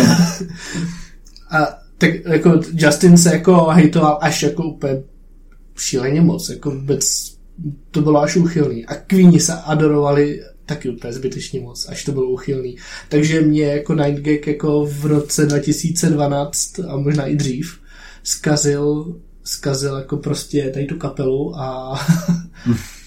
a 1.51 1.77
tak 1.97 2.09
jako 2.25 2.61
Justin 2.73 3.17
se 3.17 3.29
jako 3.33 3.65
hejtoval 3.65 4.17
až 4.21 4.43
jako 4.43 4.63
úplně 4.63 5.03
šíleně 5.77 6.21
moc, 6.21 6.49
jako 6.49 6.71
vůbec 6.71 7.35
to 7.91 8.01
bylo 8.01 8.21
až 8.21 8.35
úchylný. 8.35 8.85
A 8.85 8.95
Queeni 8.95 9.39
se 9.39 9.53
adorovali 9.53 10.41
taky 10.65 10.89
úplně 10.89 11.13
zbytečně 11.13 11.61
moc, 11.61 11.89
až 11.89 12.03
to 12.03 12.11
bylo 12.11 12.29
úchylný. 12.29 12.77
Takže 13.09 13.41
mě 13.41 13.63
jako 13.65 13.95
Night 13.95 14.21
Gag 14.21 14.47
jako 14.47 14.85
v 14.85 15.05
roce 15.05 15.45
2012 15.45 16.79
a 16.79 16.97
možná 16.97 17.25
i 17.25 17.35
dřív 17.35 17.79
zkazil, 18.23 19.15
zkazil 19.43 19.95
jako 19.95 20.17
prostě 20.17 20.69
tady 20.73 20.85
tu 20.85 20.97
kapelu 20.97 21.59
a 21.59 21.99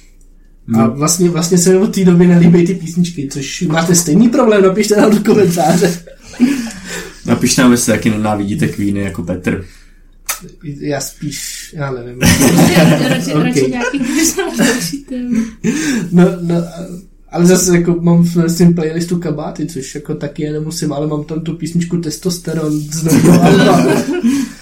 A 0.72 0.82
hmm. 0.82 0.90
vlastně, 0.90 1.30
vlastně 1.30 1.58
se 1.58 1.70
mi 1.70 1.76
od 1.76 1.94
té 1.94 2.04
doby 2.04 2.26
nelíbí 2.26 2.66
ty 2.66 2.74
písničky, 2.74 3.28
což 3.32 3.62
máte 3.62 3.94
stejný 3.94 4.28
problém, 4.28 4.62
napište 4.62 4.96
nám 4.96 5.10
do 5.10 5.32
komentáře. 5.32 6.02
Napište 7.26 7.62
nám, 7.62 7.72
jestli 7.72 7.92
taky 7.92 8.10
nenávidíte 8.10 8.68
Queeny 8.68 9.00
jako 9.00 9.22
Petr. 9.22 9.64
Já 10.80 11.00
spíš, 11.00 11.70
já 11.76 11.90
nevím. 11.90 12.20
radši, 13.08 13.32
okay. 13.32 13.44
radši 13.44 13.70
nějaký 13.70 14.00
No, 16.12 16.24
no, 16.40 16.54
ale 17.30 17.46
zase 17.46 17.76
jako 17.76 17.96
mám 18.00 18.22
v 18.22 18.48
svém 18.48 18.74
playlistu 18.74 19.18
kabáty, 19.18 19.66
což 19.66 19.94
jako 19.94 20.14
taky 20.14 20.42
je 20.42 20.52
nemusím, 20.52 20.92
ale 20.92 21.06
mám 21.06 21.24
tam 21.24 21.40
tu 21.40 21.54
písničku 21.56 21.98
Testosteron 21.98 22.80
z 22.80 23.04
nového. 23.04 23.90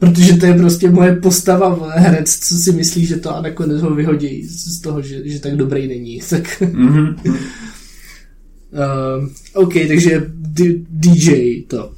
Protože 0.00 0.36
to 0.36 0.46
je 0.46 0.54
prostě 0.54 0.90
moje 0.90 1.16
postava 1.16 1.90
herec, 1.90 2.38
co 2.38 2.54
si 2.54 2.72
myslí, 2.72 3.06
že 3.06 3.16
to 3.16 3.36
a 3.36 3.42
nakonec 3.42 3.82
ho 3.82 3.94
vyhodí 3.94 4.44
z 4.44 4.80
toho, 4.80 5.02
že, 5.02 5.28
že 5.28 5.40
tak 5.40 5.56
dobrý 5.56 5.88
není. 5.88 6.20
Tak... 6.30 6.60
Mm-hmm. 6.60 7.16
uh, 7.26 7.34
OK, 9.54 9.72
takže 9.88 10.22
D- 10.36 10.84
DJ 10.90 11.62
to. 11.62 11.92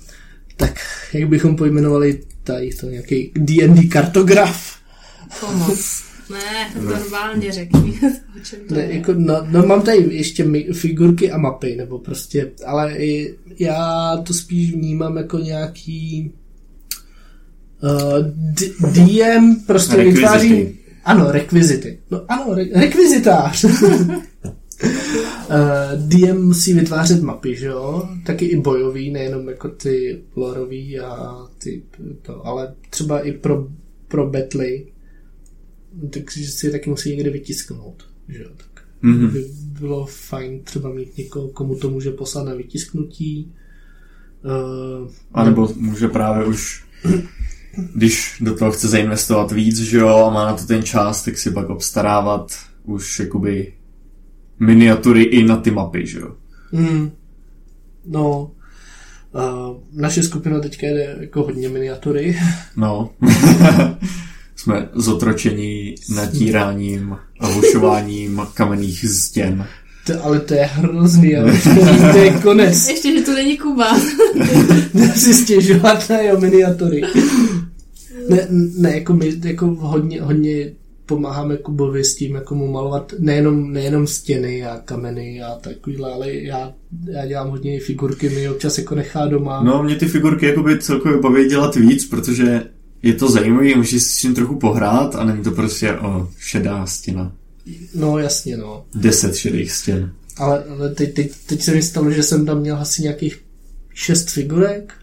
Tak, 0.56 0.80
jak 1.12 1.28
bychom 1.28 1.56
pojmenovali 1.56 2.20
tady 2.44 2.70
to 2.80 2.86
nějaký 2.86 3.30
D&D 3.36 3.82
kartograf? 3.82 4.76
Pomoc. 5.40 6.02
Ne, 6.30 6.70
to 6.74 6.80
normálně 6.80 7.52
řekni. 7.52 8.00
ne, 8.70 8.86
jako, 8.90 9.12
no, 9.16 9.46
no, 9.50 9.66
mám 9.66 9.82
tady 9.82 10.06
ještě 10.10 10.46
figurky 10.72 11.30
a 11.30 11.38
mapy, 11.38 11.76
nebo 11.76 11.98
prostě, 11.98 12.50
ale 12.66 12.96
i, 12.96 13.34
já 13.58 14.16
to 14.26 14.34
spíš 14.34 14.72
vnímám 14.72 15.16
jako 15.16 15.38
nějaký 15.38 16.32
Uh, 17.82 18.92
DM 18.92 19.56
prostě 19.66 19.96
rekvizity. 19.96 20.20
vytváří... 20.20 20.78
Ano, 21.04 21.32
rekvizity. 21.32 21.98
No 22.10 22.24
ano, 22.28 22.54
re- 22.54 22.80
rekvizitář. 22.80 23.64
uh, 23.64 23.70
eh, 25.50 25.96
DM 25.96 26.42
musí 26.42 26.74
vytvářet 26.74 27.22
mapy, 27.22 27.56
že 27.56 27.66
jo? 27.66 28.08
Taky 28.26 28.44
i 28.44 28.60
bojový, 28.60 29.10
nejenom 29.10 29.48
jako 29.48 29.68
ty 29.68 30.22
lorový 30.36 31.00
a 31.00 31.36
ty 31.58 31.82
to, 32.22 32.46
ale 32.46 32.74
třeba 32.90 33.20
i 33.20 33.32
pro, 33.32 33.68
pro 34.08 34.26
betly. 34.30 34.86
Takže 36.10 36.46
si 36.46 36.70
taky 36.70 36.90
musí 36.90 37.10
někde 37.10 37.30
vytisknout, 37.30 38.08
že 38.28 38.42
jo? 38.42 38.50
Tak 38.56 38.84
mm-hmm. 39.04 39.30
by 39.30 39.44
bylo 39.80 40.06
fajn 40.06 40.60
třeba 40.62 40.90
mít 40.90 41.18
někoho, 41.18 41.48
komu 41.48 41.74
to 41.74 41.90
může 41.90 42.10
poslat 42.10 42.46
na 42.46 42.54
vytisknutí. 42.54 43.52
Uh, 44.44 45.10
a 45.32 45.44
nebo 45.44 45.68
může 45.76 46.08
právě 46.08 46.46
už 46.46 46.84
když 47.94 48.37
do 48.40 48.54
toho 48.54 48.72
chce 48.72 48.88
zainvestovat 48.88 49.52
víc, 49.52 49.78
že 49.78 49.98
jo, 49.98 50.08
a 50.08 50.30
má 50.30 50.46
na 50.46 50.56
to 50.56 50.66
ten 50.66 50.82
čas, 50.82 51.24
tak 51.24 51.38
si 51.38 51.50
pak 51.50 51.70
obstarávat 51.70 52.52
už 52.85 53.20
jakoby 53.20 53.72
miniatury 54.61 55.22
i 55.22 55.44
na 55.44 55.56
ty 55.56 55.70
mapy, 55.70 56.06
že 56.06 56.20
jo. 56.20 56.35
Mm. 56.72 57.11
No, 58.06 58.50
uh, 59.35 59.76
naše 59.92 60.22
skupina 60.22 60.61
teďka 60.61 60.87
jde 60.87 61.16
jako 61.20 61.42
hodně 61.42 61.68
miniatury. 61.68 62.38
No. 62.76 63.11
Jsme 64.56 64.88
zotročení 64.92 65.94
natíráním 66.14 67.16
a 67.40 67.46
hušováním 67.46 68.42
kamenných 68.54 69.08
stěn. 69.08 69.66
To, 70.06 70.24
ale 70.24 70.40
to 70.40 70.54
je 70.54 70.64
hrozný, 70.64 71.36
ale 71.36 71.52
to 72.12 72.18
je 72.18 72.30
konec. 72.30 72.88
Ještě, 72.88 73.18
že 73.18 73.24
to 73.24 73.32
není 73.32 73.58
Kuba. 73.58 74.00
si 75.14 75.34
stěžovat 75.34 76.10
na 76.10 76.18
jeho 76.18 76.40
miniatury. 76.40 77.02
Ne, 78.28 78.46
ne 78.76 78.94
jako 78.94 79.14
my 79.14 79.32
jako 79.44 79.66
hodně, 79.66 80.22
hodně 80.22 80.72
pomáháme 81.06 81.56
Kubovi 81.56 82.04
s 82.04 82.14
tím, 82.14 82.34
jako 82.34 82.54
mu 82.54 82.72
malovat 82.72 83.12
nejenom, 83.18 83.72
nejenom 83.72 84.06
stěny 84.06 84.64
a 84.64 84.78
kameny 84.84 85.42
a 85.42 85.54
takovýhle, 85.54 86.12
ale 86.12 86.34
já, 86.34 86.72
já 87.10 87.26
dělám 87.26 87.50
hodně 87.50 87.80
figurky, 87.80 88.28
mi 88.28 88.48
občas 88.48 88.78
jako 88.78 88.94
nechá 88.94 89.26
doma. 89.26 89.62
No, 89.62 89.82
mě 89.82 89.96
ty 89.96 90.06
figurky 90.06 90.46
jako 90.46 90.62
by 90.62 90.78
celkově 90.78 91.20
baví 91.20 91.48
dělat 91.48 91.74
víc, 91.74 92.06
protože 92.06 92.62
je 93.02 93.14
to 93.14 93.30
zajímavé, 93.30 93.74
můžeš 93.76 93.90
si 93.90 94.00
s 94.00 94.20
tím 94.20 94.34
trochu 94.34 94.56
pohrát 94.56 95.14
a 95.14 95.24
není 95.24 95.42
to 95.42 95.50
prostě 95.50 95.92
o 95.92 96.28
šedá 96.38 96.86
stěna. 96.86 97.32
No, 97.94 98.18
jasně, 98.18 98.57
no. 98.57 98.85
Deset 98.94 99.37
šedých 99.37 99.72
stěn. 99.72 100.12
Ale, 100.37 100.64
ale 100.64 100.94
teď, 100.94 101.14
teď, 101.14 101.33
teď 101.46 101.62
se 101.62 101.75
mi 101.75 101.83
stalo, 101.83 102.11
že 102.11 102.22
jsem 102.22 102.46
tam 102.46 102.61
měl 102.61 102.77
asi 102.77 103.03
nějakých 103.03 103.44
šest 103.94 104.31
figurek 104.31 104.94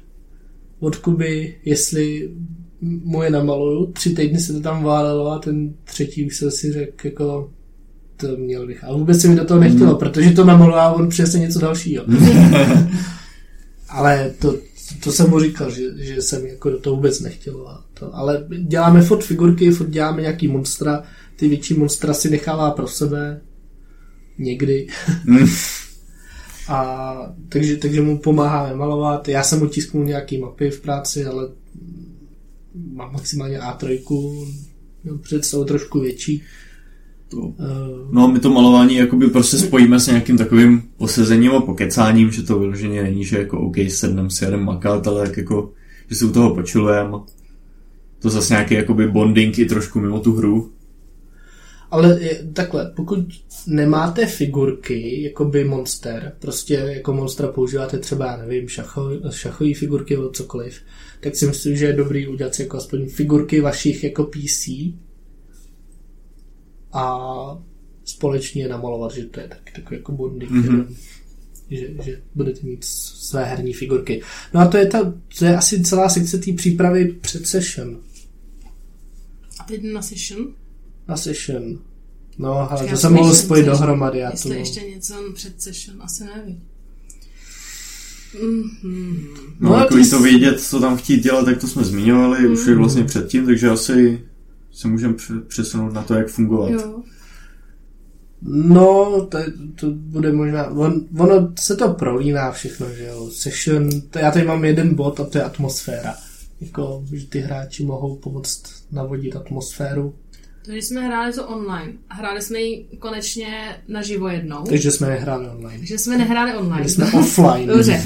od 0.80 0.96
Kuby, 0.96 1.56
jestli 1.66 2.30
mu 2.82 3.24
je 3.24 3.30
namaluju, 3.30 3.92
tři 3.92 4.10
týdny 4.10 4.40
se 4.40 4.54
to 4.54 4.62
tam 4.62 4.84
válelo 4.84 5.32
a 5.32 5.40
ten 5.40 5.74
třetí 5.84 6.26
už 6.26 6.38
jsem 6.38 6.52
si 6.52 6.72
řekl, 6.72 7.08
jako 7.08 7.52
to 8.18 8.28
měl 8.38 8.68
bych. 8.68 8.84
A 8.84 8.94
vůbec 8.94 9.22
se 9.22 9.28
mi 9.28 9.36
do 9.36 9.46
toho 9.46 9.60
nechtělo, 9.60 9.92
mm. 9.92 9.98
protože 9.98 10.32
to 10.32 10.46
namaluje 10.46 10.82
a 10.82 10.92
on 10.92 11.10
přesně 11.10 11.40
něco 11.40 11.60
dalšího. 11.60 12.04
ale 13.90 14.34
to, 14.40 14.56
to 15.04 15.12
jsem 15.12 15.30
mu 15.30 15.40
říkal, 15.40 15.72
že, 15.72 15.84
že 15.98 16.22
jsem 16.22 16.46
jako 16.46 16.70
do 16.70 16.80
toho 16.80 16.96
vůbec 16.96 17.20
nechtěl. 17.20 17.68
A 17.68 17.84
to, 17.94 18.16
ale 18.16 18.48
děláme 18.68 19.02
fot 19.02 19.24
figurky, 19.24 19.72
fot 19.72 19.90
děláme 19.90 20.22
nějaký 20.22 20.48
monstra, 20.48 21.04
ty 21.40 21.48
větší 21.48 21.74
monstra 21.74 22.14
si 22.14 22.30
nechává 22.30 22.72
pro 22.72 22.88
sebe 22.88 23.42
někdy. 24.38 24.88
Mm. 25.26 25.48
a 26.68 27.16
takže, 27.50 27.78
takže 27.78 28.02
mu 28.02 28.18
pomáháme 28.18 28.76
malovat. 28.76 29.28
Já 29.28 29.44
jsem 29.44 29.60
mu 29.60 29.68
tisknul 29.68 30.06
nějaký 30.06 30.38
mapy 30.38 30.70
v 30.70 30.82
práci, 30.82 31.26
ale 31.26 31.50
mám 32.94 33.14
maximálně 33.14 33.60
A3, 33.60 34.02
no, 35.04 35.18
představu 35.18 35.66
trošku 35.66 36.00
větší. 36.00 36.44
To. 37.30 37.38
Uh, 37.38 37.56
no 38.12 38.28
my 38.28 38.40
to 38.40 38.50
malování 38.50 38.96
jakoby 38.96 39.28
prostě 39.28 39.58
spojíme 39.58 40.00
s 40.00 40.08
nějakým 40.08 40.38
takovým 40.38 40.84
posezením 40.98 41.52
a 41.52 41.62
pokecáním, 41.62 42.32
že 42.32 42.44
to 42.44 42.60
vyloženě 42.60 43.04
není, 43.04 43.26
že 43.26 43.38
jako 43.38 43.60
OK, 43.60 43.76
sednem 43.88 44.30
si 44.30 44.46
jedem 44.46 44.66
makat, 44.66 45.08
ale 45.08 45.28
tak 45.28 45.38
jako, 45.38 45.72
že 46.10 46.16
si 46.16 46.26
u 46.26 46.32
toho 46.32 46.56
počilujeme. 46.56 47.18
To 48.20 48.30
zase 48.30 48.54
nějaký 48.54 48.74
jakoby 48.74 49.08
bonding 49.08 49.60
i 49.60 49.66
trošku 49.66 50.00
mimo 50.00 50.20
tu 50.20 50.34
hru. 50.34 50.72
Ale 51.92 52.24
je, 52.24 52.44
takhle, 52.54 52.92
pokud 52.96 53.20
nemáte 53.68 54.26
figurky, 54.26 55.24
jako 55.24 55.46
by 55.46 55.64
monster, 55.64 56.36
prostě 56.40 56.74
jako 56.74 57.14
monstra 57.14 57.48
používáte 57.48 58.00
třeba, 58.00 58.26
já 58.26 58.38
nevím, 58.38 58.68
šacho, 58.68 59.12
šachové 59.30 59.74
figurky 59.74 60.16
nebo 60.16 60.30
cokoliv, 60.30 60.82
tak 61.20 61.36
si 61.36 61.48
myslím, 61.48 61.78
že 61.78 61.86
je 61.86 61.94
dobrý 61.94 62.28
udělat 62.28 62.56
si 62.56 62.62
jako 62.62 62.78
aspoň 62.78 63.10
figurky 63.10 63.62
vašich 63.62 64.04
jako 64.04 64.24
PC 64.24 64.70
a 66.94 67.18
společně 68.06 68.68
namalovat, 68.68 69.14
že 69.14 69.26
to 69.26 69.40
je 69.40 69.48
taky 69.48 69.74
takový 69.76 69.98
jako 69.98 70.12
bondy, 70.12 70.48
mm-hmm. 70.48 70.86
že, 71.70 71.88
že 72.04 72.22
budete 72.36 72.60
mít 72.64 72.84
své 72.84 73.46
herní 73.46 73.74
figurky. 73.74 74.22
No 74.54 74.60
a 74.60 74.68
to 74.68 74.78
je, 74.78 74.86
ta, 74.86 75.14
to 75.40 75.46
je 75.46 75.58
asi 75.58 75.84
celá 75.84 76.10
sekce 76.10 76.38
té 76.38 76.54
přípravy 76.54 77.08
před 77.22 77.48
session. 77.48 78.00
A 79.60 79.64
teď 79.64 79.84
na 79.84 80.02
session? 80.02 80.54
Na 81.08 81.18
session. 81.18 81.80
No, 82.40 82.72
ale 82.72 82.80
to 82.80 82.86
já 82.86 82.90
jsem 82.90 82.98
jsem 82.98 83.14
mohl 83.14 83.30
ještě 83.30 83.46
spojit 83.46 83.66
session. 83.66 83.80
dohromady. 83.80 84.20
Já 84.20 84.32
Jestli 84.32 84.50
to, 84.50 84.56
ještě 84.56 84.82
něco 84.82 85.14
před 85.34 85.62
session, 85.62 85.98
asi 86.02 86.24
nevím. 86.36 86.64
Mhm. 88.44 89.28
No, 89.60 89.70
No, 89.70 89.76
jako 89.78 89.98
jsi- 89.98 90.10
to 90.10 90.20
vědět, 90.20 90.62
co 90.62 90.80
tam 90.80 90.98
chtít 90.98 91.24
dělat, 91.24 91.46
tak 91.46 91.62
to 91.62 91.68
jsme 91.68 91.84
zmiňovali 91.84 92.48
už 92.48 92.60
Mm. 92.64 92.70
je 92.70 92.76
vlastně 92.76 93.04
předtím, 93.04 93.46
takže 93.46 93.70
asi 93.70 94.22
se 94.72 94.88
můžeme 94.88 95.14
přesunout 95.48 95.94
na 95.94 96.04
to, 96.04 96.14
jak 96.14 96.28
fungovat. 96.28 96.70
Jo. 96.72 97.02
No, 98.42 99.26
to, 99.32 99.38
to 99.76 99.88
bude 99.92 100.32
možná, 100.32 100.68
on, 100.70 101.02
ono 101.18 101.52
se 101.60 101.76
to 101.76 101.94
prolíná 101.94 102.52
všechno, 102.52 102.90
že 102.94 103.06
jo, 103.06 103.30
session, 103.34 103.90
to 104.10 104.20
já 104.20 104.32
tady 104.32 104.46
mám 104.46 104.66
jeden 104.66 104.96
bod 104.96 105.20
a 105.20 105.26
to 105.26 105.38
je 105.38 105.44
atmosféra. 105.44 106.16
Jako, 106.62 107.04
že 107.14 107.26
ty 107.28 107.40
hráči 107.40 107.84
mohou 107.86 108.16
pomoct 108.16 108.64
navodit 108.92 109.36
atmosféru, 109.36 110.16
Takže 110.66 110.82
jsme 110.82 111.02
hráli 111.02 111.34
to 111.34 111.48
online. 111.48 111.94
Hráli 112.10 112.42
jsme 112.42 112.60
ji 112.60 112.88
konečně 113.00 113.82
naživo 113.88 114.28
jednou. 114.28 114.64
takže 114.64 114.92
jsme 114.92 115.08
nehráli 115.08 115.50
online. 115.50 115.78
Takže 115.78 115.98
jsme 115.98 116.18
nehráli 116.18 116.54
online. 116.54 116.82
Byli 116.82 116.90
jsme 116.90 117.12
offline. 117.12 117.68
Dobře. 117.68 118.04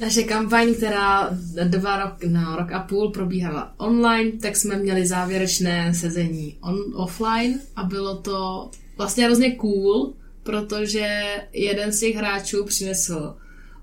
Naše 0.00 0.22
kampaň, 0.22 0.74
která 0.74 1.30
dva 1.64 2.04
rok, 2.04 2.24
no, 2.26 2.56
rok 2.56 2.72
a 2.72 2.78
půl 2.78 3.10
probíhala 3.10 3.74
online, 3.76 4.32
tak 4.32 4.56
jsme 4.56 4.76
měli 4.76 5.06
závěrečné 5.06 5.94
sezení 5.94 6.56
on, 6.60 6.76
offline 6.94 7.60
a 7.76 7.84
bylo 7.84 8.16
to 8.16 8.70
vlastně 8.96 9.24
hrozně 9.24 9.50
cool, 9.50 10.12
protože 10.42 11.22
jeden 11.52 11.92
z 11.92 12.00
těch 12.00 12.16
hráčů 12.16 12.64
přinesl 12.64 13.34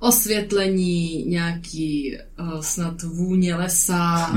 osvětlení, 0.04 1.26
nějaký 1.28 2.18
uh, 2.40 2.62
snad 2.62 3.04
vůně 3.04 3.56
lesa, 3.56 4.34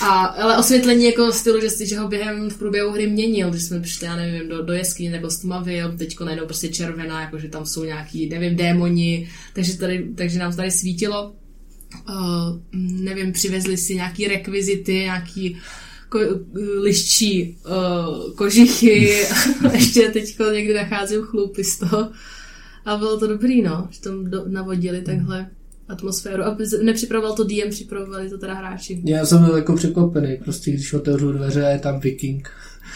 a, 0.00 0.24
ale 0.24 0.58
osvětlení 0.58 1.04
jako 1.04 1.32
stylu, 1.32 1.60
že, 1.60 1.70
si, 1.70 1.86
že 1.86 1.98
ho 1.98 2.08
během 2.08 2.50
v 2.50 2.58
průběhu 2.58 2.92
hry 2.92 3.06
měnil, 3.06 3.50
když 3.50 3.62
jsme 3.62 3.80
přišli, 3.80 4.06
já 4.06 4.16
nevím, 4.16 4.48
do, 4.48 4.62
do 4.62 4.72
jeskyně 4.72 5.10
nebo 5.10 5.30
stmavil, 5.30 5.92
teďko 5.98 6.24
najednou 6.24 6.46
prostě 6.46 6.68
červená, 6.68 7.20
jakože 7.20 7.48
tam 7.48 7.66
jsou 7.66 7.84
nějaký, 7.84 8.28
nevím, 8.28 8.56
démoni, 8.56 9.28
takže, 9.54 9.76
tady, 9.76 10.08
takže 10.14 10.38
nám 10.38 10.56
tady 10.56 10.70
svítilo. 10.70 11.32
Uh, 12.08 12.58
nevím, 12.82 13.32
přivezli 13.32 13.76
si 13.76 13.94
nějaký 13.94 14.28
rekvizity, 14.28 14.92
nějaký 14.92 15.56
ko, 16.08 16.18
liščí 16.80 17.56
uh, 17.66 18.34
kožichy, 18.34 19.18
ještě 19.72 20.08
teďko 20.08 20.44
někdy 20.44 20.74
nacházím 20.74 21.22
chlupy 21.22 21.64
z 21.64 21.78
toho. 21.78 22.10
A 22.84 22.96
bylo 22.96 23.18
to 23.20 23.26
dobrý, 23.26 23.62
no, 23.62 23.88
že 23.90 24.00
tam 24.00 24.24
do, 24.24 24.44
navodili 24.48 25.02
takhle 25.02 25.46
atmosféru. 25.88 26.42
A 26.44 26.56
nepřipravoval 26.82 27.34
to 27.36 27.44
DM, 27.44 27.70
připravovali 27.70 28.30
to 28.30 28.38
teda 28.38 28.54
hráči. 28.54 29.00
Já 29.04 29.26
jsem 29.26 29.44
byl 29.44 29.56
jako 29.56 29.74
překvapený, 29.76 30.36
prostě 30.44 30.70
když 30.70 30.92
otevřu 30.92 31.32
dveře, 31.32 31.60
je 31.72 31.78
tam 31.78 32.00
viking. 32.00 32.50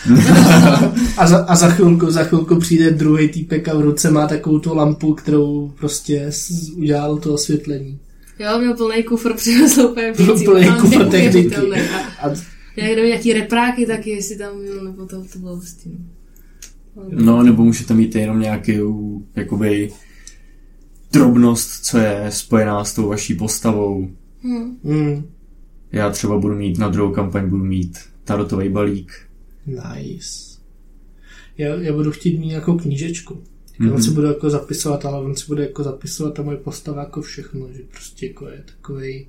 a, 1.17 1.27
za, 1.27 1.39
a 1.39 1.57
za 1.57 1.69
chvilku, 1.71 2.11
za 2.11 2.25
chvilku 2.25 2.57
přijde 2.57 2.91
druhý 2.91 3.29
týpek 3.29 3.69
a 3.69 3.75
v 3.75 3.81
ruce 3.81 4.11
má 4.11 4.27
takovou 4.27 4.59
tu 4.59 4.75
lampu, 4.75 5.15
kterou 5.15 5.73
prostě 5.79 6.23
s- 6.31 6.71
udělal 6.71 7.19
to 7.19 7.35
osvětlení. 7.35 7.99
Jo, 8.39 8.59
měl 8.59 8.75
plný 8.77 9.03
kufr, 9.03 9.33
přivezl 9.37 9.81
úplně 9.83 10.13
Byl 10.17 10.27
věcí. 10.27 10.45
plný 10.45 10.67
kufr 10.81 11.05
techniky. 11.09 11.13
neuvěřitelný. 11.49 11.81
A 12.23 12.27
A 12.29 12.35
nějaké, 12.77 13.07
nějaký 13.07 13.33
repráky 13.33 13.87
taky, 13.87 14.11
jestli 14.11 14.37
tam 14.39 14.59
měl, 14.59 14.85
nebo 14.85 15.07
to, 15.07 15.25
to 15.33 15.39
bylo 15.39 15.57
hustý. 15.57 15.91
no. 15.91 16.05
No, 17.11 17.43
nebo 17.43 17.65
můžete 17.65 17.95
mít 17.95 18.15
jenom 18.15 18.41
nějakou, 18.41 19.23
jakoby, 19.37 19.93
drobnost, 21.13 21.85
co 21.85 21.99
je 21.99 22.27
spojená 22.31 22.85
s 22.85 22.95
tou 22.95 23.09
vaší 23.09 23.35
postavou. 23.35 24.11
Hm. 24.43 24.77
mm, 24.83 25.25
Já 25.93 26.11
třeba 26.11 26.39
budu 26.39 26.55
mít 26.55 26.79
na 26.79 26.89
druhou 26.89 27.13
kampaň, 27.13 27.49
budu 27.49 27.65
mít 27.65 27.99
tarotový 28.25 28.69
balík. 28.69 29.13
nice. 29.67 30.57
Já, 31.59 31.75
já 31.75 31.93
budu 31.93 32.13
chtít 32.13 32.39
mít 32.39 32.47
nějakou 32.47 32.79
knížečku. 32.79 33.35
Mm-hmm. 33.35 33.85
Mhm. 33.85 33.93
On 33.93 34.03
si 34.03 34.11
bude 34.11 34.29
jako 34.29 34.51
zapisovat, 34.51 35.05
ale 35.05 35.25
on 35.25 35.37
si 35.37 35.47
bude 35.47 35.63
jako 35.63 35.83
zapisovat 35.83 36.35
ta 36.35 36.43
moje 36.43 36.57
postava 36.57 37.03
jako 37.03 37.23
všechno, 37.23 37.69
že 37.73 37.83
prostě 37.91 38.27
jako 38.27 38.49
je 38.49 38.65
takovej... 38.77 39.27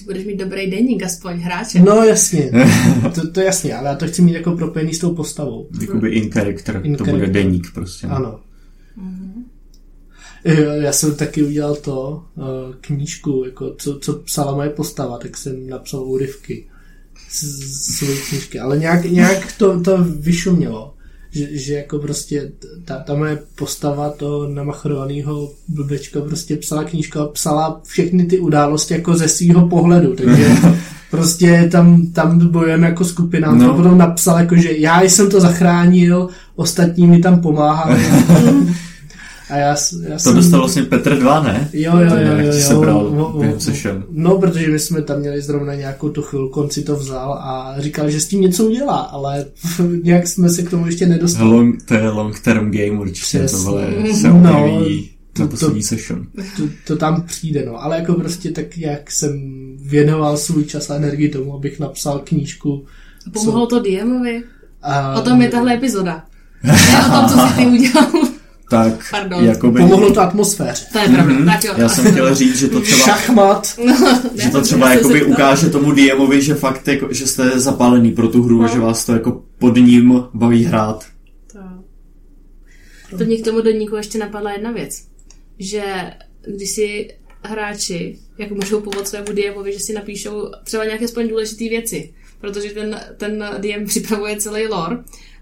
Že 0.00 0.04
budeš 0.06 0.26
mít 0.26 0.36
dobrý 0.36 0.70
deník, 0.70 1.02
aspoň 1.02 1.36
hráče. 1.36 1.78
No 1.78 2.04
jasně, 2.04 2.50
to, 3.14 3.30
to 3.30 3.40
je 3.40 3.46
jasně, 3.46 3.74
ale 3.74 3.88
já 3.88 3.94
to 3.94 4.06
chci 4.06 4.22
mít 4.22 4.32
jako 4.32 4.56
propojený 4.56 4.94
s 4.94 4.98
tou 4.98 5.14
postavou. 5.14 5.68
Jakoby 5.80 6.10
in 6.10 6.30
character, 6.30 6.80
In 6.84 6.96
to 6.96 7.04
bude 7.04 7.12
character. 7.18 7.42
deník 7.42 7.72
prostě. 7.74 8.06
no. 8.06 8.14
Ano. 8.16 8.40
Jo, 10.44 10.70
Já 10.70 10.92
jsem 10.92 11.14
taky 11.14 11.42
udělal 11.42 11.74
to, 11.76 12.22
eh, 12.38 12.42
knížku, 12.80 13.42
jako 13.46 13.74
co, 13.78 13.98
co 13.98 14.12
psala 14.14 14.54
moje 14.54 14.70
postava, 14.70 15.18
tak 15.18 15.36
jsem 15.36 15.66
napsal 15.66 16.00
úryvky 16.02 16.66
z, 17.28 17.42
z 17.42 17.96
své 17.96 18.14
knížky, 18.28 18.58
ale 18.60 18.78
nějak, 18.78 19.04
nějak 19.04 19.52
to, 19.52 19.80
to 19.80 20.04
vyšumělo, 20.04 20.94
že, 21.30 21.46
že 21.58 21.74
jako 21.74 21.98
prostě 21.98 22.50
ta, 22.84 22.98
ta 22.98 23.14
moje 23.14 23.38
postava 23.58 24.10
toho 24.10 24.48
namachrovaného 24.48 25.50
blbečka 25.68 26.20
prostě 26.20 26.56
psala 26.56 26.84
knížku 26.84 27.18
a 27.20 27.26
psala 27.28 27.80
všechny 27.86 28.24
ty 28.26 28.38
události 28.38 28.94
jako 28.94 29.16
ze 29.16 29.28
svého 29.28 29.68
pohledu, 29.68 30.14
takže 30.16 30.48
prostě 31.10 31.68
tam, 31.72 32.06
tam 32.06 32.48
bojujeme 32.48 32.86
jako 32.86 33.04
skupina, 33.04 33.52
No. 33.54 33.66
to 33.68 33.74
potom 33.74 33.98
napsal 33.98 34.38
jako, 34.38 34.56
že 34.56 34.76
já 34.76 35.02
jsem 35.02 35.30
to 35.30 35.40
zachránil, 35.40 36.28
ostatní 36.56 37.06
mi 37.06 37.18
tam 37.18 37.40
pomáhali. 37.40 38.00
A 39.50 39.56
já, 39.56 39.68
já 40.08 40.12
To 40.12 40.18
jsem... 40.18 40.34
dostal 40.34 40.60
vlastně 40.60 40.82
Petr 40.82 41.18
2, 41.18 41.42
ne? 41.42 41.68
Jo, 41.72 41.92
jo, 41.98 42.08
To 42.08 42.14
jo, 42.16 42.22
nějak 42.22 42.38
jo, 42.40 42.46
jo. 42.46 42.52
sebral 42.52 42.96
O- 42.96 43.26
o- 43.26 43.38
během 43.38 43.56
o- 43.56 43.60
session. 43.60 44.04
No, 44.10 44.38
protože 44.38 44.68
my 44.68 44.78
jsme 44.78 45.02
tam 45.02 45.18
měli 45.20 45.40
zrovna 45.42 45.74
nějakou 45.74 46.08
tu 46.08 46.22
chvilku, 46.22 46.60
on 46.60 46.70
si 46.70 46.82
to 46.82 46.96
vzal 46.96 47.32
a 47.32 47.74
říkal, 47.78 48.10
že 48.10 48.20
s 48.20 48.26
tím 48.28 48.40
něco 48.40 48.64
udělá, 48.64 48.96
ale 48.96 49.44
nějak 50.02 50.28
jsme 50.28 50.48
se 50.48 50.62
k 50.62 50.70
tomu 50.70 50.86
ještě 50.86 51.06
nedostali. 51.06 51.50
Long, 51.50 51.82
to 51.82 51.94
je 51.94 52.08
long 52.10 52.40
term 52.40 52.70
game 52.70 53.00
určitě, 53.00 53.38
to 53.38 53.44
Přesně. 53.46 53.64
vole 53.64 53.86
se 54.20 54.28
No, 54.28 54.38
objeví 54.64 55.10
to- 55.32 55.42
na 55.42 55.46
to- 55.46 55.50
poslední 55.50 55.82
session. 55.82 56.26
To, 56.56 56.62
to 56.86 56.96
tam 56.96 57.22
přijde, 57.22 57.64
no. 57.66 57.82
Ale 57.84 57.96
jako 57.96 58.14
prostě 58.14 58.50
tak, 58.50 58.78
jak 58.78 59.10
jsem 59.10 59.32
věnoval 59.82 60.36
svůj 60.36 60.64
čas 60.64 60.90
a 60.90 60.94
energii 60.94 61.28
tomu, 61.28 61.54
abych 61.54 61.80
napsal 61.80 62.18
knížku. 62.24 62.84
Pomohlo 63.32 63.66
to 63.66 63.82
DMovi? 63.82 64.42
A 64.82 65.14
O 65.20 65.20
tom 65.22 65.42
je 65.42 65.48
tahle 65.48 65.74
epizoda. 65.74 66.22
Ne 66.62 66.72
o 67.08 67.10
tom, 67.20 67.28
co 67.28 67.48
si 67.48 67.54
ty 67.56 67.66
udělal. 67.66 68.06
Tak, 68.70 69.10
Pardon. 69.10 69.44
jakoby... 69.44 69.80
Pomohlo 69.80 70.12
to 70.12 70.20
atmosféře. 70.20 70.86
To 70.92 70.98
je 70.98 71.04
pravda. 71.08 71.34
Mhm. 71.34 71.46
Tak 71.46 71.64
jo. 71.64 71.74
Já 71.76 71.88
jsem 71.88 72.12
chtěl 72.12 72.34
říct, 72.34 72.58
že 72.58 72.68
to 72.68 72.80
třeba, 72.86 72.98
Šachmat. 73.04 73.78
že 74.34 74.50
to 74.50 74.60
třeba 74.62 74.94
jakoby 74.94 75.24
ukáže 75.24 75.70
tomu 75.70 75.92
DMovi, 75.92 76.42
že 76.42 76.54
fakt 76.54 76.88
jako, 76.88 77.12
že 77.12 77.26
jste 77.26 77.60
zapálený 77.60 78.12
pro 78.12 78.28
tu 78.28 78.42
hru 78.42 78.60
a 78.60 78.66
No. 78.66 78.72
že 78.72 78.78
vás 78.78 79.04
to 79.06 79.12
jako 79.12 79.42
pod 79.58 79.76
ním 79.76 80.22
baví 80.34 80.64
hrát. 80.64 81.04
To 83.18 83.24
mě 83.24 83.36
k 83.36 83.44
tomu 83.44 83.60
deníku 83.60 83.96
ještě 83.96 84.18
napadla 84.18 84.52
jedna 84.52 84.70
věc. 84.70 85.02
Že 85.58 85.82
když 86.56 86.70
si 86.70 87.08
hráči 87.44 88.18
jako 88.38 88.54
můžou 88.54 88.80
pomoct 88.80 89.08
svému 89.08 89.26
DMovi, 89.26 89.72
že 89.72 89.78
si 89.80 89.92
napíšou 89.92 90.50
třeba 90.64 90.84
nějaké 90.84 91.04
aspoň 91.04 91.28
důležité 91.28 91.64
věci. 91.68 92.12
Protože 92.40 92.70
ten, 92.70 93.00
ten 93.16 93.44
DM 93.58 93.84
připravuje 93.86 94.36
celý 94.36 94.66
lore 94.66 94.96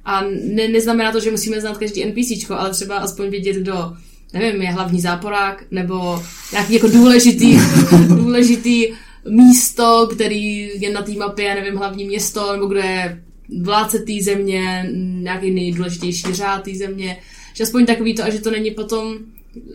a 0.09 0.25
ne, 0.45 0.69
neznamená 0.69 1.13
to, 1.13 1.21
že 1.21 1.31
musíme 1.31 1.61
znát 1.61 1.79
každý 1.79 2.05
NPCčko, 2.05 2.55
ale 2.55 2.71
třeba 2.71 2.97
aspoň 2.97 3.29
vědět, 3.29 3.57
kdo 3.57 3.93
nevím, 4.33 4.63
je 4.63 4.71
hlavní 4.71 5.01
záporák, 5.01 5.65
nebo 5.71 6.23
nějaký 6.53 6.75
jako 6.75 6.89
důležitý, 6.89 7.59
důležitý 8.09 8.87
místo, 9.29 10.09
který 10.15 10.71
je 10.81 10.93
na 10.93 11.03
té 11.03 11.13
mapě, 11.13 11.55
nevím, 11.55 11.77
hlavní 11.79 12.05
město, 12.05 12.53
nebo 12.53 12.67
kdo 12.67 12.81
je 12.81 13.23
vládce 13.63 13.99
té 13.99 14.13
země, 14.23 14.91
nějaký 15.23 15.51
nejdůležitější 15.51 16.35
řád 16.35 16.63
té 16.63 16.75
země, 16.75 17.19
že 17.55 17.65
aspoň 17.65 17.87
takový 17.87 18.15
to, 18.15 18.25
a 18.25 18.31
že 18.31 18.41
to 18.41 18.51
není 18.51 18.71
potom 18.71 19.19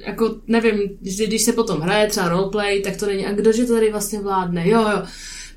jako, 0.06 0.36
nevím, 0.48 0.82
že 1.02 1.28
když 1.28 1.42
se 1.42 1.54
potom 1.54 1.80
hraje 1.80 2.08
třeba 2.08 2.30
roleplay, 2.30 2.82
tak 2.82 2.98
to 2.98 3.06
není, 3.06 3.26
a 3.26 3.32
kdože 3.32 3.66
to 3.66 3.74
tady 3.74 3.92
vlastně 3.92 4.20
vládne, 4.20 4.70
jo, 4.70 4.82
jo. 4.82 5.04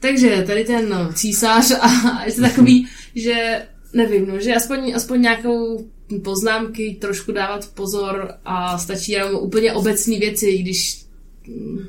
Takže 0.01 0.45
tady 0.47 0.65
ten 0.65 1.09
císař 1.15 1.71
a, 1.71 2.11
a 2.11 2.25
je 2.25 2.33
to 2.33 2.41
takový, 2.43 2.89
že 3.15 3.63
nevím, 3.97 4.29
no, 4.29 4.41
že 4.41 4.55
aspoň, 4.55 4.93
aspoň 4.97 5.21
nějakou 5.23 5.87
poznámky 6.25 6.97
trošku 7.01 7.33
dávat 7.33 7.69
pozor 7.75 8.35
a 8.45 8.79
stačí 8.79 9.13
jenom 9.13 9.35
úplně 9.35 9.73
obecné 9.73 10.19
věci, 10.19 10.47
i 10.47 10.63
když 10.63 11.07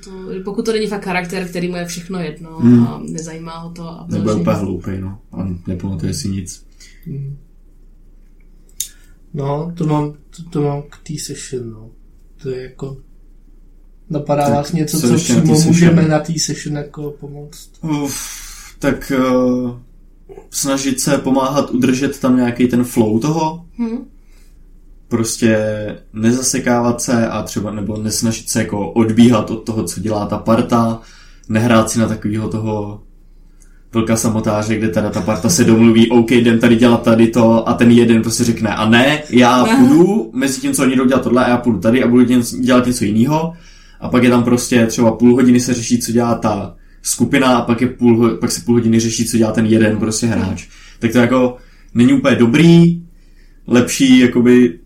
to, 0.03 0.12
pokud 0.45 0.66
to 0.66 0.72
není 0.74 0.88
fakt 0.88 1.03
charakter, 1.05 1.47
který 1.49 1.68
mu 1.68 1.76
je 1.76 1.86
všechno 1.86 2.20
jedno 2.20 2.49
Hmm. 2.60 2.84
a 2.88 3.01
nezajímá 3.10 3.58
ho 3.58 3.72
to. 3.72 3.84
A 3.89 4.08
Nebyl 4.10 4.22
vyloženě- 4.26 4.41
úplně 4.41 4.55
hloupej, 4.55 5.01
no. 5.01 5.20
A 5.32 5.47
nepamatuje 5.68 6.14
si 6.14 6.30
nic. 6.30 6.66
No, 9.34 9.74
to 9.78 9.86
mám, 9.86 10.14
to, 10.14 10.43
to 10.49 10.62
mám 10.62 10.82
k 10.82 10.97
té 11.08 11.14
session, 11.20 11.72
no. 11.72 11.89
To 12.41 12.49
je 12.49 12.62
jako... 12.64 12.97
Napadá 14.10 14.43
Tak 14.43 14.53
vás 14.53 14.72
něco, 14.72 14.99
co 15.01 15.16
přímo 15.16 15.41
té 15.41 15.47
session? 15.47 15.68
můžeme 15.68 16.08
na 16.08 16.20
té 16.20 16.39
session 16.39 16.76
jako 16.76 17.12
pomoct? 17.20 17.70
Uf, 18.03 18.18
tak 18.80 19.12
uh, 19.20 19.72
snažit 20.52 21.00
se 21.00 21.18
pomáhat 21.18 21.72
udržet 21.72 22.20
tam 22.20 22.38
nějaký 22.38 22.68
ten 22.68 22.84
flow 22.84 23.20
toho, 23.20 23.66
Hm? 23.80 23.98
prostě 25.08 25.58
nezasekávat 26.14 27.02
se 27.02 27.28
a 27.28 27.42
třeba 27.42 27.72
nebo 27.72 27.98
nesnažit 27.98 28.50
se 28.50 28.60
jako 28.60 28.92
odbíhat 28.92 29.52
od 29.52 29.64
toho, 29.64 29.84
co 29.84 30.00
dělá 30.00 30.26
ta 30.26 30.38
parta, 30.38 31.02
nehrát 31.50 31.90
si 31.90 32.00
na 32.00 32.08
takového 32.08 32.50
toho 32.50 33.02
velká 33.94 34.16
samotáře, 34.16 34.76
kde 34.76 34.90
teda 34.90 35.10
ta 35.10 35.22
parta 35.22 35.50
se 35.50 35.64
domluví, 35.64 36.10
OK, 36.12 36.32
jdem 36.32 36.60
tady 36.60 36.76
dělat 36.76 37.04
tady 37.04 37.28
to 37.28 37.70
a 37.70 37.74
ten 37.74 37.92
jeden 37.92 38.22
prostě 38.22 38.44
řekne 38.44 38.70
a 38.76 38.90
ne, 38.90 39.24
já 39.30 39.66
půjdu 39.66 40.32
mezi 40.34 40.62
tím, 40.62 40.74
co 40.74 40.84
oni 40.84 40.96
jdou 40.96 41.06
dělat 41.06 41.24
tohle 41.24 41.46
a 41.46 41.50
já 41.50 41.58
půjdu 41.58 41.80
tady 41.80 42.04
a 42.04 42.08
budu 42.08 42.26
dělat 42.60 42.86
něco 42.86 43.06
jiného. 43.06 43.54
A 44.00 44.10
pak 44.10 44.24
je 44.24 44.30
tam 44.30 44.44
prostě 44.44 44.86
třeba 44.86 45.12
půl 45.12 45.36
hodiny 45.36 45.60
se 45.60 45.74
řeší, 45.74 46.00
co 46.00 46.12
dělá 46.12 46.36
ta 46.36 46.76
skupina 47.08 47.58
a 47.58 47.62
pak, 47.62 47.82
je 47.82 47.88
půl, 47.88 48.30
pak 48.30 48.51
se 48.51 48.62
půl 48.62 48.76
hodiny 48.76 48.99
řeší, 48.99 49.26
co 49.26 49.38
dělá 49.38 49.51
ten 49.51 49.66
jeden 49.66 49.97
prostě 49.97 50.28
hráč. 50.28 50.68
Tak 50.99 51.12
to 51.12 51.18
jako 51.18 51.58
není 51.93 52.14
úplně 52.14 52.36
dobrý, 52.36 53.01
lepší 53.68 54.20
jakoby 54.20 54.80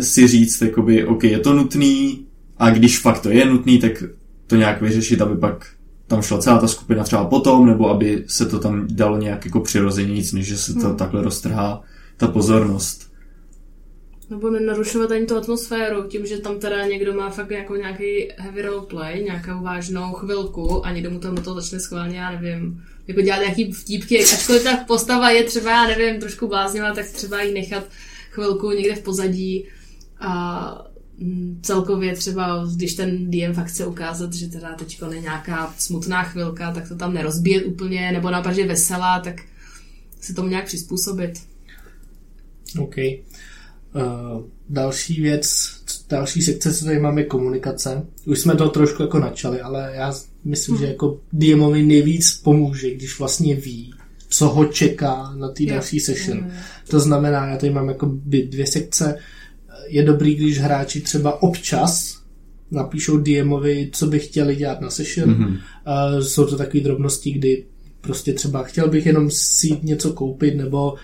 si 0.00 0.26
říct, 0.28 0.62
jakoby, 0.62 1.04
OK, 1.04 1.24
je 1.24 1.38
to 1.38 1.52
nutný 1.52 2.26
a 2.58 2.70
když 2.70 2.98
fakt 2.98 3.20
to 3.20 3.30
je 3.30 3.44
nutný, 3.44 3.78
tak 3.78 4.04
to 4.46 4.56
nějak 4.56 4.82
vyřešit, 4.82 5.22
aby 5.22 5.36
pak 5.36 5.66
tam 6.06 6.22
šla 6.22 6.38
celá 6.38 6.58
ta 6.58 6.68
skupina 6.68 7.04
třeba 7.04 7.24
potom, 7.24 7.66
nebo 7.66 7.90
aby 7.90 8.24
se 8.26 8.46
to 8.46 8.58
tam 8.58 8.86
dalo 8.90 9.18
nějak 9.18 9.44
jako 9.44 9.60
přirozeně 9.60 10.14
nic, 10.14 10.32
než 10.32 10.46
že 10.46 10.56
se 10.56 10.74
to 10.74 10.86
hmm. 10.88 10.96
takhle 10.96 11.22
roztrhá 11.22 11.82
ta 12.16 12.26
pozornost. 12.26 13.13
Nebo 14.34 14.50
nenarušovat 14.50 15.10
ani 15.10 15.26
tu 15.26 15.36
atmosféru, 15.36 16.08
tím, 16.08 16.26
že 16.26 16.38
tam 16.38 16.58
teda 16.58 16.86
někdo 16.86 17.14
má 17.14 17.30
fakt 17.30 17.50
jako 17.50 17.76
nějaký 17.76 18.28
heavy 18.36 18.62
roleplay, 18.62 19.22
nějakou 19.22 19.62
vážnou 19.62 20.12
chvilku 20.12 20.86
a 20.86 20.92
někdo 20.92 21.10
mu 21.10 21.18
tam 21.18 21.36
toho 21.36 21.60
začne 21.60 21.80
schválně, 21.80 22.18
já 22.18 22.30
nevím, 22.30 22.84
jako 23.08 23.20
dělat 23.20 23.38
nějaký 23.38 23.72
vtípky, 23.72 24.24
ačkoliv 24.24 24.64
ta 24.64 24.76
postava 24.76 25.30
je 25.30 25.44
třeba, 25.44 25.70
já 25.70 25.86
nevím, 25.86 26.20
trošku 26.20 26.48
bláznivá, 26.48 26.94
tak 26.94 27.06
třeba 27.06 27.42
ji 27.42 27.54
nechat 27.54 27.84
chvilku 28.30 28.70
někde 28.70 28.94
v 28.94 29.02
pozadí 29.02 29.64
a 30.20 30.88
mm, 31.18 31.60
celkově 31.62 32.14
třeba, 32.16 32.66
když 32.76 32.94
ten 32.94 33.30
DM 33.30 33.54
fakt 33.54 33.66
chce 33.66 33.86
ukázat, 33.86 34.32
že 34.32 34.48
teda 34.48 34.74
teď 34.74 35.00
je 35.12 35.20
nějaká 35.20 35.74
smutná 35.78 36.22
chvilka, 36.22 36.72
tak 36.72 36.88
to 36.88 36.96
tam 36.96 37.14
nerozbíjet 37.14 37.66
úplně, 37.66 38.12
nebo 38.12 38.30
naopak, 38.30 38.54
že 38.54 38.66
veselá, 38.66 39.20
tak 39.20 39.42
se 40.20 40.34
tomu 40.34 40.48
nějak 40.48 40.64
přizpůsobit. 40.64 41.32
OK. 42.78 42.96
Uh, 43.94 44.42
další 44.68 45.20
věc, 45.20 45.70
další 46.08 46.42
sekce, 46.42 46.74
co 46.74 46.84
tady 46.84 46.98
máme, 46.98 47.20
je 47.20 47.24
komunikace. 47.24 48.06
Už 48.26 48.38
jsme 48.38 48.54
to 48.54 48.68
trošku 48.68 49.02
jako 49.02 49.18
načali, 49.18 49.60
ale 49.60 49.92
já 49.94 50.14
myslím, 50.44 50.76
hmm. 50.76 50.84
že 50.84 50.90
jako 50.90 51.20
DMovi 51.32 51.82
nejvíc 51.82 52.40
pomůže, 52.44 52.94
když 52.94 53.18
vlastně 53.18 53.54
ví, 53.54 53.94
co 54.28 54.48
ho 54.48 54.64
čeká 54.64 55.34
na 55.36 55.48
té 55.48 55.66
další 55.66 56.00
session. 56.00 56.38
Hmm. 56.38 56.50
To 56.88 57.00
znamená, 57.00 57.46
já 57.46 57.56
tady 57.56 57.72
mám 57.72 57.88
jako 57.88 58.18
dvě 58.24 58.66
sekce. 58.66 59.18
Je 59.88 60.02
dobrý, 60.02 60.34
když 60.34 60.58
hráči 60.58 61.00
třeba 61.00 61.42
občas 61.42 62.24
napíšou 62.70 63.18
DMovi, 63.18 63.90
co 63.92 64.06
by 64.06 64.18
chtěli 64.18 64.56
dělat 64.56 64.80
na 64.80 64.90
session. 64.90 65.30
Mm-hmm. 65.30 65.52
Uh, 65.52 66.20
jsou 66.20 66.46
to 66.46 66.56
takové 66.56 66.82
drobnosti, 66.82 67.32
kdy 67.32 67.64
prostě 68.00 68.32
třeba 68.32 68.62
chtěl 68.62 68.88
bych 68.88 69.06
jenom 69.06 69.30
si 69.30 69.78
něco 69.82 70.12
koupit, 70.12 70.56
nebo 70.56 70.94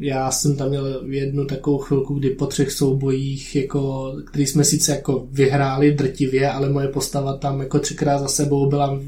já 0.00 0.30
jsem 0.30 0.56
tam 0.56 0.68
měl 0.68 1.02
jednu 1.06 1.44
takovou 1.44 1.78
chvilku, 1.78 2.14
kdy 2.14 2.30
po 2.30 2.46
třech 2.46 2.72
soubojích, 2.72 3.56
jako, 3.56 4.12
který 4.26 4.46
jsme 4.46 4.64
sice 4.64 4.92
jako 4.92 5.26
vyhráli 5.30 5.94
drtivě, 5.94 6.50
ale 6.50 6.68
moje 6.68 6.88
postava 6.88 7.36
tam 7.36 7.60
jako 7.60 7.78
třikrát 7.78 8.18
za 8.18 8.28
sebou 8.28 8.68
byla 8.68 9.00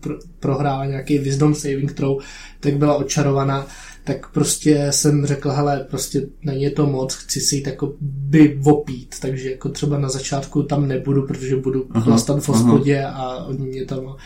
pro, 0.00 0.14
prohrála 0.40 0.86
nějaký 0.86 1.18
wisdom 1.18 1.54
saving 1.54 1.92
throw, 1.92 2.18
tak 2.60 2.76
byla 2.76 2.96
očarovaná, 2.96 3.66
tak 4.04 4.32
prostě 4.32 4.86
jsem 4.90 5.26
řekl, 5.26 5.50
hele, 5.50 5.86
prostě 5.90 6.22
není 6.44 6.70
to 6.70 6.86
moc, 6.86 7.14
chci 7.14 7.40
si 7.40 7.56
jít 7.56 7.66
jako 7.66 7.92
by 8.00 8.60
opít, 8.64 9.14
takže 9.20 9.50
jako 9.50 9.68
třeba 9.68 9.98
na 9.98 10.08
začátku 10.08 10.62
tam 10.62 10.88
nebudu, 10.88 11.26
protože 11.26 11.56
budu 11.56 11.88
chlastat 12.00 12.42
v 12.42 12.48
hospodě 12.48 13.04
a 13.04 13.44
oni 13.44 13.66
mě 13.66 13.84
tam 13.84 14.16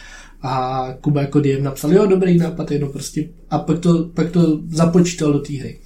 a 0.42 0.88
Kuba 1.00 1.20
jako 1.20 1.40
DM 1.40 1.62
napsal, 1.62 1.92
jo, 1.92 2.06
dobrý 2.06 2.38
nápad, 2.38 2.70
jenom 2.70 2.92
prostě. 2.92 3.28
A 3.50 3.58
pak 3.58 3.78
to, 3.78 4.04
pak 4.14 4.30
to 4.30 4.60
započítal 4.68 5.32
do 5.32 5.38
té 5.38 5.52
hry. 5.52 5.78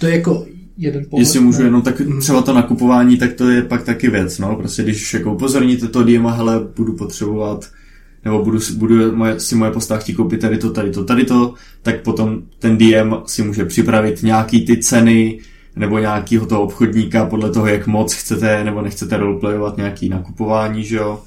To 0.00 0.06
je 0.06 0.14
jako 0.14 0.46
jeden 0.78 1.04
pohled. 1.10 1.20
Jestli 1.20 1.40
můžu 1.40 1.62
jenom 1.62 1.82
tak 1.82 2.00
mhm. 2.00 2.20
třeba 2.20 2.42
to 2.42 2.54
nakupování, 2.54 3.16
tak 3.16 3.32
to 3.32 3.50
je 3.50 3.62
pak 3.62 3.84
taky 3.84 4.10
věc, 4.10 4.38
no, 4.38 4.56
prostě 4.56 4.82
když 4.82 5.14
jako 5.14 5.34
upozorníte 5.34 5.88
to 5.88 6.04
DM, 6.04 6.26
hele, 6.26 6.60
budu 6.76 6.96
potřebovat 6.96 7.70
nebo 8.24 8.44
budu, 8.44 8.58
budu 8.76 9.16
moje, 9.16 9.40
si 9.40 9.54
moje 9.54 9.70
postava 9.70 10.00
chtít 10.00 10.14
koupit 10.14 10.40
tady 10.40 10.58
to, 10.58 10.70
tady 10.70 10.90
to, 10.90 11.04
tady 11.04 11.24
to, 11.24 11.54
tak 11.82 12.02
potom 12.02 12.42
ten 12.58 12.78
DM 12.78 13.14
si 13.26 13.42
může 13.42 13.64
připravit 13.64 14.22
nějaký 14.22 14.66
ty 14.66 14.76
ceny 14.76 15.38
nebo 15.76 15.98
nějakýho 15.98 16.46
toho 16.46 16.62
obchodníka 16.62 17.26
podle 17.26 17.50
toho, 17.50 17.66
jak 17.66 17.86
moc 17.86 18.14
chcete 18.14 18.64
nebo 18.64 18.82
nechcete 18.82 19.16
roleplayovat 19.16 19.76
nějaký 19.76 20.08
nakupování, 20.08 20.84
že 20.84 20.96
jo? 20.96 21.20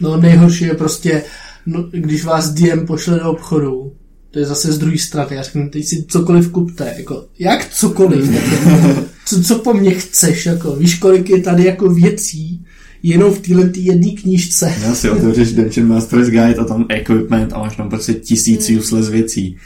No 0.00 0.16
nejhorší 0.16 0.64
je 0.64 0.74
prostě, 0.74 1.22
no, 1.66 1.82
když 1.90 2.24
vás 2.24 2.50
DM 2.50 2.86
pošle 2.86 3.18
do 3.18 3.30
obchodu, 3.30 3.92
to 4.32 4.38
je 4.38 4.46
zase 4.46 4.72
z 4.72 4.78
druhé 4.78 4.98
strany. 4.98 5.36
Já 5.36 5.42
řeknu, 5.42 5.70
teď 5.70 5.84
si 5.84 6.04
cokoliv 6.08 6.50
kupte. 6.50 6.94
Jako, 6.96 7.24
jak 7.38 7.68
cokoliv? 7.74 8.30
co, 9.26 9.42
co 9.42 9.58
po 9.58 9.74
mně 9.74 9.90
chceš? 9.90 10.46
Jako, 10.46 10.76
víš, 10.76 10.98
kolik 10.98 11.30
je 11.30 11.42
tady 11.42 11.64
jako 11.64 11.88
věcí, 11.88 12.64
jenom 13.02 13.34
v 13.34 13.40
téhle 13.40 13.70
jedné 13.76 14.10
knížce. 14.10 14.74
Já 14.82 14.94
si 14.94 15.10
otevřeš 15.10 15.52
Dungeon 15.52 15.88
Master's 15.88 16.28
Guide 16.28 16.54
a 16.54 16.64
tam 16.64 16.86
equipment 16.88 17.52
a 17.52 17.58
máš 17.58 17.76
tam 17.76 17.88
prostě 17.88 18.14
tisíc 18.14 18.68
hmm. 18.68 18.78
useless 18.78 19.08
věcí. 19.08 19.56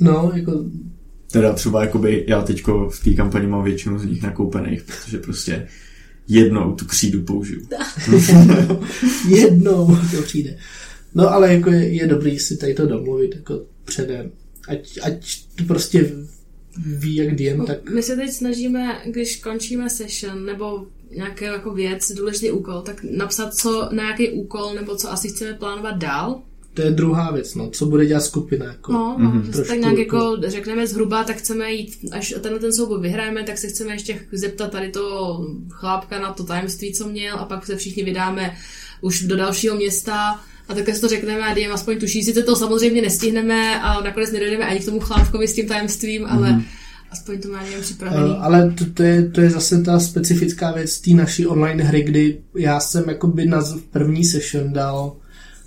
No, 0.00 0.32
jako... 0.34 0.64
Teda 1.32 1.52
třeba 1.52 1.80
jakoby 1.80 2.24
já 2.28 2.42
teďko 2.42 2.90
v 2.90 3.04
té 3.04 3.10
kampani 3.10 3.46
mám 3.46 3.64
většinu 3.64 3.98
z 3.98 4.04
nich 4.04 4.22
nakoupených, 4.22 4.82
protože 4.82 5.18
prostě 5.18 5.66
jednou 6.28 6.72
tu 6.72 6.84
křídu 6.84 7.22
použiju. 7.22 7.60
jednou 9.28 9.98
to 10.16 10.22
přijde. 10.22 10.56
No 11.16 11.32
ale 11.32 11.54
jako 11.54 11.70
je, 11.70 11.88
je 11.88 12.06
dobrý 12.06 12.38
si 12.38 12.56
tady 12.56 12.74
to 12.74 12.86
domluvit 12.86 13.34
jako 13.34 13.60
předem. 13.84 14.30
Ať, 14.68 14.98
ať 15.02 15.42
to 15.54 15.64
prostě 15.64 16.12
ví, 16.86 17.16
jak 17.16 17.34
DM, 17.34 17.66
tak... 17.66 17.90
My 17.90 18.02
se 18.02 18.16
teď 18.16 18.30
snažíme, 18.30 19.00
když 19.06 19.36
končíme 19.36 19.90
session, 19.90 20.44
nebo 20.44 20.86
nějaký 21.16 21.44
jako 21.44 21.74
věc, 21.74 22.12
důležitý 22.12 22.50
úkol, 22.50 22.80
tak 22.80 23.04
napsat, 23.10 23.54
co 23.54 23.88
na 23.92 24.02
nějaký 24.02 24.28
úkol, 24.28 24.74
nebo 24.74 24.96
co 24.96 25.12
asi 25.12 25.28
chceme 25.28 25.54
plánovat 25.54 25.98
dál. 25.98 26.40
To 26.74 26.82
je 26.82 26.90
druhá 26.90 27.30
věc, 27.30 27.54
no, 27.54 27.70
co 27.70 27.86
bude 27.86 28.06
dělat 28.06 28.20
skupina. 28.20 28.66
Jako, 28.66 28.92
no, 28.92 29.16
no 29.18 29.30
mm-hmm. 29.30 29.66
tak 29.66 29.78
nějak 29.78 29.98
jako, 29.98 30.16
jako 30.16 30.36
řekneme 30.46 30.86
zhruba, 30.86 31.24
tak 31.24 31.36
chceme 31.36 31.72
jít, 31.72 31.98
až 32.12 32.34
tenhle 32.40 32.60
ten 32.60 32.72
souboj 32.72 33.00
vyhrajeme, 33.00 33.42
tak 33.42 33.58
se 33.58 33.68
chceme 33.68 33.92
ještě 33.92 34.20
zeptat 34.32 34.70
tady 34.70 34.88
to 34.88 35.46
chlápka 35.70 36.20
na 36.20 36.32
to 36.32 36.44
tajemství, 36.44 36.94
co 36.94 37.08
měl, 37.08 37.36
a 37.38 37.44
pak 37.44 37.66
se 37.66 37.76
všichni 37.76 38.04
vydáme 38.04 38.56
už 39.00 39.22
do 39.22 39.36
dalšího 39.36 39.76
města, 39.76 40.40
a 40.68 40.74
takhle 40.74 40.94
si 40.94 41.00
to 41.00 41.08
řekneme 41.08 41.44
a 41.44 41.54
DM 41.54 41.72
aspoň 41.72 41.98
tuší. 41.98 42.22
Sice 42.22 42.42
to 42.42 42.56
samozřejmě 42.56 43.02
nestihneme 43.02 43.80
a 43.80 44.00
nakonec 44.00 44.32
nedojdeme 44.32 44.66
ani 44.66 44.80
k 44.80 44.84
tomu 44.84 45.00
chlávkovi 45.00 45.48
s 45.48 45.54
tím 45.54 45.68
tajemstvím, 45.68 46.22
mm-hmm. 46.22 46.38
ale 46.38 46.62
aspoň 47.10 47.40
to 47.40 47.48
má 47.48 47.64
někdo 47.64 47.80
připravený. 47.80 48.30
Uh, 48.30 48.44
ale 48.44 48.70
to, 48.70 48.84
to, 48.94 49.02
je, 49.02 49.28
to 49.28 49.40
je 49.40 49.50
zase 49.50 49.82
ta 49.82 50.00
specifická 50.00 50.72
věc 50.72 51.00
té 51.00 51.10
naší 51.10 51.46
online 51.46 51.84
hry, 51.84 52.02
kdy 52.02 52.38
já 52.56 52.80
jsem 52.80 53.08
jakoby 53.08 53.46
na 53.46 53.62
první 53.90 54.24
session 54.24 54.72
dal 54.72 55.16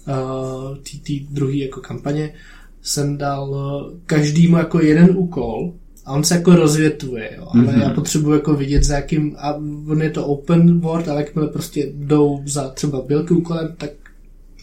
uh, 0.07 0.77
tý, 1.03 1.27
druhý 1.29 1.59
jako 1.59 1.81
kampaně, 1.81 2.33
jsem 2.81 3.17
dal 3.17 3.49
uh, 3.49 3.99
každému 4.05 4.57
jako 4.57 4.81
jeden 4.81 5.09
úkol 5.17 5.73
a 6.05 6.13
on 6.13 6.23
se 6.23 6.35
jako 6.35 6.55
rozvětuje, 6.55 7.29
jo. 7.37 7.47
ale 7.53 7.63
mm-hmm. 7.63 7.81
já 7.81 7.89
potřebuji 7.89 8.33
jako 8.33 8.53
vidět 8.53 8.83
za 8.83 8.95
jakým, 8.95 9.35
a 9.37 9.53
on 9.87 10.01
je 10.01 10.09
to 10.09 10.25
open 10.25 10.79
world, 10.79 11.07
ale 11.07 11.21
jakmile 11.21 11.47
prostě 11.47 11.91
jdou 11.93 12.41
za 12.45 12.67
třeba 12.69 13.01
bylky 13.01 13.33
úkolem, 13.33 13.75
tak 13.77 13.89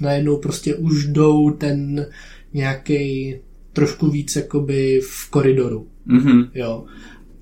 najednou 0.01 0.37
prostě 0.37 0.75
už 0.75 1.07
jdou 1.07 1.51
ten 1.51 2.07
nějaký 2.53 3.35
trošku 3.73 4.11
víc 4.11 4.37
jakoby 4.37 5.01
v 5.11 5.31
koridoru. 5.31 5.87
Mm-hmm. 6.07 6.49
Jo. 6.55 6.85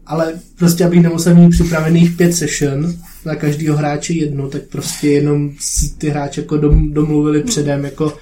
Ale 0.06 0.40
prostě, 0.58 0.84
abych 0.84 1.02
nemusel 1.02 1.34
mít 1.34 1.50
připravených 1.50 2.16
pět 2.16 2.32
session 2.32 2.94
na 3.26 3.34
každého 3.34 3.76
hráče 3.76 4.12
jedno, 4.12 4.48
tak 4.48 4.62
prostě 4.62 5.10
jenom 5.10 5.50
si 5.60 5.94
ty 5.98 6.08
hráče 6.08 6.40
jako 6.40 6.56
dom, 6.56 6.92
domluvili 6.92 7.38
mm. 7.38 7.46
předem, 7.46 7.84
jako 7.84 8.16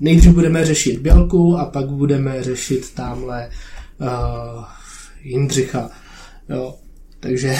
nejdřív 0.00 0.32
budeme 0.32 0.64
řešit 0.64 1.00
Bělku 1.00 1.56
a 1.58 1.64
pak 1.64 1.88
budeme 1.88 2.42
řešit 2.42 2.94
tamhle 2.94 3.48
uh, 4.00 4.64
Jindřicha. 5.22 5.90
Jo. 6.48 6.74
Takže 7.20 7.56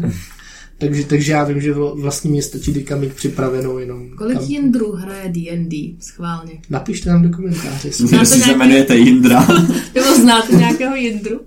Takže, 0.78 1.06
takže 1.06 1.32
já 1.32 1.44
vím, 1.44 1.60
že 1.60 1.72
vlastně 1.72 2.30
mě 2.30 2.42
stačí 2.42 2.74
teďka 2.74 2.96
mít 2.96 3.12
připravenou 3.12 3.78
jenom... 3.78 4.08
Kolik 4.10 4.38
kam... 4.38 4.46
Jindru 4.46 4.92
hraje 4.92 5.28
D&D 5.28 5.96
schválně? 6.00 6.52
Napište 6.70 7.10
nám 7.10 7.22
do 7.22 7.36
komentáře. 7.36 7.88
Jestli 7.88 8.08
nějaký... 8.08 8.26
se 8.26 8.52
jmenujete 8.52 8.96
Jindra. 8.96 9.46
Nebo 9.94 10.14
znáte 10.20 10.56
nějakého 10.56 10.96
Jindru? 10.96 11.40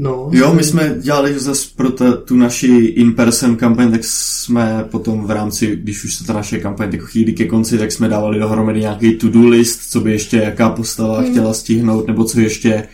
No, 0.00 0.30
jo, 0.32 0.54
my 0.54 0.64
jsme 0.64 0.96
dělali 1.00 1.38
zase 1.38 1.68
pro 1.76 1.90
ta, 1.90 2.12
tu 2.12 2.36
naši 2.36 2.76
in-person 2.76 3.56
kampaň, 3.56 3.90
tak 3.90 4.00
jsme 4.04 4.84
potom 4.90 5.26
v 5.26 5.30
rámci, 5.30 5.76
když 5.76 6.04
už 6.04 6.14
se 6.14 6.24
ta 6.24 6.32
naše 6.32 6.58
kampaň 6.58 6.88
jako 6.92 7.06
chýlí 7.06 7.34
ke 7.34 7.44
konci, 7.44 7.78
tak 7.78 7.92
jsme 7.92 8.08
dávali 8.08 8.38
dohromady 8.38 8.80
nějaký 8.80 9.14
to-do 9.14 9.48
list, 9.48 9.90
co 9.90 10.00
by 10.00 10.12
ještě 10.12 10.36
jaká 10.36 10.70
postava 10.70 11.20
hmm. 11.20 11.30
chtěla 11.30 11.54
stihnout, 11.54 12.06
nebo 12.06 12.24
co 12.24 12.40
ještě 12.40 12.88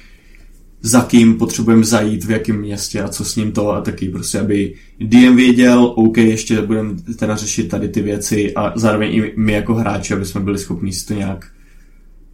za 0.87 1.01
kým 1.01 1.35
potřebujeme 1.35 1.85
zajít, 1.85 2.24
v 2.24 2.30
jakém 2.30 2.61
městě 2.61 3.03
a 3.03 3.09
co 3.09 3.24
s 3.24 3.37
ním 3.37 3.53
to 3.53 3.72
a 3.72 3.80
taky 3.80 4.09
prostě, 4.09 4.41
aby 4.41 4.74
DM 5.01 5.37
věděl, 5.37 5.93
OK, 5.97 6.16
ještě 6.16 6.62
budeme 6.62 6.95
teda 7.18 7.37
řešit 7.37 7.68
tady 7.68 7.89
ty 7.89 8.03
věci 8.03 8.55
a 8.55 8.72
zároveň 8.76 9.14
i 9.14 9.32
my 9.37 9.53
jako 9.53 9.74
hráči, 9.74 10.14
aby 10.14 10.24
jsme 10.24 10.41
byli 10.41 10.59
schopni 10.59 10.93
si 10.93 11.07
to 11.07 11.14
nějak 11.14 11.47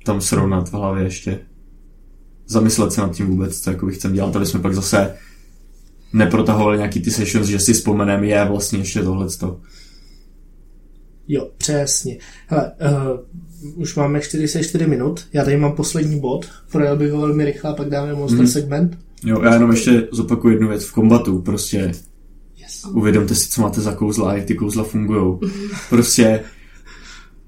tam 0.05 0.21
srovnat 0.21 0.69
v 0.69 0.73
hlavě 0.73 1.05
ještě. 1.05 1.39
Zamyslet 2.47 2.93
se 2.93 3.01
nad 3.01 3.13
tím 3.15 3.27
vůbec, 3.27 3.61
co 3.61 3.71
jako 3.71 3.87
chcem 3.87 4.13
dělat, 4.13 4.37
aby 4.37 4.47
jsme 4.47 4.61
pak 4.61 4.75
zase 4.75 5.15
neprotahovali 6.13 6.77
nějaký 6.77 7.01
ty 7.01 7.11
sessions, 7.11 7.47
že 7.47 7.59
si 7.59 7.73
vzpomeneme, 7.73 8.27
je 8.27 8.45
vlastně 8.45 8.79
ještě 8.79 9.03
tohleto. 9.03 9.61
Jo, 11.33 11.49
přesně. 11.57 12.19
Hele, 12.47 12.73
uh, 13.65 13.83
už 13.83 13.95
máme 13.95 14.21
44 14.21 14.87
minut, 14.87 15.27
já 15.33 15.45
tady 15.45 15.57
mám 15.57 15.73
poslední 15.73 16.21
bod, 16.21 16.47
projel 16.73 16.97
bych 16.97 17.13
ho 17.13 17.21
velmi 17.21 17.45
rychle 17.45 17.71
a 17.71 17.75
pak 17.75 17.89
dáme 17.89 18.15
monster 18.15 18.41
mm. 18.41 18.47
segment. 18.47 18.99
Jo, 19.25 19.43
já 19.43 19.55
jenom 19.55 19.71
ještě 19.71 20.09
zopakuju 20.13 20.53
jednu 20.53 20.69
věc 20.69 20.85
v 20.85 20.93
kombatu, 20.93 21.39
prostě 21.39 21.93
yes. 22.57 22.85
uvědomte 22.93 23.35
si, 23.35 23.49
co 23.49 23.63
máte 23.63 23.81
za 23.81 23.93
kouzla 23.93 24.31
a 24.31 24.35
jak 24.35 24.45
ty 24.45 24.55
kouzla 24.55 24.85
fungují. 24.85 25.39
Prostě 25.91 26.41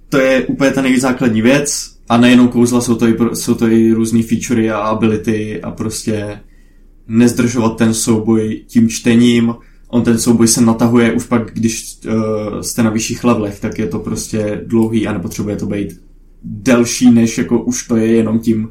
to 0.09 0.19
je 0.19 0.47
úplně 0.47 0.71
ta 0.71 0.83
nejzákladní 0.83 1.43
věc 1.43 1.97
a 2.09 2.17
nejenom 2.17 2.49
kouzla, 2.49 2.81
jsou 2.81 2.95
to 2.95 3.09
i, 3.09 3.17
jsou 3.35 3.55
to 3.55 3.69
i 3.69 3.93
různý 3.93 4.23
featurey 4.23 4.71
a 4.71 4.79
ability 4.79 5.63
a 5.63 5.71
prostě 5.71 6.41
nezdržovat 7.09 7.79
ten 7.79 7.95
souboj 7.95 8.65
tím 8.67 8.89
čtením, 8.89 9.55
on 9.93 10.03
ten 10.03 10.19
souboj 10.19 10.49
se 10.49 10.61
natahuje 10.61 11.13
už 11.13 11.27
pak, 11.27 11.55
když 11.55 11.99
uh, 12.07 12.61
jste 12.61 12.83
na 12.83 12.91
vyšších 12.91 13.25
levelech, 13.25 13.61
tak 13.61 13.79
je 13.79 13.87
to 13.87 13.99
prostě 13.99 14.63
dlouhý 14.67 15.07
a 15.07 15.13
nepotřebuje 15.13 15.57
to 15.57 15.67
být 15.67 16.01
delší, 16.45 17.11
než 17.11 17.39
jako 17.39 17.63
už 17.63 17.87
to 17.87 17.97
je 17.97 18.07
jenom 18.07 18.39
tím 18.39 18.65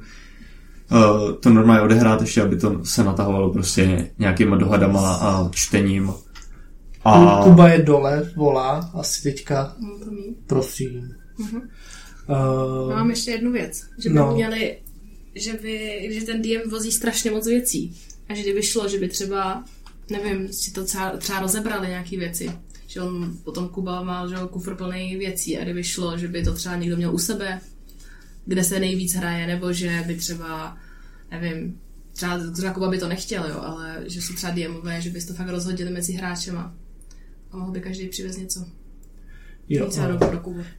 uh, 0.91 1.31
to 1.39 1.49
normálně 1.49 1.81
odehrát 1.81 2.21
ještě, 2.21 2.41
aby 2.41 2.55
to 2.55 2.85
se 2.85 3.03
natahovalo 3.03 3.53
prostě 3.53 4.09
nějakýma 4.19 4.55
dohadama 4.55 5.15
a 5.15 5.49
čtením. 5.51 6.11
A... 7.05 7.41
Kuba 7.43 7.69
je 7.69 7.81
dole, 7.81 8.31
volá 8.35 8.91
asi 8.93 9.23
teďka. 9.23 9.75
Prosím. 10.47 11.15
Uh-huh. 11.39 11.61
Uh... 12.85 12.93
Mám 12.93 13.09
ještě 13.09 13.31
jednu 13.31 13.51
věc, 13.51 13.83
že 14.03 14.09
by 14.09 14.15
no. 14.15 14.31
měli, 14.35 14.77
že, 15.35 15.53
by, 15.61 16.07
že 16.11 16.25
ten 16.25 16.41
DM 16.41 16.69
vozí 16.69 16.91
strašně 16.91 17.31
moc 17.31 17.47
věcí. 17.47 17.97
A 18.29 18.33
že 18.33 18.41
kdyby 18.41 18.63
šlo, 18.63 18.87
že 18.87 18.99
by 18.99 19.07
třeba 19.07 19.63
nevím, 20.11 20.53
si 20.53 20.71
to 20.71 20.85
třeba, 20.85 21.17
třeba 21.17 21.39
rozebrali 21.39 21.87
nějaký 21.87 22.17
věci. 22.17 22.51
Že 22.87 23.01
on 23.01 23.37
potom 23.43 23.69
Kuba 23.69 24.03
má 24.03 24.27
že 24.27 24.35
kufr 24.49 24.75
plný 24.75 25.15
věcí 25.17 25.57
a 25.57 25.63
kdyby 25.63 25.83
šlo, 25.83 26.17
že 26.17 26.27
by 26.27 26.43
to 26.43 26.53
třeba 26.53 26.75
někdo 26.75 26.97
měl 26.97 27.15
u 27.15 27.19
sebe, 27.19 27.61
kde 28.45 28.63
se 28.63 28.79
nejvíc 28.79 29.15
hraje, 29.15 29.47
nebo 29.47 29.73
že 29.73 30.03
by 30.07 30.15
třeba, 30.15 30.77
nevím, 31.31 31.79
třeba, 32.13 32.51
třeba 32.51 32.73
Kuba 32.73 32.89
by 32.89 32.97
to 32.97 33.07
nechtěl, 33.07 33.45
jo, 33.49 33.59
ale 33.61 34.03
že 34.05 34.21
jsou 34.21 34.33
třeba 34.33 34.53
DMové, 34.53 35.01
že 35.01 35.09
bys 35.09 35.25
to 35.25 35.33
fakt 35.33 35.49
rozhodili 35.49 35.91
mezi 35.91 36.13
hráčema 36.13 36.73
a 37.51 37.57
mohl 37.57 37.71
by 37.71 37.81
každý 37.81 38.07
přivez 38.07 38.37
něco. 38.37 38.65
Jo, 39.69 39.89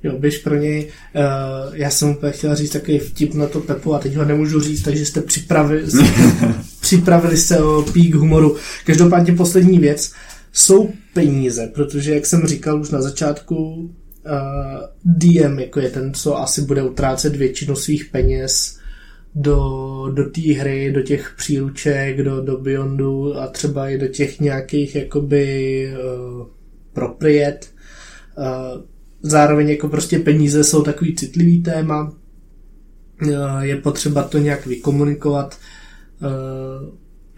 jo, 0.03 0.19
běž 0.19 0.39
pro 0.39 0.57
něj. 0.57 0.93
Uh, 1.15 1.77
já 1.77 1.91
jsem 1.91 2.11
úplně 2.11 2.33
chtěl 2.33 2.57
říct 2.57 2.71
takový 2.71 2.99
vtip 2.99 3.35
na 3.35 3.47
to 3.47 3.61
Pepu 3.61 3.95
a 3.95 3.99
teď 3.99 4.15
ho 4.15 4.25
nemůžu 4.25 4.61
říct, 4.61 4.83
takže 4.83 5.07
jste 5.07 5.21
připravili, 5.21 5.83
připravili 6.97 7.37
se 7.37 7.63
o 7.63 7.83
pík 7.93 8.15
humoru. 8.15 8.57
Každopádně 8.87 9.33
poslední 9.33 9.79
věc. 9.79 10.13
Jsou 10.53 10.91
peníze, 11.15 11.71
protože 11.75 12.15
jak 12.15 12.27
jsem 12.27 12.47
říkal 12.47 12.81
už 12.81 12.91
na 12.91 13.03
začátku, 13.03 13.75
uh, 13.75 13.91
eh, 14.27 14.89
DM 15.05 15.59
jako 15.59 15.81
je 15.81 15.91
ten, 15.91 16.15
co 16.15 16.39
asi 16.39 16.63
bude 16.63 16.83
utrácet 16.83 17.37
většinu 17.37 17.77
svých 17.77 18.05
peněz 18.05 18.79
do, 19.35 19.59
do 20.15 20.31
té 20.31 20.53
hry, 20.53 20.93
do 20.93 21.03
těch 21.03 21.35
příruček, 21.37 22.23
do, 22.23 22.41
do 22.41 22.59
Beyondu 22.59 23.37
a 23.39 23.47
třeba 23.47 23.89
i 23.89 23.99
do 23.99 24.09
těch 24.09 24.41
nějakých 24.41 24.95
jakoby 24.95 25.87
uh, 25.93 26.47
propriet 26.93 27.73
Zároveň 29.23 29.69
jako 29.69 29.89
prostě 29.89 30.19
peníze 30.19 30.65
jsou 30.65 30.83
takový 30.83 31.17
citlivý 31.17 31.63
téma, 31.63 32.13
je 33.61 33.77
potřeba 33.77 34.23
to 34.23 34.39
nějak 34.39 34.67
vykomunikovat 34.67 35.59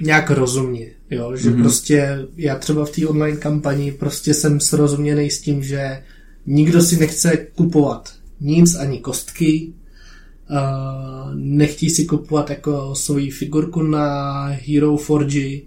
nějak 0.03 0.31
rozumně, 0.31 0.91
jo? 1.11 1.37
že 1.37 1.51
mm-hmm. 1.51 1.63
prostě 1.63 2.19
já 2.37 2.59
třeba 2.59 2.85
v 2.85 2.91
té 2.91 3.07
online 3.07 3.37
kampani 3.37 3.93
prostě 3.93 4.35
jsem 4.35 4.61
srozuměný 4.61 5.31
s 5.31 5.41
tím, 5.41 5.63
že 5.63 6.03
nikdo 6.47 6.83
si 6.83 7.01
nechce 7.01 7.37
kupovat 7.37 8.15
nic, 8.41 8.75
ani 8.75 8.99
kostky, 8.99 9.73
uh, 10.51 11.35
nechtí 11.35 11.91
si 11.91 12.05
kupovat 12.05 12.51
jako 12.51 12.95
svoji 12.95 13.31
figurku 13.31 13.83
na 13.83 14.47
Hero 14.47 14.97
Forge, 14.97 15.61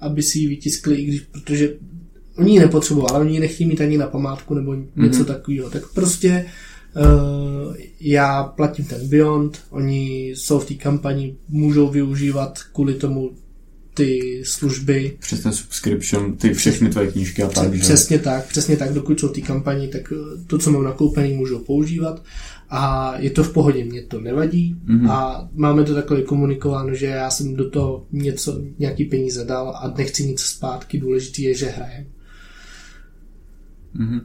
aby 0.00 0.22
si 0.22 0.38
ji 0.38 0.48
vytiskli, 0.48 0.96
i 0.96 1.04
když, 1.04 1.20
protože 1.20 1.74
oni 2.38 2.52
ji 2.52 2.58
nepotřebují, 2.58 3.06
ale 3.10 3.20
oni 3.20 3.32
ji 3.32 3.40
nechtějí 3.40 3.68
mít 3.68 3.80
ani 3.80 3.98
na 3.98 4.06
památku 4.06 4.54
nebo 4.54 4.74
něco 4.74 4.88
mm-hmm. 4.96 5.24
takového. 5.24 5.70
Tak 5.70 5.92
prostě 5.94 6.44
uh, 6.46 6.50
já 8.00 8.42
platím 8.42 8.84
ten 8.84 9.08
Beyond, 9.08 9.58
oni 9.70 10.30
jsou 10.30 10.58
v 10.58 10.66
té 10.66 10.74
kampani, 10.74 11.36
můžou 11.48 11.88
využívat 11.88 12.58
kvůli 12.72 12.94
tomu 12.94 13.30
ty 13.94 14.42
služby. 14.44 15.16
Přes 15.20 15.40
ten 15.40 15.52
subscription, 15.52 16.36
ty 16.36 16.54
všechny 16.54 16.90
tvoje 16.90 17.12
knížky 17.12 17.42
a 17.42 17.48
tak, 17.48 17.74
že? 17.74 17.80
Přesně 17.80 18.18
tak, 18.18 18.46
přesně 18.46 18.76
tak, 18.76 18.92
dokud 18.92 19.20
jsou 19.20 19.28
v 19.28 19.32
té 19.32 19.40
kampani, 19.40 19.88
tak 19.88 20.12
eh, 20.12 20.44
to, 20.46 20.58
co 20.58 20.70
mám 20.70 20.84
nakoupený, 20.84 21.32
můžou 21.32 21.58
používat 21.58 22.22
a 22.70 23.14
je 23.18 23.30
to 23.30 23.44
v 23.44 23.52
pohodě, 23.52 23.84
mě 23.84 24.02
to 24.02 24.20
nevadí 24.20 24.76
mm-hmm. 24.86 25.10
a 25.10 25.48
máme 25.52 25.84
to 25.84 25.94
takhle 25.94 26.22
komunikováno, 26.22 26.94
že 26.94 27.06
já 27.06 27.30
jsem 27.30 27.54
do 27.54 27.70
toho 27.70 28.06
něco, 28.12 28.60
nějaký 28.78 29.04
peníze 29.04 29.44
dal 29.44 29.70
a 29.76 29.94
nechci 29.96 30.26
nic 30.26 30.40
zpátky, 30.40 30.98
důležitý 30.98 31.42
je, 31.42 31.54
že 31.54 31.66
hrajem. 31.66 32.06
Mm-hmm. 33.96 34.20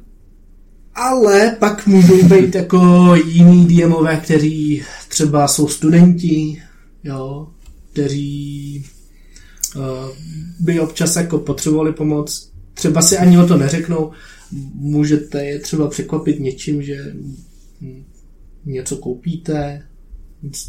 Ale 1.00 1.56
pak 1.60 1.88
můžou 1.88 2.24
být 2.24 2.56
jako 2.56 3.12
jiný 3.26 3.68
DMové, 3.68 4.18
kteří 4.18 4.84
třeba 5.08 5.47
jsou 5.47 5.68
studenti, 5.68 6.62
jo, 7.04 7.47
kteří 7.91 8.86
uh, 9.76 9.84
by 10.60 10.80
občas 10.80 11.16
jako 11.16 11.38
potřebovali 11.38 11.93
pomoc. 11.93 12.52
Třeba 12.74 13.02
si 13.02 13.18
ani 13.18 13.38
o 13.38 13.47
to 13.47 13.58
neřeknou. 13.58 14.12
Můžete 14.74 15.45
je 15.45 15.60
třeba 15.60 15.88
překvapit 15.88 16.39
něčím, 16.39 16.82
že 16.82 17.14
něco 18.66 18.97
koupíte, 18.97 19.82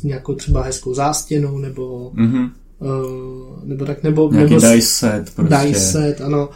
nějakou 0.02 0.34
třeba 0.34 0.62
hezkou 0.62 0.94
zástěnou, 0.94 1.58
nebo 1.58 2.12
mm-hmm. 2.14 2.50
uh, 2.78 3.64
nebo 3.64 3.84
tak, 3.84 4.02
nebo, 4.02 4.30
Nějaký 4.32 4.54
nebo 4.54 4.66
dice 4.66 4.86
set 4.86 5.30
prostě. 5.34 5.56
Dice 5.66 5.80
set, 5.80 6.20
ano. 6.20 6.48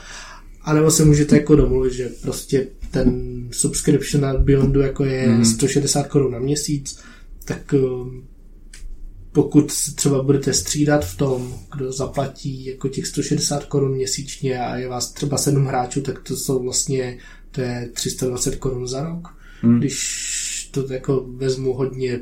A 0.62 0.74
nebo 0.74 0.90
se 0.90 1.04
můžete 1.04 1.36
jako 1.36 1.56
domluvit, 1.56 1.92
že 1.92 2.08
prostě 2.22 2.66
ten 2.94 3.48
subscription 3.52 4.22
na 4.22 4.34
Beyondu 4.34 4.80
jako 4.80 5.04
je 5.04 5.28
mm. 5.28 5.44
160 5.44 6.06
korun 6.06 6.32
na 6.32 6.38
měsíc, 6.38 6.98
tak 7.44 7.72
um, 7.72 8.24
pokud 9.32 9.72
třeba 9.94 10.22
budete 10.22 10.52
střídat 10.52 11.04
v 11.04 11.16
tom, 11.16 11.54
kdo 11.74 11.92
zaplatí 11.92 12.66
jako 12.66 12.88
těch 12.88 13.06
160 13.06 13.64
korun 13.64 13.94
měsíčně 13.94 14.58
a 14.58 14.76
je 14.76 14.88
vás 14.88 15.12
třeba 15.12 15.38
7 15.38 15.66
hráčů, 15.66 16.00
tak 16.00 16.18
to 16.22 16.36
jsou 16.36 16.62
vlastně 16.62 17.18
to 17.50 17.60
je 17.60 17.88
320 17.92 18.56
korun 18.56 18.86
za 18.86 19.04
rok. 19.04 19.28
Mm. 19.62 19.78
Když 19.78 20.68
to 20.70 20.92
jako 20.92 21.26
vezmu 21.36 21.72
hodně 21.72 22.20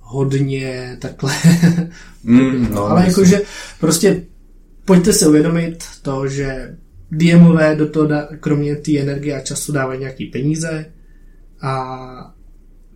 hodně 0.00 0.96
takhle. 1.00 1.34
Mm, 2.24 2.68
no, 2.74 2.86
ale 2.86 3.06
jakože 3.06 3.42
prostě 3.80 4.26
pojďte 4.84 5.12
si 5.12 5.26
uvědomit 5.26 5.84
to, 6.02 6.28
že 6.28 6.76
DMové 7.12 7.76
do 7.76 7.88
toho, 7.88 8.06
dá, 8.06 8.28
kromě 8.40 8.76
té 8.76 8.98
energie 8.98 9.36
a 9.36 9.40
času 9.40 9.72
dávají 9.72 10.00
nějaký 10.00 10.26
peníze 10.26 10.86
a 11.62 12.34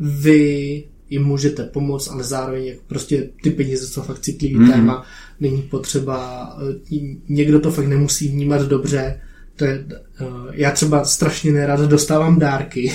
vy 0.01 0.85
jim 1.11 1.23
můžete 1.23 1.65
pomoct, 1.65 2.09
ale 2.09 2.25
zároveň 2.25 2.75
prostě 2.87 3.29
ty 3.43 3.51
peníze 3.51 3.87
jsou 3.87 4.03
fakt 4.03 4.19
citlivý 4.19 4.55
mm. 4.55 4.71
téma, 4.71 5.07
není 5.41 5.63
potřeba, 5.63 6.49
eh, 6.71 6.97
někdo 7.29 7.61
to 7.61 7.71
fakt 7.71 7.87
nemusí 7.87 8.29
vnímat 8.29 8.63
dobře, 8.63 9.21
to 9.57 9.65
je, 9.65 9.85
uh, 10.21 10.27
já 10.53 10.71
třeba 10.71 11.05
strašně 11.05 11.53
nerad 11.53 11.81
dostávám 11.81 12.39
dárky, 12.39 12.93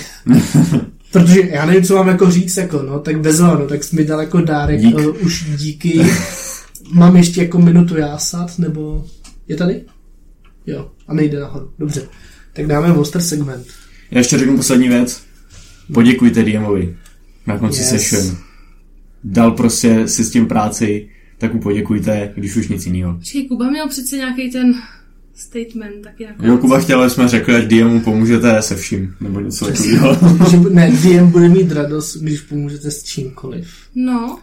protože 1.12 1.40
já 1.40 1.66
nevím, 1.66 1.84
co 1.84 1.94
mám 1.94 2.08
jako 2.08 2.30
říct, 2.30 2.56
jako 2.56 2.82
no, 2.82 2.98
tak 2.98 3.20
bez 3.20 3.38
no, 3.38 3.66
tak 3.66 3.84
jsi 3.84 3.96
mi 3.96 4.04
dal 4.04 4.20
jako 4.20 4.40
dárek, 4.40 4.80
Dík. 4.80 4.98
Uh, 4.98 5.16
už 5.22 5.56
díky, 5.56 6.00
mám 6.92 7.16
ještě 7.16 7.42
jako 7.42 7.58
minutu 7.58 7.96
jásat, 7.96 8.58
nebo 8.58 9.04
je 9.48 9.56
tady? 9.56 9.84
Jo, 10.66 10.90
a 11.10 11.14
nejde 11.14 11.40
nahoru. 11.40 11.70
Dobře. 11.78 12.08
Tak 12.52 12.66
dáme 12.66 12.92
monster 12.92 13.22
segment. 13.22 13.66
Já 14.10 14.18
ještě 14.18 14.38
řeknu 14.38 14.56
poslední 14.56 14.88
věc. 14.88 15.22
Poděkujte 15.92 16.42
DMovi 16.42 16.96
na 17.46 17.58
konci 17.58 17.80
yes. 17.80 17.90
session. 17.90 18.36
Dal 19.24 19.50
prostě 19.50 20.08
si 20.08 20.24
s 20.24 20.30
tím 20.30 20.46
práci, 20.46 21.08
tak 21.38 21.54
mu 21.54 21.60
poděkujte, 21.60 22.32
když 22.36 22.56
už 22.56 22.68
nic 22.68 22.86
jiného. 22.86 23.14
Počkej, 23.14 23.48
Kuba 23.48 23.70
měl 23.70 23.88
přece 23.88 24.16
nějaký 24.16 24.50
ten 24.50 24.74
statement 25.34 26.02
taky 26.04 26.24
jako... 26.24 26.46
Jo, 26.46 26.58
Kuba 26.58 26.80
chtěl, 26.80 27.10
jsme 27.10 27.28
řekli, 27.28 27.54
ať 27.54 27.64
DMu 27.64 28.00
pomůžete 28.00 28.62
se 28.62 28.76
vším, 28.76 29.14
nebo 29.20 29.40
něco 29.40 29.66
takového. 29.66 30.18
ne, 30.70 30.90
DM 30.90 31.30
bude 31.30 31.48
mít 31.48 31.72
radost, 31.72 32.16
když 32.16 32.40
pomůžete 32.40 32.90
s 32.90 33.02
čímkoliv. 33.02 33.68
No. 33.94 34.38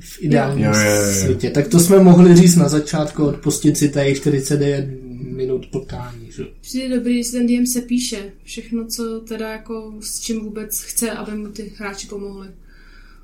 v 0.00 0.22
ideálním 0.22 0.64
Jo, 0.64 0.72
jo, 0.74 0.80
jo, 0.80 1.06
jo. 1.06 1.12
světě. 1.12 1.50
Tak 1.50 1.68
to 1.68 1.80
jsme 1.80 1.98
mohli 1.98 2.36
říct 2.36 2.56
na 2.56 2.68
začátku, 2.68 3.24
odpustit 3.24 3.76
si 3.76 3.88
tady 3.88 4.14
49 4.14 4.88
minut 5.34 5.66
potkání. 5.66 6.28
Že? 6.30 6.44
Přijde 6.60 6.96
dobrý, 6.96 7.22
že 7.22 7.24
si 7.24 7.32
ten 7.32 7.46
DM 7.46 7.66
se 7.66 7.80
píše. 7.80 8.32
Všechno, 8.44 8.86
co 8.86 9.20
teda 9.20 9.48
jako 9.48 9.94
s 10.00 10.20
čím 10.20 10.40
vůbec 10.44 10.80
chce, 10.80 11.10
aby 11.10 11.32
mu 11.36 11.46
ty 11.48 11.72
hráči 11.78 12.06
pomohli. 12.06 12.48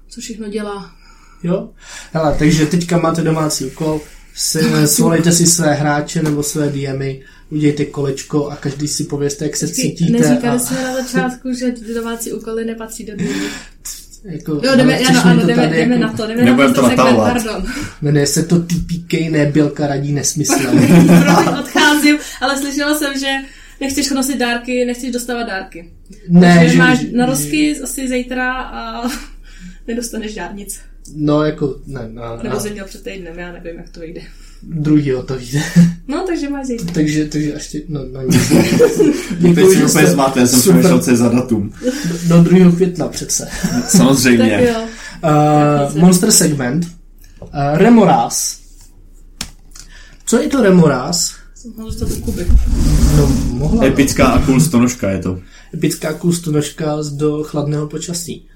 Co 0.09 0.21
všechno 0.21 0.49
dělá. 0.49 0.93
Jo? 1.43 1.71
Hele, 2.13 2.37
takže 2.39 2.67
teďka 2.67 2.99
máte 2.99 3.23
domácí 3.23 3.65
úkol, 3.65 4.01
se, 4.35 4.87
svolejte 4.89 5.33
si 5.33 5.47
své 5.47 5.75
hráče 5.75 6.23
nebo 6.23 6.43
své 6.43 6.69
DMy, 6.69 7.23
udějte 7.51 7.85
kolečko 7.85 8.49
a 8.49 8.57
každý 8.57 8.89
si 8.89 9.05
pověste, 9.05 9.45
jak 9.45 9.57
se 9.57 9.69
cítíte. 9.69 10.13
Neříkali 10.13 10.57
a, 10.57 10.59
jsme 10.59 10.83
na 10.83 10.95
začátku, 11.03 11.53
že 11.53 11.71
ty 11.71 11.95
domácí 11.95 12.33
úkoly 12.33 12.65
nepatří 12.65 13.05
do 13.07 13.17
DM. 13.17 13.25
jako, 14.25 14.53
Jo, 14.53 14.77
jdeme, 14.77 14.99
ano, 14.99 15.21
ano, 15.25 15.41
to 15.41 15.47
jdeme, 15.47 15.63
tady 15.63 15.77
jdeme 15.77 15.95
jako- 15.95 16.07
na 16.07 16.13
to, 16.13 16.27
jdeme 16.27 16.45
Nebudem 16.45 16.69
na 16.69 16.75
to 16.75 16.81
to 16.83 16.89
segment, 16.89 17.17
pardon. 17.17 17.67
Jmenuje 18.03 18.27
se 18.27 18.43
to 18.43 18.59
TPK, 18.59 19.13
ne 19.31 19.47
Bělka 19.47 19.87
radí 19.87 20.13
nesmyslem. 20.13 20.79
Odcházím, 22.01 22.19
ale 22.41 22.59
slyšela 22.59 22.99
jsem, 22.99 23.19
že 23.19 23.27
nechceš 23.81 24.11
nosit 24.11 24.39
dárky, 24.39 24.85
nechceš 24.85 25.11
dostávat 25.11 25.43
dárky. 25.43 25.93
ne, 26.29 26.57
Takže 26.59 26.73
že, 26.73 26.79
máš 26.79 26.99
že- 26.99 27.13
narozky 27.13 27.81
asi 27.81 28.09
zítra 28.09 28.53
a 28.63 29.09
nedostaneš 29.89 30.35
žád 30.35 30.55
nic. 30.55 30.81
No, 31.17 31.45
jako, 31.45 31.77
ne, 31.87 32.01
no, 32.13 32.23
Nebo 32.43 32.61
jsem 32.61 32.73
měl 32.73 32.85
před 32.85 33.03
týdnem, 33.05 33.39
já 33.39 33.53
nevím, 33.53 33.77
jak 33.77 33.89
to 33.89 34.01
vyjde. 34.01 34.21
druhýho 34.63 35.23
to 35.23 35.35
vyjde. 35.37 35.63
No, 36.09 36.25
takže 36.27 36.49
máš 36.49 36.67
zítra. 36.67 36.87
takže, 36.95 37.25
takže 37.25 37.55
až 37.55 37.69
tě, 37.69 37.83
no, 37.89 38.01
no 38.13 38.23
nic. 38.23 38.49
Teď 39.55 39.67
si 39.69 39.79
že 39.79 39.85
úplně 39.87 40.07
zmáte, 40.07 40.47
jsem 40.47 40.61
přemýšlel, 40.61 41.01
co 41.01 41.11
je 41.11 41.17
za 41.17 41.29
datum. 41.29 41.73
do 42.29 42.43
2. 42.43 42.73
května 42.77 43.09
přece. 43.09 43.49
Tak 43.73 43.91
Samozřejmě. 43.91 44.69
jo. 44.73 44.81
Uh, 45.93 45.97
monster 46.01 46.31
segment. 46.33 46.87
Uh, 47.43 47.49
Remoráz. 47.75 48.59
Co 50.27 50.41
je 50.43 50.49
to 50.49 50.63
Remoráz? 50.63 51.35
Jsem 51.61 51.73
ho 51.77 51.85
dostat 51.85 52.09
do 52.09 52.17
Kuby. 52.17 52.47
No, 53.17 53.27
mohla. 53.53 53.85
Epická 53.85 54.27
a 54.27 54.47
cool 54.47 54.61
stonožka 54.61 55.11
je 55.11 55.19
to. 55.19 55.39
Epická 55.75 56.13
kustonožka 56.13 57.03
z 57.03 57.13
do 57.13 57.43
chladného 57.45 57.87
počasí. 57.87 58.47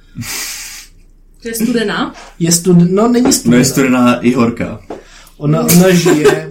Že 1.43 1.49
je 1.49 1.55
studená. 1.55 2.15
Je 2.39 2.53
stud... 2.53 2.77
No, 2.91 3.09
není 3.09 3.25
No 3.25 3.33
studená. 3.33 3.59
je 3.59 3.65
studená 3.65 4.21
i 4.21 4.33
horká. 4.33 4.81
Ona, 5.37 5.61
ona 5.61 5.91
žije... 5.91 6.51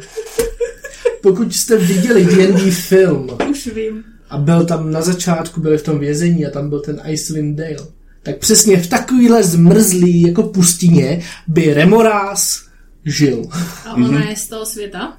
Pokud 1.22 1.56
jste 1.56 1.78
viděli 1.78 2.26
D&D 2.26 2.72
film 2.72 3.28
Už 3.51 3.68
vím. 3.68 4.04
a 4.30 4.38
byl 4.38 4.66
tam 4.66 4.91
na 4.91 5.01
začátku, 5.01 5.62
byli 5.62 5.78
v 5.78 5.84
tom 5.84 5.99
vězení 5.99 6.45
a 6.45 6.49
tam 6.49 6.70
byl 6.70 6.80
ten 6.80 7.01
Icewind 7.08 7.58
Dale, 7.58 7.88
tak 8.24 8.38
přesně 8.38 8.78
v 8.78 8.88
takovýhle 8.88 9.43
zmrzlý 9.43 10.22
jako 10.22 10.43
pustině 10.43 11.22
by 11.47 11.74
Remoráz 11.74 12.62
žil. 13.06 13.41
A 13.86 13.93
ona 13.93 14.30
je 14.30 14.36
z 14.36 14.47
toho 14.47 14.66
světa. 14.66 15.18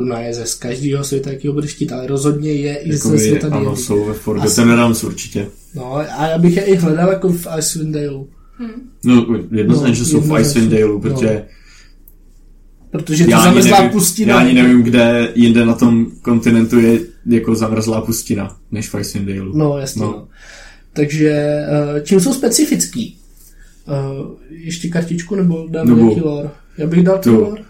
Ona 0.00 0.20
je 0.20 0.34
ze 0.34 0.46
z 0.46 0.54
každého 0.54 1.04
světa, 1.04 1.30
jaký 1.30 1.48
ho 1.48 1.54
bude 1.54 1.68
štít, 1.68 1.92
ale 1.92 2.06
rozhodně 2.06 2.52
je 2.52 2.76
i 2.76 2.92
ze 2.92 2.96
Jakoby, 2.98 3.18
světa 3.18 3.46
ano, 3.46 3.70
D&D. 3.70 3.76
jsou 3.82 4.04
ve 4.04 4.12
Forgotten 4.14 4.70
Realms 4.70 5.04
určitě. 5.04 5.46
No 5.74 5.94
a 5.96 6.26
já 6.28 6.38
bych 6.38 6.56
je 6.56 6.62
i 6.64 6.76
hledal 6.76 7.08
jako 7.10 7.28
v 7.32 7.46
Icewind 7.58 7.94
Dale, 7.94 8.24
No, 9.04 9.26
jednoznačně, 9.52 9.88
No, 9.88 9.94
že 9.94 10.04
jsou 10.04 10.20
v. 10.20 10.40
Icewind 10.40 10.72
Daleu, 10.72 10.92
No. 10.94 11.00
protože 11.00 11.44
protože 12.90 13.24
to 13.24 13.30
zamrzlá 13.30 13.78
nevím, 13.78 13.92
pustina. 13.92 14.34
já 14.34 14.40
ani 14.40 14.54
nevím, 14.54 14.82
kde 14.82 15.28
jinde 15.34 15.66
na 15.66 15.74
tom 15.74 16.06
kontinentu 16.22 16.78
je 16.80 17.00
jako 17.26 17.54
zamrzlá 17.54 18.00
pustina, 18.00 18.56
než 18.70 18.88
v 18.88 19.00
Icewind 19.00 19.28
Daleu. 19.38 19.52
No, 19.58 19.78
jasně. 19.78 20.02
No. 20.02 20.06
No. 20.10 20.28
Takže 20.92 21.30
eh, 21.30 22.00
čím 22.04 22.20
jsou 22.20 22.34
specifický? 22.34 23.18
Eh, 23.88 23.92
ještě 24.50 24.88
kartičku 24.88 25.34
nebo 25.34 25.66
dáme 25.70 25.90
Nebo- 25.90 26.02
nějaký 26.02 26.20
lore? 26.20 26.50
Já 26.78 26.86
bych 26.86 27.02
dal 27.02 27.18
Tu. 27.18 27.34
lore. 27.40 27.62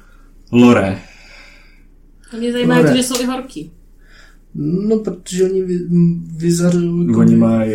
Lore. 0.52 0.98
A 2.34 2.38
mě 2.38 2.52
zajímá, 2.52 2.82
to, 2.82 2.96
že 2.96 3.02
jsou 3.02 3.20
i 3.20 3.24
horký. 3.24 3.70
No, 4.54 4.98
protože 4.98 5.44
oni 5.44 5.62
vy, 5.62 5.78
vyzařují 6.36 7.00
jakoby, 7.00 7.16
Oni 7.16 7.36
mají 7.36 7.72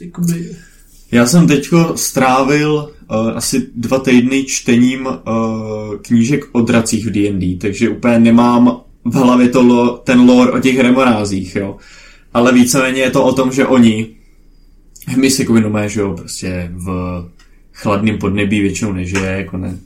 jakoby, 0.00 0.56
Já 1.12 1.26
jsem 1.26 1.46
teďko 1.46 1.92
strávil 1.96 2.92
uh, 3.10 3.16
asi 3.34 3.66
dva 3.74 3.98
týdny 3.98 4.44
čtením 4.44 5.06
uh, 5.06 5.12
knížek 6.02 6.44
o 6.52 6.60
dracích 6.60 7.06
v 7.06 7.10
D&D, 7.10 7.56
takže 7.56 7.88
úplně 7.88 8.18
nemám 8.18 8.80
v 9.04 9.14
hlavě 9.14 9.48
to 9.48 9.62
lo, 9.62 9.98
ten 9.98 10.20
lore 10.20 10.52
o 10.52 10.58
těch 10.58 10.80
remorázích, 10.80 11.56
jo. 11.56 11.76
Ale 12.34 12.52
víceméně 12.52 13.00
je 13.00 13.10
to 13.10 13.24
o 13.24 13.32
tom, 13.32 13.52
že 13.52 13.66
oni 13.66 14.08
hmyz 15.06 15.38
jako 15.38 15.60
nomé, 15.60 15.88
že 15.88 16.00
jo, 16.00 16.14
prostě 16.14 16.70
v 16.74 17.24
chladném 17.72 18.18
podnebí 18.18 18.60
většinou 18.60 18.92
nežije, 18.92 19.26
jako 19.26 19.56
ne, 19.56 19.78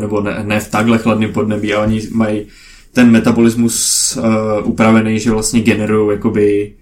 nebo 0.00 0.20
ne, 0.20 0.40
ne 0.42 0.60
v 0.60 0.70
takhle 0.70 0.98
chladném 0.98 1.32
podnebí 1.32 1.74
a 1.74 1.82
oni 1.82 2.02
mají 2.12 2.46
ten 2.92 3.10
metabolismus 3.10 4.16
uh, 4.16 4.68
upravený, 4.68 5.20
že 5.20 5.30
vlastně 5.30 5.60
generují 5.60 6.16
jakoby 6.16 6.74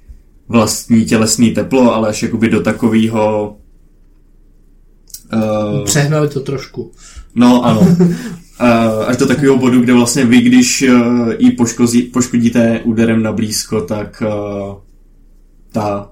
vlastní 0.49 1.05
tělesný 1.05 1.51
teplo, 1.51 1.95
ale 1.95 2.09
až 2.09 2.23
jakoby 2.23 2.49
do 2.49 2.61
takového 2.61 3.57
uh, 5.33 5.85
přehnali 5.85 6.29
to 6.29 6.41
trošku. 6.41 6.93
No, 7.35 7.65
ano. 7.65 7.81
Uh, 7.81 9.05
až 9.07 9.17
do 9.17 9.27
takového 9.27 9.59
bodu, 9.59 9.81
kde 9.81 9.93
vlastně 9.93 10.25
vy, 10.25 10.41
když 10.41 10.83
uh, 10.83 11.33
ji 11.39 11.51
poškozí, 11.51 12.03
poškodíte 12.03 12.81
úderem 12.85 13.23
na 13.23 13.33
blízko, 13.33 13.81
tak 13.81 14.23
uh, 14.27 14.75
ta 15.73 16.11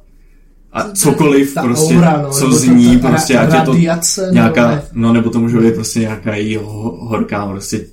a 0.76 0.90
cokoliv 0.92 1.54
Ta 1.54 1.62
prostě, 1.62 1.94
aura, 1.94 2.22
no, 2.22 2.30
co 2.30 2.52
z 2.52 2.64
ní, 2.64 2.96
ta- 2.96 3.02
ta 3.02 3.08
prostě, 3.08 3.38
ať 3.38 3.54
je 3.54 3.60
to 3.60 3.72
radiace, 3.72 4.28
nějaká, 4.32 4.62
nebo 4.70 4.74
ne. 4.76 4.82
no 4.92 5.12
nebo 5.12 5.30
to 5.30 5.40
může 5.40 5.58
být 5.58 5.74
prostě 5.74 6.00
nějaká 6.00 6.34
její 6.34 6.56
ho- 6.56 7.06
horká 7.06 7.46
prostě 7.46 7.86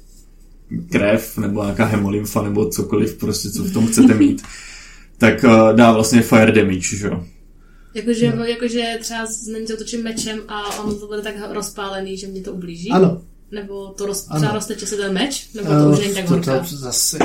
krev, 0.92 1.38
nebo 1.38 1.64
nějaká 1.64 1.86
hemolymfa, 1.86 2.42
nebo 2.42 2.70
cokoliv 2.70 3.14
prostě, 3.18 3.50
co 3.50 3.64
v 3.64 3.74
tom 3.74 3.88
chcete 3.88 4.14
mít, 4.14 4.42
tak 5.18 5.44
uh, 5.44 5.76
dá 5.76 5.92
vlastně 5.92 6.22
fire 6.22 6.52
damage, 6.52 6.98
že 6.98 7.08
jo. 7.08 7.24
Jakože, 7.96 8.34
no. 8.36 8.46
jakože 8.46 8.84
třeba 9.02 9.26
na 9.54 9.60
ní 9.60 9.68
zautočím 9.68 10.04
mečem 10.04 10.40
a 10.48 10.80
on 10.80 11.00
to 11.00 11.08
bude 11.08 11.22
tak 11.22 11.34
rozpálený, 11.52 12.18
že 12.18 12.28
mě 12.28 12.42
to 12.42 12.54
ublíží. 12.54 12.90
Ano. 12.90 13.22
Nebo 13.54 13.88
to 13.88 14.06
roz, 14.06 14.26
Ano. 14.30 14.40
třeba 14.40 14.54
rozteče 14.54 14.86
se 14.86 14.96
ten 14.96 15.14
meč, 15.14 15.50
nebo 15.56 15.70
to 15.70 15.90
už 15.90 16.00
není 16.00 16.14
tak 16.14 16.24
Eh, 16.24 16.28
to, 16.28 16.34
horká. 16.34 16.60
to 16.60 16.76
zase 16.76 17.18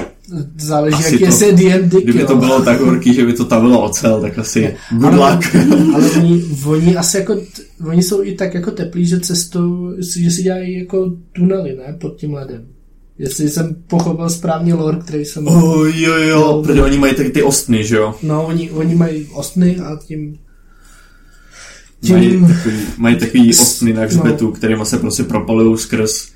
záleží, 0.58 0.94
Asi 0.96 1.12
jak 1.12 1.18
to- 1.20 1.26
je 1.26 1.32
se 1.32 1.52
D&D. 1.52 2.00
Kdyby 2.02 2.24
to 2.24 2.32
jo. 2.32 2.38
bylo 2.38 2.62
tak 2.62 2.80
horký, 2.80 3.14
že 3.14 3.26
by 3.26 3.32
to 3.32 3.44
tavilo 3.44 3.82
ocel, 3.82 4.20
tak 4.20 4.38
asi 4.38 4.76
good 4.90 5.04
ale, 5.14 5.34
luck. 5.34 5.54
ale 5.94 6.10
oni, 6.10 6.44
oni 6.66 6.96
asi 6.96 7.16
jako, 7.16 7.40
oni 7.88 8.02
jsou 8.02 8.22
i 8.22 8.34
tak 8.34 8.54
jako 8.54 8.70
teplí, 8.70 9.06
že 9.06 9.20
cestou, 9.20 9.92
že 9.98 10.30
si 10.30 10.42
dělají 10.42 10.78
jako 10.78 11.12
tunely, 11.32 11.76
ne, 11.76 11.96
pod 12.00 12.16
tím 12.16 12.34
ledem. 12.34 12.66
Jestli 13.18 13.48
jsem 13.48 13.76
pochopil 13.86 14.30
správně 14.30 14.74
lore, 14.74 14.98
který 15.04 15.24
jsem... 15.24 15.46
Oh, 15.48 15.88
jo, 15.96 16.14
jo, 16.14 16.62
protože 16.66 16.82
oni 16.82 16.98
mají 16.98 17.14
taky 17.14 17.30
ty 17.30 17.42
ostny, 17.42 17.84
že 17.84 17.96
jo? 17.96 18.14
No, 18.22 18.46
oni, 18.46 18.70
oni 18.70 18.94
mají 18.94 19.26
ostny 19.32 19.76
a 19.78 19.96
tím... 20.06 20.38
Mají 22.10 22.40
takový, 22.46 22.76
mají 22.96 23.16
takový 23.16 23.50
ostny 23.50 23.92
na 23.92 24.00
No. 24.02 24.06
hřbetu, 24.08 24.52
kterýma 24.52 24.84
se 24.84 24.98
prostě 24.98 25.22
propalují 25.24 25.78
skrz 25.78 26.28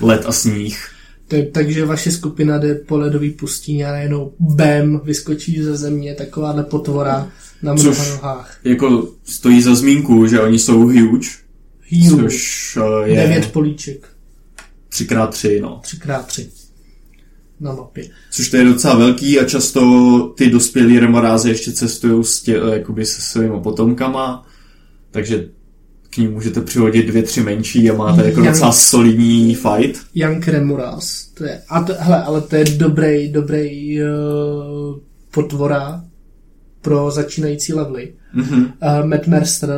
led 0.00 0.22
a 0.26 0.32
sníh. 0.32 0.88
To, 1.28 1.36
takže 1.52 1.84
vaše 1.84 2.10
skupina 2.12 2.58
jde 2.58 2.74
po 2.74 2.96
ledový 2.98 3.30
pustině 3.30 3.86
a 3.86 3.92
najednou 3.92 4.32
bam, 4.40 5.00
vyskočí 5.04 5.62
ze 5.62 5.76
země 5.76 6.14
takováhle 6.14 6.64
potvora 6.64 7.28
na 7.62 7.74
Což- 7.74 7.82
mnoha 7.82 8.08
nohách. 8.08 8.58
Jako 8.64 9.08
stojí 9.24 9.62
za 9.62 9.74
zmínku, 9.74 10.26
že 10.26 10.40
oni 10.40 10.58
jsou 10.58 10.80
huge, 10.80 11.28
Huge. 11.90 12.10
což 12.22 12.76
uh, 12.76 13.06
je 13.08 13.16
Devět 13.16 13.52
políček. 13.52 14.08
3x3, 14.92 15.60
no. 15.62 15.80
3x3 15.84 16.46
na 17.60 17.72
mapě. 17.74 18.04
Což 18.30 18.48
to 18.48 18.56
je 18.56 18.64
docela 18.64 18.94
velký 18.98 19.40
a 19.40 19.44
často 19.44 20.34
ty 20.36 20.50
dospělí 20.50 20.98
remorázy 20.98 21.48
ještě 21.48 21.72
cestují 21.72 22.24
s 22.24 22.42
tě, 22.42 22.60
jakoby 22.72 23.06
se 23.06 23.20
svými 23.22 23.60
potomkama, 23.62 24.46
takže 25.10 25.48
k 26.10 26.16
ním 26.16 26.32
můžete 26.32 26.60
přihodit 26.60 27.06
dvě, 27.06 27.22
tři 27.22 27.40
menší 27.42 27.90
a 27.90 27.94
máte 27.94 28.24
jako 28.26 28.40
Jak- 28.40 28.54
docela 28.54 28.72
solidní 28.72 29.54
fight. 29.54 30.00
Young 30.14 30.48
Remuras. 30.48 31.24
To 31.34 31.44
je, 31.44 31.62
a 31.68 31.82
to, 31.82 31.94
hele, 31.98 32.22
ale 32.22 32.40
to 32.40 32.56
je 32.56 32.64
dobrý, 32.64 33.32
dobrý 33.32 33.98
uh, 34.02 34.08
potvora 35.30 36.04
pro 36.82 37.10
začínající 37.10 37.72
levely. 37.72 38.12
Mhm. 38.34 38.60
Uh, 38.62 39.06
Matt 39.06 39.26
Mercer, 39.26 39.70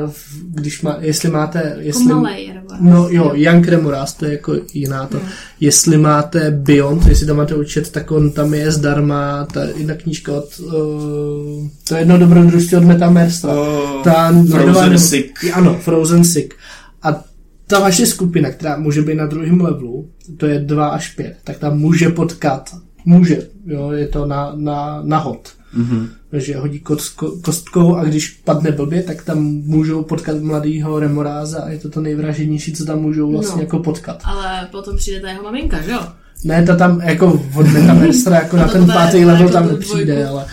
když 0.44 0.82
má, 0.82 0.96
jestli 1.00 1.30
máte, 1.30 1.76
jestli, 1.78 2.04
Jako 2.08 2.20
malej, 2.20 2.52
nebo 2.54 2.68
no 2.80 3.08
jo, 3.10 3.30
Young 3.34 3.68
Remuras, 3.68 4.14
to 4.14 4.24
je 4.24 4.32
jako 4.32 4.54
jiná 4.74 5.06
to. 5.06 5.20
Jestli 5.60 5.98
máte 5.98 6.50
Beyond, 6.50 7.06
jestli 7.06 7.26
to 7.26 7.34
máte 7.34 7.54
učit, 7.54 7.90
tak 7.90 8.10
on 8.10 8.30
tam 8.30 8.54
je 8.54 8.72
zdarma, 8.72 9.46
ta 9.52 9.64
jedna 9.64 9.94
knížka 9.94 10.32
od, 10.32 10.60
uh, 10.60 11.68
to 11.88 11.94
je 11.94 12.00
jedno 12.00 12.18
dobrodružství 12.18 12.76
od 12.76 12.84
Meta 12.84 13.10
Mercera. 13.10 13.52
Oh, 13.60 14.02
ta 14.04 14.28
Frozen 14.32 14.74
ledová- 14.74 14.98
Sick. 14.98 15.44
Ano, 15.52 15.78
Frozen 15.82 16.24
Sick. 16.24 16.54
A 17.02 17.24
ta 17.66 17.80
vaše 17.80 18.06
skupina, 18.06 18.50
která 18.50 18.76
může 18.76 19.02
být 19.02 19.14
na 19.14 19.26
druhém 19.26 19.60
levelu, 19.60 20.08
to 20.36 20.46
je 20.46 20.58
2 20.58 20.88
až 20.88 21.14
5, 21.14 21.36
tak 21.44 21.58
tam 21.58 21.78
může 21.78 22.08
potkat. 22.08 22.70
Může, 23.04 23.48
jo, 23.66 23.90
je 23.90 24.08
to 24.08 24.26
na, 24.26 24.52
na, 24.56 25.02
na 25.04 25.18
hod. 25.18 25.48
Mhm. 25.74 26.08
že 26.32 26.56
hodí 26.56 26.80
kostko, 26.80 27.30
kostkou 27.42 27.96
a 27.96 28.04
když 28.04 28.28
padne 28.44 28.72
blbě, 28.72 29.02
tak 29.02 29.24
tam 29.24 29.42
můžou 29.44 30.02
potkat 30.02 30.36
mladýho 30.42 31.00
remoráza 31.00 31.58
a 31.62 31.68
je 31.70 31.78
to 31.78 31.88
to 31.90 32.00
nejvraženější, 32.00 32.72
co 32.72 32.84
tam 32.84 33.00
můžou 33.00 33.32
vlastně 33.32 33.56
No. 33.56 33.62
jako 33.62 33.78
potkat. 33.78 34.20
Ale 34.24 34.68
potom 34.70 34.96
přijde 34.96 35.20
ta 35.20 35.28
jeho 35.30 35.42
maminka, 35.42 35.82
že 35.82 35.90
jo? 35.90 36.00
Ne, 36.44 36.62
ta 36.66 36.76
tam 36.76 37.00
jako 37.00 37.42
od 37.56 37.66
Metaverstra, 37.66 38.36
jako 38.36 38.56
na 38.56 38.66
to 38.66 38.72
ten 38.72 38.86
pátý 38.86 39.16
level 39.24 39.40
jako 39.40 39.52
tam 39.52 39.68
tu 39.68 39.72
nepřijde, 39.74 40.14
dvojku. 40.14 40.30
ale... 40.32 40.46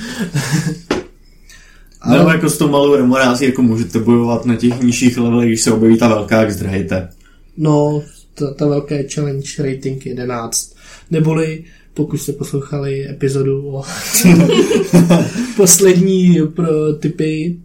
Ale 2.02 2.24
no, 2.24 2.30
jako 2.30 2.50
s 2.50 2.58
tou 2.58 2.70
malou 2.70 2.96
remorází 2.96 3.46
jako 3.46 3.62
můžete 3.62 4.00
bojovat 4.00 4.46
na 4.46 4.56
těch 4.56 4.82
nižších 4.82 5.18
levelech, 5.18 5.48
když 5.48 5.62
se 5.62 5.72
objeví 5.72 5.98
ta 5.98 6.08
velká, 6.08 6.40
jak 6.42 6.52
zdrhejte. 6.52 7.10
No, 7.58 8.02
ta, 8.34 8.54
ta 8.54 8.68
velká 8.68 8.96
challenge 9.14 9.64
rating 9.64 10.06
11. 10.06 10.76
Neboli, 11.12 11.64
pokud 12.00 12.18
jste 12.18 12.34
poslouchali 12.34 13.10
epizodu 13.10 13.68
o 13.68 13.84
poslední 15.58 16.38
pro 16.56 16.94
typy 16.94 17.60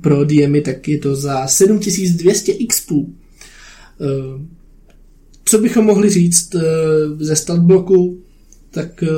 pro 0.00 0.24
DMy, 0.24 0.60
tak 0.60 0.88
je 0.88 0.98
to 0.98 1.16
za 1.16 1.46
7200 1.46 2.52
expů. 2.64 3.14
Eh, 4.00 4.46
Co 5.44 5.58
bychom 5.58 5.84
mohli 5.84 6.10
říct 6.10 6.54
eh, 6.54 6.60
ze 7.18 7.36
stat 7.36 7.58
bloku, 7.60 8.18
tak 8.70 9.02
eh, 9.02 9.08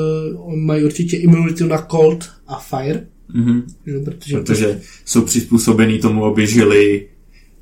mají 0.56 0.84
určitě 0.84 1.16
imunitu 1.16 1.66
na 1.66 1.86
cold 1.90 2.30
a 2.46 2.58
fire, 2.58 3.06
Mhm. 3.34 3.62
že? 3.86 3.98
protože, 4.04 4.36
Protože 4.36 4.80
jsou 5.04 5.22
přizpůsobený 5.22 5.98
tomu, 5.98 6.24
aby 6.24 6.46
žili 6.46 7.08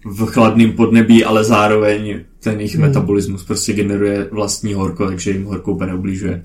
v 0.05 0.26
chladném 0.26 0.72
podnebí, 0.72 1.24
ale 1.24 1.45
zároveň 1.45 2.20
ten 2.45 2.61
jejich 2.61 2.74
Hmm. 2.74 2.86
metabolismus 2.86 3.45
prostě 3.45 3.72
generuje 3.72 4.28
vlastní 4.32 4.74
horko, 4.74 5.07
takže 5.07 5.30
jim 5.30 5.45
horko 5.45 5.72
úplně 5.72 5.90
neubližuje. 5.90 6.45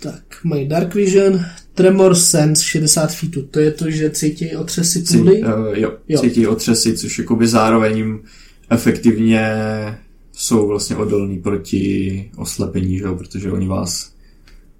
Tak, 0.00 0.22
mají 0.44 0.68
Dark 0.68 0.94
Vision, 0.94 1.40
Tremor 1.74 2.14
Sense 2.14 2.64
60 2.64 3.14
feetů. 3.14 3.42
To 3.42 3.60
je 3.60 3.70
to, 3.70 3.90
že 3.90 4.10
cítí 4.10 4.56
otřesy 4.56 5.02
Cí, 5.02 5.18
půdy? 5.18 5.42
uh, 5.42 5.48
jo, 5.74 5.92
Jo. 6.08 6.20
cítí 6.20 6.46
otřesy, 6.46 6.96
což 6.98 7.18
jakoby 7.18 7.48
zároveň 7.48 7.96
jim 7.96 8.20
efektivně 8.70 9.46
jsou 10.32 10.68
vlastně 10.68 10.96
odolní 10.96 11.38
proti 11.40 12.30
oslepení, 12.36 12.98
že 12.98 13.04
jo? 13.04 13.14
protože 13.16 13.52
oni 13.52 13.68
vás 13.68 14.12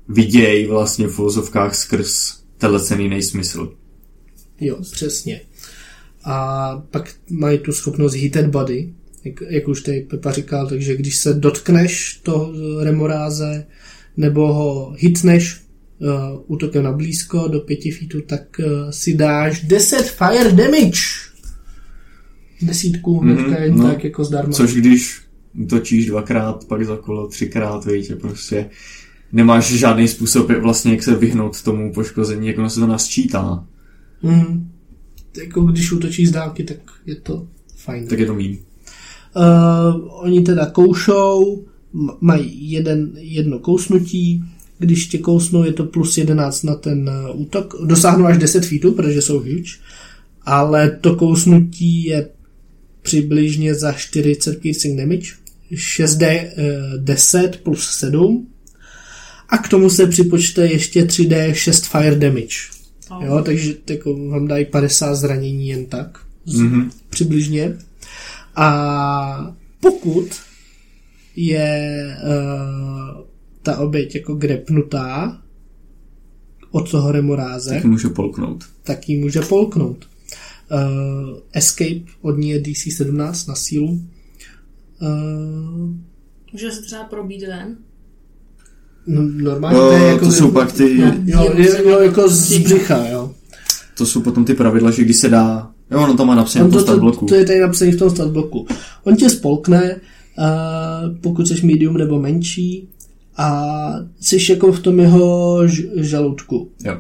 vidějí 0.09 0.67
vlastně 0.67 1.09
v 1.09 1.19
uvozovkách 1.19 1.75
skrz 1.75 2.37
telecený 2.59 3.09
nejsmysl. 3.09 3.73
Jo, 4.61 4.79
přesně. 4.93 5.41
A 6.25 6.77
pak 6.91 7.11
mají 7.31 7.59
tu 7.59 7.73
schopnost 7.73 8.15
Heated 8.15 8.47
Body, 8.47 8.93
jak, 9.25 9.35
jak 9.51 9.69
už 9.69 9.81
tady 9.83 10.01
Pepa 10.01 10.33
říkal, 10.33 10.69
takže 10.69 10.97
když 10.97 11.17
se 11.17 11.35
dotkneš 11.35 12.21
toho 12.23 12.53
remoráze 12.85 13.67
nebo 14.17 14.53
ho 14.53 14.95
hitneš 14.99 15.61
uh, 15.99 16.09
útokem 16.47 16.83
na 16.85 16.93
blízko 16.93 17.49
do 17.49 17.61
5 17.61 17.79
feetů, 17.99 18.21
tak 18.21 18.43
uh, 18.59 18.91
si 18.91 19.15
dáš 19.15 19.61
10 19.63 20.03
fire 20.11 20.51
damage. 20.53 21.01
Desítku 22.63 23.23
Mhm, 23.23 23.55
jen 23.55 23.77
no. 23.77 23.89
tak 23.89 24.05
jako 24.05 24.25
zdarma. 24.25 24.53
Což 24.53 24.75
když 24.75 25.21
útočíš 25.55 26.07
dvakrát, 26.07 26.65
pak 26.65 26.85
za 26.87 26.97
kolo 26.97 27.29
třikrát, 27.29 27.85
víš, 27.85 28.11
a 28.11 28.17
prostě 28.17 28.71
nemáš 29.33 29.73
žádný 29.73 30.09
způsob, 30.09 30.51
jak 30.51 30.63
vlastně 30.63 30.93
jak 30.93 31.03
se 31.03 31.15
vyhnout 31.15 31.63
tomu 31.63 31.93
poškození, 31.93 32.49
jak 32.49 32.59
ono 32.59 32.71
se 32.71 32.81
to 32.81 32.87
nasčítá, 32.87 33.67
Mm. 34.25 34.71
Jako 35.39 35.61
když 35.63 35.93
útočíš 35.93 36.29
z 36.29 36.33
dálky, 36.33 36.65
tak 36.65 36.77
je 37.07 37.15
to 37.15 37.49
fajn. 37.77 38.07
tak 38.07 38.19
je 38.19 38.27
to 38.27 38.35
mým. 38.35 38.59
Uh, 39.37 40.23
oni 40.25 40.41
teda 40.41 40.67
koušou, 40.67 41.65
mají 42.21 42.71
jeden, 42.73 43.11
jedno 43.19 43.59
kousnutí, 43.59 44.45
když 44.79 45.07
tě 45.07 45.19
kousnou, 45.19 45.65
je 45.65 45.73
to 45.73 45.85
plus 45.85 46.19
11 46.19 46.63
na 46.63 46.75
ten 46.75 47.11
uh, 47.31 47.41
útok. 47.41 47.75
Dosáhnou 47.85 48.27
až 48.27 48.39
10 48.39 48.67
feetů, 48.67 48.93
protože 48.93 49.23
jsou 49.23 49.39
huge, 49.39 49.71
ale 50.43 50.91
to 51.01 51.17
kousnutí 51.17 52.05
je 52.05 52.29
přibližně 53.03 53.75
za 53.75 53.93
40 53.93 54.61
piercing 54.61 54.99
damage, 55.01 55.27
6D 55.73 56.45
uh, 56.45 57.03
10 57.05 57.61
plus 57.63 57.91
7 57.91 58.47
a 59.49 59.59
k 59.59 59.69
tomu 59.69 59.91
se 59.91 60.07
připočte 60.07 60.67
ještě 60.67 61.03
3D 61.05 61.53
6 61.53 61.87
fire 61.87 62.17
damage. 62.17 62.57
Oh. 63.11 63.25
Jo, 63.25 63.43
takže 63.45 63.75
jako 63.91 64.29
vám 64.29 64.49
dají 64.49 64.65
50 64.65 65.15
zranění 65.15 65.69
jen 65.69 65.87
tak 65.87 66.19
Mhm. 66.47 66.91
přibližně. 67.11 67.77
A 68.57 69.55
pokud 69.81 70.27
je 71.37 72.07
uh, 72.25 73.25
ta 73.63 73.79
oběť 73.79 74.15
jako 74.15 74.35
grepnutá 74.35 75.39
od 76.71 76.91
toho 76.91 77.13
remoráze, 77.13 77.75
Tak 77.75 77.85
můžu 77.85 78.11
polknout. 78.11 78.65
tak 78.83 79.09
ji 79.09 79.17
může 79.21 79.41
polknout. 79.41 80.09
Uh, 80.73 81.39
escape 81.53 82.01
od 82.21 82.39
ní 82.39 82.51
je 82.51 82.61
DC 82.61 82.97
17 82.97 83.47
na 83.47 83.55
sílu. 83.55 84.01
Uh, 85.03 85.91
Může 86.53 86.71
se 86.71 86.83
třeba 86.83 87.05
probít 87.05 87.43
ven. 87.49 87.77
no, 89.07 89.23
normálně 89.23 89.79
No, 89.79 89.89
to 89.89 89.93
je 89.97 90.03
jako... 90.09 90.25
to 90.27 90.33
jsou 90.33 90.51
pak 90.51 90.73
ty, 90.73 90.99
Jo, 91.01 91.13
jo, 91.25 91.53
jo, 91.57 91.75
jo, 91.91 92.01
jako 92.01 92.29
z 92.29 92.59
břicha, 92.59 93.09
jo. 93.09 93.35
to 93.97 94.07
jsou 94.07 94.21
potom 94.23 94.45
ty 94.45 94.55
pravidla, 94.55 94.91
že 94.91 95.05
když 95.05 95.17
se 95.17 95.29
dá, 95.29 95.72
jo, 95.93 96.03
ono 96.05 96.17
to 96.17 96.27
má 96.27 96.35
napsané 96.35 96.71
to, 96.71 96.85
tom 96.85 96.95
to, 96.95 97.01
bloku. 97.01 97.27
to 97.27 97.35
je 97.35 97.45
tady 97.45 97.61
napsané 97.61 97.93
v 97.93 97.99
tom 97.99 98.11
statbloku. 98.11 98.67
On 99.05 99.17
tě 99.17 99.31
spolkne, 99.31 99.97
uh, 100.39 101.17
pokud 101.21 101.49
jsi 101.49 101.67
medium 101.67 101.97
nebo 101.97 102.21
menší, 102.21 102.89
a 103.37 103.73
jsi 104.21 104.53
jako 104.53 104.73
v 104.73 104.81
tom 104.81 105.01
jeho 105.01 105.69
ž- 105.69 105.83
žaludku. 105.97 106.71
Jo. 106.85 106.97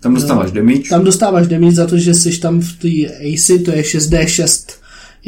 Tam 0.00 0.14
dostáváš 0.14 0.52
damage, 0.52 0.88
Tam 0.90 1.04
dostáváš 1.04 1.46
damage 1.46 1.76
za 1.76 1.86
to, 1.86 1.98
že 1.98 2.14
jsi 2.14 2.40
tam 2.40 2.60
v 2.60 2.72
té 2.78 2.88
AC, 2.88 3.64
to 3.64 3.70
je 3.70 3.82
6D6 3.82 4.72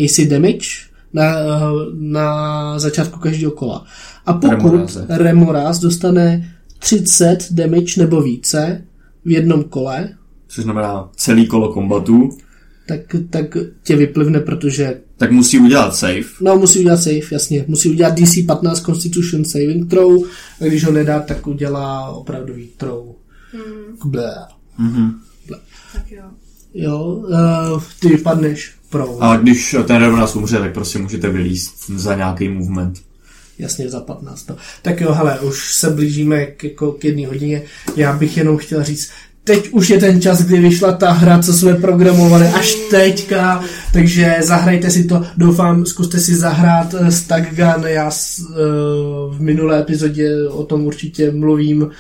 AC 0.05 0.29
damage 0.29 0.69
na, 1.13 1.33
na 1.93 2.79
začátku 2.79 3.19
každého 3.19 3.53
kola. 3.53 3.85
A 4.27 4.33
pokud 4.33 4.51
Remoráze. 4.51 5.07
Remoráz 5.09 5.79
dostane 5.79 6.55
30 6.79 7.47
damage 7.51 8.01
nebo 8.01 8.23
více 8.23 8.85
v 9.25 9.31
jednom 9.31 9.65
kole, 9.65 10.09
což 10.49 10.65
znamená 10.65 11.09
celý 11.17 11.47
kolo 11.47 11.73
kombatu, 11.73 12.31
tak, 12.89 13.01
tak 13.31 13.57
tě 13.83 13.97
vyplivne, 13.97 14.41
protože 14.41 15.01
tak 15.17 15.31
musí 15.31 15.59
udělat 15.59 15.97
save. 15.97 16.23
No, 16.41 16.57
musí 16.57 16.79
udělat 16.79 17.03
save, 17.03 17.21
jasně. 17.33 17.65
Musí 17.69 17.91
udělat 17.91 18.15
DC 18.15 18.47
15 18.47 18.81
Constitution 18.81 19.45
Saving 19.45 19.91
Throw 19.91 20.23
a 20.61 20.65
když 20.65 20.85
ho 20.85 20.93
nedá, 20.93 21.21
tak 21.21 21.47
udělá 21.47 22.09
opravdový 22.09 22.69
throw. 22.77 23.07
Hmm, 23.53 24.13
Blé. 24.13 24.35
Mhm. 24.79 25.15
tak 25.93 26.11
jo. 26.11 26.23
Jo, 26.75 27.05
uh, 27.05 27.83
ty 28.01 28.09
vypadneš 28.09 28.73
pro. 28.91 29.23
A 29.23 29.37
když 29.37 29.77
ten 29.87 29.97
Revenant 29.97 30.37
umře, 30.37 30.59
tak 30.59 30.75
prostě 30.75 30.99
můžete 30.99 31.29
vylíst 31.29 31.91
za 31.91 32.15
nějaký 32.15 32.49
movement. 32.49 32.99
Jasně, 33.59 33.91
za 33.91 34.01
15. 34.01 34.43
to. 34.43 34.57
Tak 34.83 35.01
jo, 35.01 35.13
hele, 35.13 35.41
už 35.41 35.75
se 35.75 35.91
blížíme 35.91 36.47
k, 36.47 36.65
jako 36.65 36.93
k 36.93 37.05
jedné 37.05 37.27
hodině. 37.27 37.63
Já 37.97 38.13
bych 38.13 38.37
jenom 38.37 38.57
chtěl 38.57 38.85
říct, 38.85 39.11
teď 39.49 39.69
už 39.73 39.91
je 39.91 39.99
ten 39.99 40.21
čas, 40.21 40.43
kdy 40.43 40.61
vyšla 40.61 40.93
ta 40.93 41.11
hra, 41.11 41.39
co 41.39 41.53
jsme 41.53 41.75
programovali 41.75 42.47
až 42.47 42.75
teďka, 42.91 43.65
takže 43.93 44.37
zahrajte 44.41 44.91
si 44.91 45.05
to, 45.05 45.25
doufám, 45.37 45.87
zkuste 45.87 46.21
si 46.21 46.37
zahrát 46.37 46.95
uh, 46.95 47.09
Stack 47.09 47.55
Gun, 47.55 47.87
já 47.87 48.11
s, 48.11 48.39
uh, 48.39 48.55
v 49.37 49.41
minulé 49.41 49.81
epizodě 49.81 50.49
o 50.49 50.65
tom 50.65 50.87
určitě 50.87 51.31
mluvím, 51.31 51.83
uh, 51.83 51.91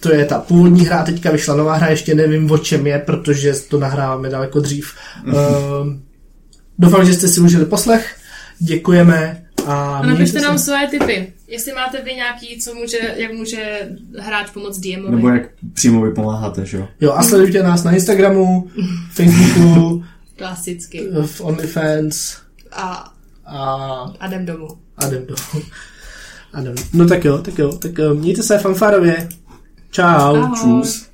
to 0.00 0.14
je 0.14 0.24
ta 0.24 0.38
původní 0.38 0.86
hra, 0.86 1.02
teďka 1.02 1.30
vyšla 1.30 1.56
nová 1.56 1.76
hra, 1.76 1.88
ještě 1.88 2.14
nevím 2.14 2.50
o 2.50 2.58
čem 2.58 2.86
je, 2.86 2.98
protože 2.98 3.52
to 3.68 3.78
nahráváme 3.78 4.28
daleko 4.28 4.60
dřív. 4.60 4.92
Uh, 5.26 5.34
doufám, 6.78 7.06
že 7.06 7.14
jste 7.14 7.28
si 7.28 7.40
užili 7.40 7.64
poslech, 7.64 8.16
děkujeme 8.58 9.42
a, 9.70 10.06
napište 10.06 10.40
se. 10.40 10.46
nám 10.46 10.58
svoje 10.58 10.88
tipy. 10.88 11.32
Jestli 11.48 11.72
máte 11.72 12.02
vy 12.02 12.14
nějaký, 12.14 12.60
co 12.60 12.74
může, 12.74 12.98
jak 13.16 13.32
může 13.32 13.88
hráč 14.18 14.50
pomoct 14.50 14.78
DMovi. 14.78 15.16
Nebo 15.16 15.28
jak 15.28 15.42
přímo 15.72 16.02
vy 16.02 16.10
pomáháte, 16.14 16.66
že 16.66 16.76
jo? 16.76 16.88
Jo, 17.00 17.12
a 17.12 17.22
sledujte 17.22 17.62
nás 17.62 17.84
na 17.84 17.92
Instagramu, 17.92 18.70
Facebooku, 19.12 20.04
Klasicky. 20.36 21.08
v 21.26 21.40
OnlyFans 21.40 22.36
A, 22.72 23.12
a, 23.46 23.64
a 24.20 24.26
jdem 24.26 24.46
domů. 24.46 24.68
a 24.98 25.06
jdem 25.06 25.26
do. 25.26 25.34
A 26.52 26.60
jdem. 26.60 26.74
No 26.92 27.08
tak 27.08 27.24
jo, 27.24 27.38
tak 27.38 27.58
jo, 27.58 27.72
tak 27.72 27.98
jo, 27.98 28.14
mějte 28.14 28.42
se 28.42 28.58
fanfárově. 28.58 29.28
Čau. 29.90 30.04
Ahoj. 30.04 30.58
Čus. 30.60 31.09